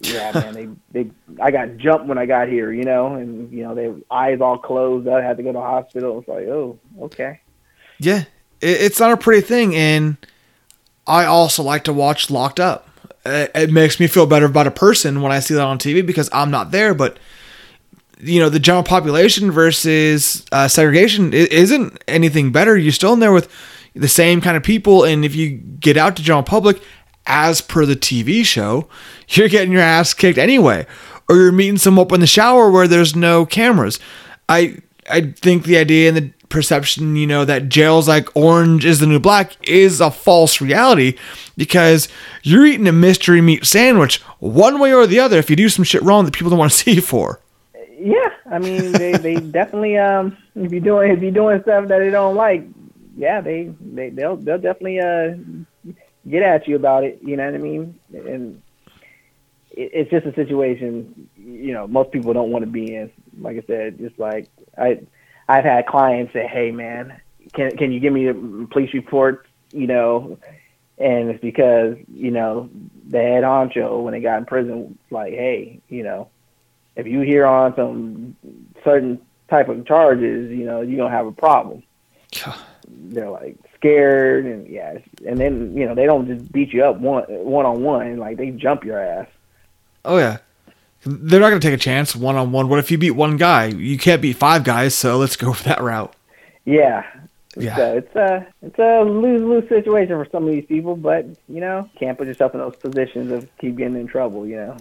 Yeah, 0.00 0.32
man, 0.32 0.54
they 0.92 1.04
they 1.04 1.10
I 1.40 1.50
got 1.50 1.76
jumped 1.76 2.06
when 2.06 2.16
I 2.16 2.26
got 2.26 2.48
here, 2.48 2.72
you 2.72 2.84
know, 2.84 3.14
and 3.14 3.52
you 3.52 3.62
know, 3.62 3.74
they 3.74 3.92
eyes 4.10 4.40
all 4.40 4.56
closed. 4.56 5.06
I 5.06 5.22
had 5.22 5.36
to 5.36 5.42
go 5.42 5.52
to 5.52 5.60
hospital. 5.60 6.18
It's 6.18 6.28
like, 6.28 6.46
oh, 6.46 6.78
okay. 7.02 7.40
Yeah, 7.98 8.24
it, 8.60 8.80
it's 8.80 8.98
not 8.98 9.12
a 9.12 9.16
pretty 9.18 9.42
thing, 9.46 9.76
and 9.76 10.16
I 11.06 11.26
also 11.26 11.62
like 11.62 11.84
to 11.84 11.92
watch 11.92 12.30
Locked 12.30 12.60
Up. 12.60 12.88
It, 13.26 13.50
it 13.54 13.70
makes 13.70 14.00
me 14.00 14.06
feel 14.06 14.26
better 14.26 14.46
about 14.46 14.66
a 14.66 14.70
person 14.70 15.20
when 15.20 15.32
I 15.32 15.40
see 15.40 15.54
that 15.54 15.62
on 15.62 15.78
TV 15.78 16.04
because 16.06 16.30
I'm 16.32 16.50
not 16.50 16.70
there, 16.70 16.94
but 16.94 17.18
you 18.22 18.40
know, 18.40 18.48
the 18.48 18.60
general 18.60 18.84
population 18.84 19.50
versus 19.50 20.44
uh, 20.52 20.68
segregation 20.68 21.32
isn't 21.32 22.02
anything 22.08 22.52
better. 22.52 22.76
You're 22.76 22.92
still 22.92 23.12
in 23.12 23.20
there 23.20 23.32
with 23.32 23.50
the 23.94 24.08
same 24.08 24.40
kind 24.40 24.56
of 24.56 24.62
people, 24.62 25.04
and 25.04 25.26
if 25.26 25.34
you 25.34 25.50
get 25.50 25.98
out 25.98 26.16
to 26.16 26.22
general 26.22 26.42
public, 26.42 26.80
as 27.26 27.60
per 27.60 27.86
the 27.86 27.96
TV 27.96 28.44
show, 28.44 28.88
you're 29.28 29.48
getting 29.48 29.72
your 29.72 29.82
ass 29.82 30.14
kicked 30.14 30.38
anyway. 30.38 30.86
Or 31.28 31.36
you're 31.36 31.52
meeting 31.52 31.78
someone 31.78 32.06
up 32.06 32.12
in 32.12 32.20
the 32.20 32.26
shower 32.26 32.70
where 32.70 32.88
there's 32.88 33.14
no 33.14 33.46
cameras. 33.46 34.00
I 34.48 34.78
I 35.08 35.32
think 35.32 35.64
the 35.64 35.78
idea 35.78 36.08
and 36.08 36.16
the 36.16 36.30
perception, 36.48 37.16
you 37.16 37.26
know, 37.26 37.44
that 37.44 37.68
jail's 37.68 38.08
like 38.08 38.28
orange 38.36 38.84
is 38.84 38.98
the 38.98 39.06
new 39.06 39.20
black 39.20 39.56
is 39.66 40.00
a 40.00 40.10
false 40.10 40.60
reality 40.60 41.16
because 41.56 42.08
you're 42.42 42.66
eating 42.66 42.88
a 42.88 42.92
mystery 42.92 43.40
meat 43.40 43.64
sandwich 43.64 44.20
one 44.40 44.78
way 44.78 44.92
or 44.92 45.06
the 45.06 45.20
other 45.20 45.38
if 45.38 45.48
you 45.48 45.56
do 45.56 45.68
some 45.68 45.84
shit 45.84 46.02
wrong 46.02 46.24
that 46.24 46.34
people 46.34 46.50
don't 46.50 46.58
want 46.58 46.72
to 46.72 46.78
see 46.84 46.92
you 46.92 47.00
for. 47.00 47.40
Yeah, 47.98 48.30
I 48.50 48.58
mean 48.58 48.92
they, 48.92 49.12
they 49.12 49.36
definitely 49.36 49.96
um 49.96 50.36
if 50.54 50.72
you're 50.72 50.80
doing 50.80 51.12
if 51.12 51.22
you're 51.22 51.30
doing 51.30 51.62
stuff 51.62 51.88
that 51.88 51.98
they 51.98 52.10
don't 52.10 52.34
like, 52.34 52.64
yeah, 53.16 53.40
they 53.40 53.72
they 53.80 54.10
they'll 54.10 54.36
they'll 54.36 54.58
definitely 54.58 55.00
uh 55.00 55.36
get 56.28 56.42
at 56.42 56.68
you 56.68 56.76
about 56.76 57.04
it. 57.04 57.20
You 57.22 57.36
know 57.36 57.46
what 57.46 57.54
I 57.54 57.58
mean? 57.58 57.98
And 58.12 58.62
it, 59.70 59.90
it's 59.92 60.10
just 60.10 60.26
a 60.26 60.34
situation, 60.34 61.28
you 61.36 61.72
know, 61.72 61.86
most 61.86 62.10
people 62.10 62.32
don't 62.32 62.50
want 62.50 62.64
to 62.64 62.70
be 62.70 62.94
in. 62.94 63.10
Like 63.38 63.56
I 63.56 63.62
said, 63.66 63.98
just 63.98 64.18
like 64.18 64.48
I, 64.76 65.00
I've 65.48 65.64
had 65.64 65.86
clients 65.86 66.32
say, 66.32 66.46
"Hey, 66.46 66.70
man, 66.70 67.20
can 67.52 67.76
can 67.76 67.92
you 67.92 68.00
give 68.00 68.12
me 68.12 68.28
a 68.28 68.34
police 68.34 68.92
report?" 68.94 69.46
You 69.72 69.86
know, 69.86 70.38
and 70.98 71.30
it's 71.30 71.40
because 71.40 71.96
you 72.12 72.30
know 72.30 72.68
the 73.08 73.18
head 73.18 73.44
honcho 73.44 74.02
when 74.02 74.12
they 74.12 74.20
got 74.20 74.38
in 74.38 74.44
prison, 74.44 74.98
like, 75.10 75.32
"Hey, 75.32 75.80
you 75.88 76.02
know, 76.02 76.28
if 76.96 77.06
you 77.06 77.20
hear 77.20 77.46
on 77.46 77.74
some 77.76 78.36
certain 78.84 79.20
type 79.48 79.68
of 79.68 79.86
charges, 79.86 80.50
you 80.50 80.64
know, 80.64 80.82
you're 80.82 80.98
gonna 80.98 81.14
have 81.14 81.26
a 81.26 81.32
problem." 81.32 81.82
They're 82.88 83.30
like, 83.30 83.56
scared 83.80 84.44
and 84.44 84.68
yeah, 84.68 84.98
and 85.26 85.38
then 85.38 85.76
you 85.76 85.86
know 85.86 85.94
they 85.94 86.06
don't 86.06 86.26
just 86.26 86.52
beat 86.52 86.72
you 86.72 86.84
up 86.84 86.98
one 86.98 87.24
one 87.28 87.66
on 87.66 87.82
one, 87.82 88.18
like 88.18 88.36
they 88.36 88.50
jump 88.50 88.84
your 88.84 88.98
ass. 88.98 89.26
Oh 90.04 90.18
yeah, 90.18 90.38
they're 91.04 91.40
not 91.40 91.48
gonna 91.48 91.60
take 91.60 91.74
a 91.74 91.78
chance 91.78 92.14
one 92.14 92.36
on 92.36 92.52
one. 92.52 92.68
What 92.68 92.78
if 92.78 92.90
you 92.90 92.98
beat 92.98 93.12
one 93.12 93.36
guy? 93.36 93.66
You 93.66 93.98
can't 93.98 94.20
beat 94.20 94.36
five 94.36 94.64
guys, 94.64 94.94
so 94.94 95.16
let's 95.16 95.36
go 95.36 95.52
for 95.54 95.64
that 95.64 95.80
route. 95.80 96.14
Yeah, 96.64 97.04
yeah. 97.56 97.72
Uh, 97.72 97.76
so 97.76 97.82
uh, 97.82 97.94
it's 97.94 98.16
a 98.16 98.46
it's 98.62 98.78
a 98.78 99.02
lose 99.10 99.42
lose 99.42 99.68
situation 99.68 100.22
for 100.22 100.28
some 100.30 100.44
of 100.44 100.50
these 100.50 100.66
people, 100.66 100.96
but 100.96 101.24
you 101.48 101.60
know 101.60 101.88
can't 101.98 102.18
put 102.18 102.26
yourself 102.26 102.54
in 102.54 102.60
those 102.60 102.76
positions 102.76 103.32
of 103.32 103.48
keep 103.58 103.76
getting 103.76 103.96
in 103.96 104.06
trouble. 104.06 104.46
You 104.46 104.56
know. 104.56 104.76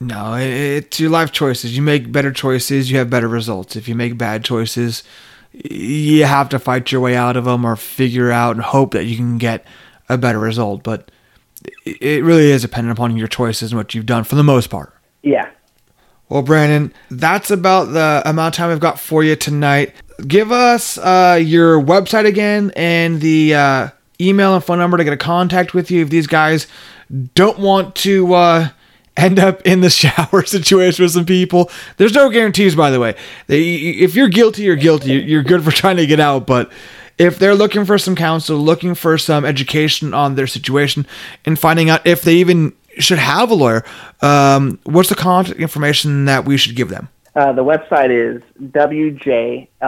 No, 0.00 0.34
it's 0.34 1.00
your 1.00 1.10
life 1.10 1.32
choices. 1.32 1.76
You 1.76 1.82
make 1.82 2.12
better 2.12 2.32
choices, 2.32 2.90
you 2.90 2.98
have 2.98 3.08
better 3.08 3.28
results. 3.28 3.74
If 3.76 3.88
you 3.88 3.94
make 3.94 4.18
bad 4.18 4.44
choices, 4.44 5.02
you 5.54 6.24
have 6.24 6.48
to 6.50 6.58
fight 6.58 6.90
your 6.90 7.00
way 7.00 7.16
out 7.16 7.36
of 7.36 7.44
them 7.44 7.64
or 7.64 7.76
figure 7.76 8.30
out 8.30 8.56
and 8.56 8.64
hope 8.64 8.92
that 8.92 9.04
you 9.04 9.16
can 9.16 9.38
get 9.38 9.64
a 10.08 10.18
better 10.18 10.38
result. 10.38 10.82
But 10.82 11.10
it 11.84 12.24
really 12.24 12.50
is 12.50 12.62
dependent 12.62 12.96
upon 12.96 13.16
your 13.16 13.28
choices 13.28 13.72
and 13.72 13.78
what 13.78 13.94
you've 13.94 14.06
done 14.06 14.24
for 14.24 14.34
the 14.34 14.42
most 14.42 14.68
part. 14.68 14.94
Yeah. 15.22 15.50
Well, 16.28 16.42
Brandon, 16.42 16.92
that's 17.10 17.50
about 17.50 17.92
the 17.92 18.22
amount 18.24 18.54
of 18.54 18.58
time 18.58 18.70
we've 18.70 18.80
got 18.80 18.98
for 18.98 19.22
you 19.22 19.36
tonight. 19.36 19.94
Give 20.26 20.50
us 20.50 20.98
uh, 20.98 21.38
your 21.42 21.80
website 21.80 22.26
again 22.26 22.72
and 22.74 23.20
the 23.20 23.54
uh, 23.54 23.88
email 24.20 24.54
and 24.54 24.64
phone 24.64 24.78
number 24.78 24.96
to 24.96 25.04
get 25.04 25.12
a 25.12 25.18
contact 25.18 25.74
with 25.74 25.90
you 25.90 26.02
if 26.02 26.10
these 26.10 26.26
guys 26.26 26.66
don't 27.34 27.58
want 27.58 27.94
to. 27.96 28.34
Uh, 28.34 28.68
end 29.16 29.38
up 29.38 29.62
in 29.62 29.80
the 29.80 29.90
shower 30.02 30.44
situation 30.44 31.04
with 31.04 31.12
some 31.12 31.26
people. 31.26 31.70
There's 31.96 32.14
no 32.14 32.30
guarantees, 32.30 32.74
by 32.74 32.90
the 32.90 33.00
way. 33.00 33.14
If 33.48 34.14
you're 34.14 34.28
guilty, 34.28 34.62
you're 34.62 34.76
guilty. 34.76 35.12
You're 35.14 35.42
good 35.42 35.64
for 35.64 35.70
trying 35.74 35.96
to 35.96 36.06
get 36.06 36.20
out. 36.20 36.46
But 36.46 36.70
if 37.18 37.38
they're 37.38 37.54
looking 37.54 37.84
for 37.84 37.98
some 37.98 38.16
counsel, 38.16 38.58
looking 38.58 38.94
for 38.94 39.18
some 39.18 39.44
education 39.44 40.14
on 40.14 40.34
their 40.34 40.46
situation, 40.46 41.06
and 41.44 41.58
finding 41.58 41.90
out 41.90 42.06
if 42.06 42.22
they 42.22 42.36
even 42.36 42.72
should 42.98 43.18
have 43.18 43.50
a 43.50 43.54
lawyer, 43.54 43.84
um, 44.22 44.78
what's 44.84 45.08
the 45.08 45.14
contact 45.14 45.58
information 45.58 46.24
that 46.26 46.44
we 46.44 46.56
should 46.56 46.76
give 46.76 46.88
them? 46.88 47.08
Uh, 47.34 47.52
the 47.52 47.64
website 47.64 48.10
is 48.10 48.40
wjllplaw.com, 48.62 49.78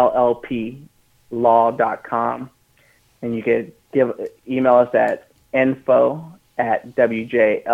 and 3.23 3.37
you 3.37 3.43
can 3.43 3.73
give 3.93 4.29
email 4.49 4.75
us 4.77 4.95
at 4.95 5.29
info 5.53 6.36
at 6.59 6.95
wjllplaw.com. 6.97 7.67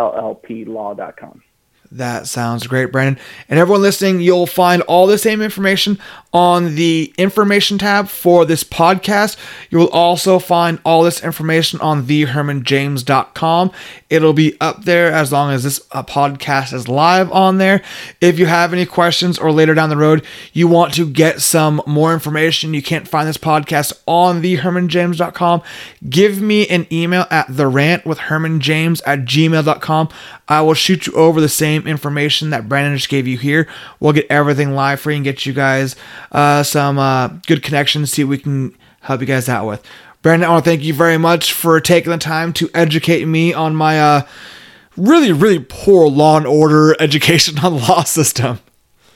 That 1.93 2.26
sounds 2.26 2.66
great, 2.66 2.90
Brandon. 2.90 3.22
And 3.51 3.59
everyone 3.59 3.82
listening, 3.82 4.20
you'll 4.20 4.47
find 4.47 4.80
all 4.82 5.07
the 5.07 5.18
same 5.18 5.43
information 5.43 5.99
on 6.32 6.74
the 6.74 7.12
information 7.18 7.76
tab 7.76 8.09
for 8.09 8.47
this 8.47 8.64
podcast. 8.64 9.36
You 9.68 9.78
will 9.78 9.90
also 9.90 10.38
find 10.38 10.78
all 10.86 11.03
this 11.03 11.22
information 11.22 11.78
on 11.80 12.05
thehermanjames.com. 12.05 13.72
It'll 14.09 14.32
be 14.32 14.59
up 14.59 14.84
there 14.84 15.12
as 15.12 15.32
long 15.32 15.53
as 15.53 15.64
this 15.64 15.82
uh, 15.93 16.03
podcast 16.03 16.72
is 16.72 16.88
live 16.88 17.30
on 17.30 17.59
there. 17.59 17.82
If 18.22 18.38
you 18.38 18.47
have 18.47 18.72
any 18.72 18.86
questions 18.86 19.38
or 19.38 19.53
later 19.53 19.74
down 19.74 19.90
the 19.90 19.97
road 19.97 20.24
you 20.55 20.68
want 20.68 20.95
to 20.95 21.07
get 21.07 21.43
some 21.43 21.82
more 21.86 22.14
information, 22.14 22.72
you 22.72 22.82
can't 22.82 23.07
find 23.07 23.28
this 23.28 23.36
podcast 23.36 23.93
on 24.07 24.43
thehermanjames.com, 24.43 25.62
give 26.09 26.40
me 26.40 26.66
an 26.68 26.86
email 26.90 27.26
at 27.30 27.49
therantwithhermanjames 27.49 29.03
at 29.07 29.20
gmail.com. 29.20 30.09
I 30.53 30.61
will 30.61 30.74
shoot 30.74 31.07
you 31.07 31.14
over 31.14 31.40
the 31.40 31.48
same 31.48 31.86
information 31.86 32.50
that 32.50 32.68
Brandon 32.68 32.94
just 32.94 33.09
gave 33.09 33.26
you 33.26 33.38
here. 33.38 33.66
We'll 34.00 34.12
get 34.12 34.26
everything 34.29 34.74
live 34.74 35.00
for 35.00 35.11
you 35.11 35.16
and 35.16 35.24
get 35.24 35.46
you 35.46 35.54
guys 35.54 35.96
uh, 36.30 36.62
some 36.62 36.99
uh, 36.99 37.29
good 37.46 37.62
connections, 37.62 38.12
see 38.12 38.22
what 38.22 38.30
we 38.33 38.38
can 38.38 38.76
help 39.00 39.22
you 39.22 39.26
guys 39.26 39.49
out 39.49 39.66
with. 39.66 39.83
Brandon, 40.20 40.46
I 40.46 40.53
want 40.53 40.64
to 40.66 40.70
thank 40.70 40.83
you 40.83 40.92
very 40.92 41.16
much 41.16 41.54
for 41.54 41.80
taking 41.80 42.12
the 42.12 42.18
time 42.18 42.53
to 42.53 42.68
educate 42.74 43.24
me 43.24 43.54
on 43.54 43.74
my 43.74 43.99
uh, 43.99 44.26
really, 44.95 45.33
really 45.33 45.58
poor 45.58 46.07
law 46.07 46.37
and 46.37 46.46
order 46.46 46.95
education 47.00 47.58
on 47.61 47.76
the 47.76 47.87
law 47.88 48.03
system. 48.03 48.61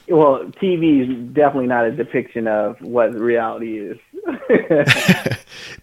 Well, 0.09 0.39
TV 0.59 1.03
is 1.03 1.33
definitely 1.33 1.67
not 1.67 1.85
a 1.85 1.91
depiction 1.91 2.47
of 2.47 2.81
what 2.81 3.13
reality 3.13 3.77
is. 3.77 3.99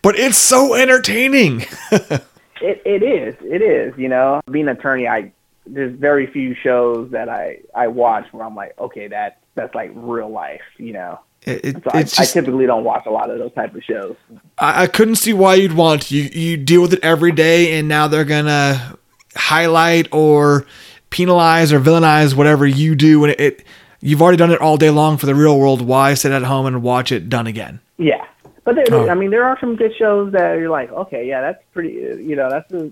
but 0.02 0.18
it's 0.18 0.36
so 0.36 0.74
entertaining. 0.74 1.60
it, 1.93 2.82
it 2.85 3.05
is. 3.05 3.36
It 3.40 3.62
is. 3.62 3.97
You 3.97 4.09
know, 4.09 4.40
being 4.51 4.68
an 4.68 4.76
attorney, 4.76 5.06
I 5.06 5.31
there's 5.66 5.99
very 5.99 6.27
few 6.27 6.55
shows 6.55 7.11
that 7.11 7.28
I 7.28 7.61
I 7.74 7.89
watch 7.89 8.27
where 8.32 8.45
I'm 8.45 8.55
like, 8.55 8.78
okay, 8.78 9.09
that 9.09 9.39
that's 9.55 9.74
like 9.74 9.91
real 9.95 10.28
life, 10.28 10.62
you 10.78 10.93
know. 10.93 11.20
It, 11.47 11.74
so 11.85 11.91
I, 11.93 12.03
just, 12.03 12.19
I, 12.19 12.24
typically 12.24 12.65
don't 12.65 12.85
watch 12.85 13.05
a 13.05 13.11
lot 13.11 13.28
of 13.28 13.39
those 13.39 13.53
type 13.53 13.74
of 13.74 13.82
shows. 13.85 14.16
I, 14.57 14.85
I 14.85 14.86
couldn't 14.86 15.16
see 15.16 15.35
why 15.35 15.57
you'd 15.57 15.74
want 15.74 16.03
to. 16.03 16.16
You 16.16 16.23
you 16.23 16.57
deal 16.57 16.81
with 16.81 16.95
it 16.95 17.01
every 17.03 17.32
day, 17.32 17.78
and 17.78 17.86
now 17.86 18.09
they're 18.09 18.24
gonna 18.24 18.97
highlight 19.36 20.09
or 20.12 20.66
penalize 21.11 21.73
or 21.73 21.81
villainize 21.81 22.35
whatever 22.35 22.66
you 22.66 22.95
do, 22.95 23.24
and 23.24 23.32
it, 23.32 23.41
it 23.41 23.65
you've 24.01 24.23
already 24.23 24.39
done 24.39 24.53
it 24.53 24.61
all 24.61 24.78
day 24.78 24.91
long 24.91 25.19
for 25.19 25.27
the 25.27 25.35
real 25.35 25.59
world. 25.59 25.82
Why 25.82 26.15
sit 26.15 26.32
at 26.32 26.43
home 26.45 26.65
and 26.65 26.82
watch 26.82 27.12
it 27.12 27.28
done 27.28 27.47
again? 27.47 27.81
Yeah, 27.99 28.24
but 28.65 28.77
there, 28.77 28.86
oh. 28.93 29.11
I 29.11 29.15
mean, 29.15 29.31
there 29.31 29.45
are 29.45 29.59
some 29.61 29.77
good 29.77 29.95
shows 29.97 30.32
that 30.32 30.55
you're 30.55 30.70
like, 30.70 30.91
okay, 30.93 31.28
yeah, 31.28 31.43
that's 31.43 31.62
pretty. 31.74 31.93
You 32.23 32.36
know, 32.36 32.49
that's 32.49 32.73
a 32.73 32.91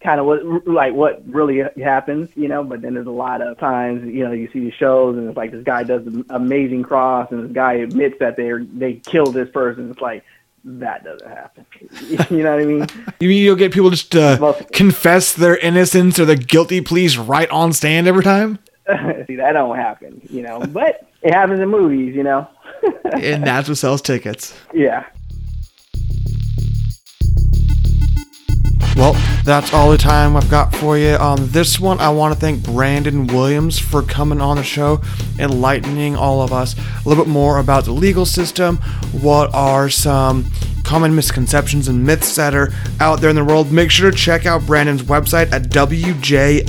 kind 0.00 0.20
of 0.20 0.26
what 0.26 0.66
like 0.66 0.94
what 0.94 1.22
really 1.26 1.62
happens, 1.82 2.30
you 2.36 2.48
know. 2.48 2.62
But 2.62 2.82
then 2.82 2.94
there's 2.94 3.06
a 3.06 3.10
lot 3.10 3.40
of 3.40 3.58
times, 3.58 4.04
you 4.04 4.24
know, 4.24 4.32
you 4.32 4.48
see 4.52 4.60
the 4.60 4.70
shows 4.70 5.16
and 5.16 5.28
it's 5.28 5.36
like 5.36 5.50
this 5.50 5.64
guy 5.64 5.82
does 5.82 6.06
an 6.06 6.24
amazing 6.30 6.82
cross, 6.82 7.30
and 7.30 7.44
this 7.44 7.52
guy 7.52 7.74
admits 7.74 8.18
that 8.20 8.36
they 8.36 8.50
they 8.72 8.94
killed 8.94 9.34
this 9.34 9.50
person. 9.50 9.90
It's 9.90 10.00
like 10.00 10.24
that 10.64 11.04
doesn't 11.04 11.28
happen. 11.28 11.66
you 12.36 12.42
know 12.42 12.52
what 12.52 12.60
I 12.60 12.64
mean? 12.64 12.86
You 13.20 13.28
mean 13.28 13.42
you'll 13.42 13.56
get 13.56 13.72
people 13.72 13.90
just 13.90 14.14
uh, 14.14 14.36
to 14.36 14.64
confess 14.72 15.32
their 15.32 15.56
innocence 15.56 16.20
or 16.20 16.24
their 16.24 16.36
guilty 16.36 16.80
pleas 16.80 17.18
right 17.18 17.50
on 17.50 17.72
stand 17.72 18.06
every 18.06 18.22
time? 18.22 18.60
See, 19.26 19.34
that 19.36 19.52
don't 19.52 19.76
happen, 19.76 20.20
you 20.30 20.42
know. 20.42 20.60
But 20.60 21.08
it 21.22 21.34
happens 21.34 21.58
in 21.58 21.68
movies, 21.68 22.14
you 22.14 22.22
know. 22.22 22.46
and 23.12 23.42
that's 23.42 23.68
what 23.68 23.76
sells 23.76 24.02
tickets. 24.02 24.54
Yeah. 24.72 25.04
Well, 28.98 29.14
that's 29.44 29.72
all 29.72 29.92
the 29.92 29.96
time 29.96 30.36
I've 30.36 30.50
got 30.50 30.74
for 30.74 30.98
you 30.98 31.14
on 31.14 31.50
this 31.50 31.78
one. 31.78 32.00
I 32.00 32.08
want 32.08 32.34
to 32.34 32.40
thank 32.40 32.64
Brandon 32.64 33.28
Williams 33.28 33.78
for 33.78 34.02
coming 34.02 34.40
on 34.40 34.56
the 34.56 34.64
show, 34.64 35.00
enlightening 35.38 36.16
all 36.16 36.42
of 36.42 36.52
us 36.52 36.74
a 36.76 37.08
little 37.08 37.24
bit 37.24 37.30
more 37.30 37.60
about 37.60 37.84
the 37.84 37.92
legal 37.92 38.26
system. 38.26 38.78
What 39.12 39.54
are 39.54 39.88
some 39.88 40.46
common 40.82 41.14
misconceptions 41.14 41.86
and 41.86 42.04
myths 42.04 42.34
that 42.34 42.56
are 42.56 42.72
out 42.98 43.20
there 43.20 43.30
in 43.30 43.36
the 43.36 43.44
world? 43.44 43.70
Make 43.70 43.92
sure 43.92 44.10
to 44.10 44.16
check 44.16 44.46
out 44.46 44.66
Brandon's 44.66 45.04
website 45.04 45.52
at 45.52 45.70
wjllplaw.com. 45.70 46.64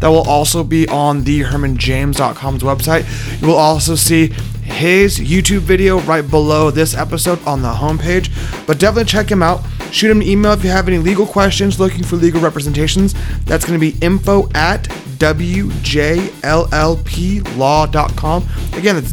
That 0.00 0.08
will 0.08 0.28
also 0.28 0.64
be 0.64 0.88
on 0.88 1.24
the 1.24 1.40
hermanjames.com's 1.40 2.62
website. 2.62 3.40
You 3.40 3.48
will 3.48 3.56
also 3.56 3.94
see 3.94 4.28
his 4.62 5.18
YouTube 5.18 5.60
video 5.60 6.00
right 6.00 6.28
below 6.28 6.70
this 6.70 6.94
episode 6.94 7.44
on 7.46 7.62
the 7.62 7.72
homepage. 7.72 8.30
But 8.66 8.78
definitely 8.78 9.10
check 9.10 9.30
him 9.30 9.42
out. 9.42 9.62
Shoot 9.92 10.10
him 10.10 10.20
an 10.20 10.26
email 10.26 10.52
if 10.52 10.62
you 10.64 10.70
have 10.70 10.88
any 10.88 10.98
legal 10.98 11.26
questions, 11.26 11.78
looking 11.80 12.04
for 12.04 12.16
legal 12.16 12.40
representations. 12.40 13.14
That's 13.44 13.64
going 13.64 13.78
to 13.78 13.80
be 13.80 13.98
info 14.04 14.48
at 14.54 14.84
wjllplaw.com. 15.18 15.68
Again, 18.72 18.96
it's 18.96 19.12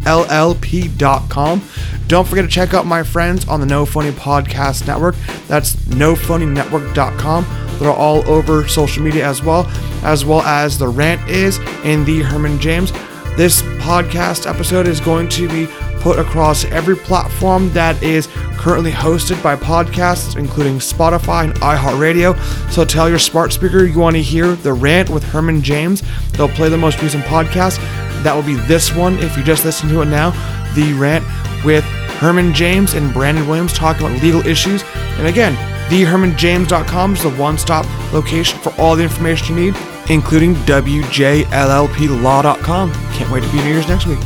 wjllp.com. 0.00 1.62
Don't 2.06 2.26
forget 2.26 2.44
to 2.44 2.50
check 2.50 2.74
out 2.74 2.86
my 2.86 3.02
friends 3.02 3.46
on 3.46 3.60
the 3.60 3.66
No 3.66 3.86
Phony 3.86 4.10
Podcast 4.10 4.86
Network. 4.86 5.14
That's 5.46 5.76
nophonynetwork.com. 5.76 7.46
They're 7.78 7.90
all 7.90 8.28
over 8.28 8.68
social 8.68 9.02
media 9.02 9.26
as 9.26 9.42
well, 9.42 9.66
as 10.02 10.24
well 10.24 10.42
as 10.42 10.78
the 10.78 10.88
rant 10.88 11.28
is 11.30 11.58
in 11.84 12.04
the 12.04 12.20
Herman 12.20 12.60
James. 12.60 12.92
This 13.36 13.62
podcast 13.78 14.48
episode 14.48 14.86
is 14.86 15.00
going 15.00 15.28
to 15.30 15.48
be 15.48 15.66
put 16.00 16.18
across 16.18 16.64
every 16.66 16.96
platform 16.96 17.72
that 17.72 18.02
is 18.02 18.28
currently 18.56 18.90
hosted 18.90 19.42
by 19.42 19.56
podcasts, 19.56 20.36
including 20.36 20.78
Spotify 20.78 21.44
and 21.44 21.54
iHeartRadio. 21.54 22.38
So 22.70 22.84
tell 22.84 23.08
your 23.08 23.18
smart 23.18 23.52
speaker 23.52 23.84
you 23.84 23.98
want 23.98 24.16
to 24.16 24.22
hear 24.22 24.54
the 24.54 24.72
rant 24.72 25.10
with 25.10 25.22
Herman 25.22 25.62
James. 25.62 26.02
They'll 26.32 26.48
play 26.48 26.68
the 26.68 26.76
most 26.76 27.00
recent 27.02 27.24
podcast. 27.24 27.78
That 28.22 28.34
will 28.34 28.42
be 28.42 28.54
this 28.54 28.94
one 28.94 29.18
if 29.18 29.36
you 29.36 29.42
just 29.42 29.64
listen 29.64 29.88
to 29.90 30.02
it 30.02 30.06
now. 30.06 30.30
The 30.74 30.92
rant 30.94 31.24
with 31.64 31.84
Herman 32.18 32.52
James 32.52 32.94
and 32.94 33.12
Brandon 33.14 33.46
Williams 33.48 33.72
talking 33.72 34.06
about 34.06 34.22
legal 34.22 34.46
issues. 34.46 34.82
And 35.18 35.26
again, 35.26 35.54
thehermanjames.com 35.90 37.14
is 37.14 37.22
the 37.22 37.30
one 37.30 37.56
stop 37.56 37.86
location 38.12 38.58
for 38.60 38.74
all 38.78 38.94
the 38.94 39.02
information 39.02 39.56
you 39.56 39.72
need, 39.72 39.80
including 40.10 40.54
WJLLPlaw.com. 40.66 42.92
Can't 42.92 43.30
wait 43.30 43.42
to 43.42 43.52
be 43.52 43.58
in 43.58 43.68
yours 43.68 43.88
next 43.88 44.06
week. 44.06 44.18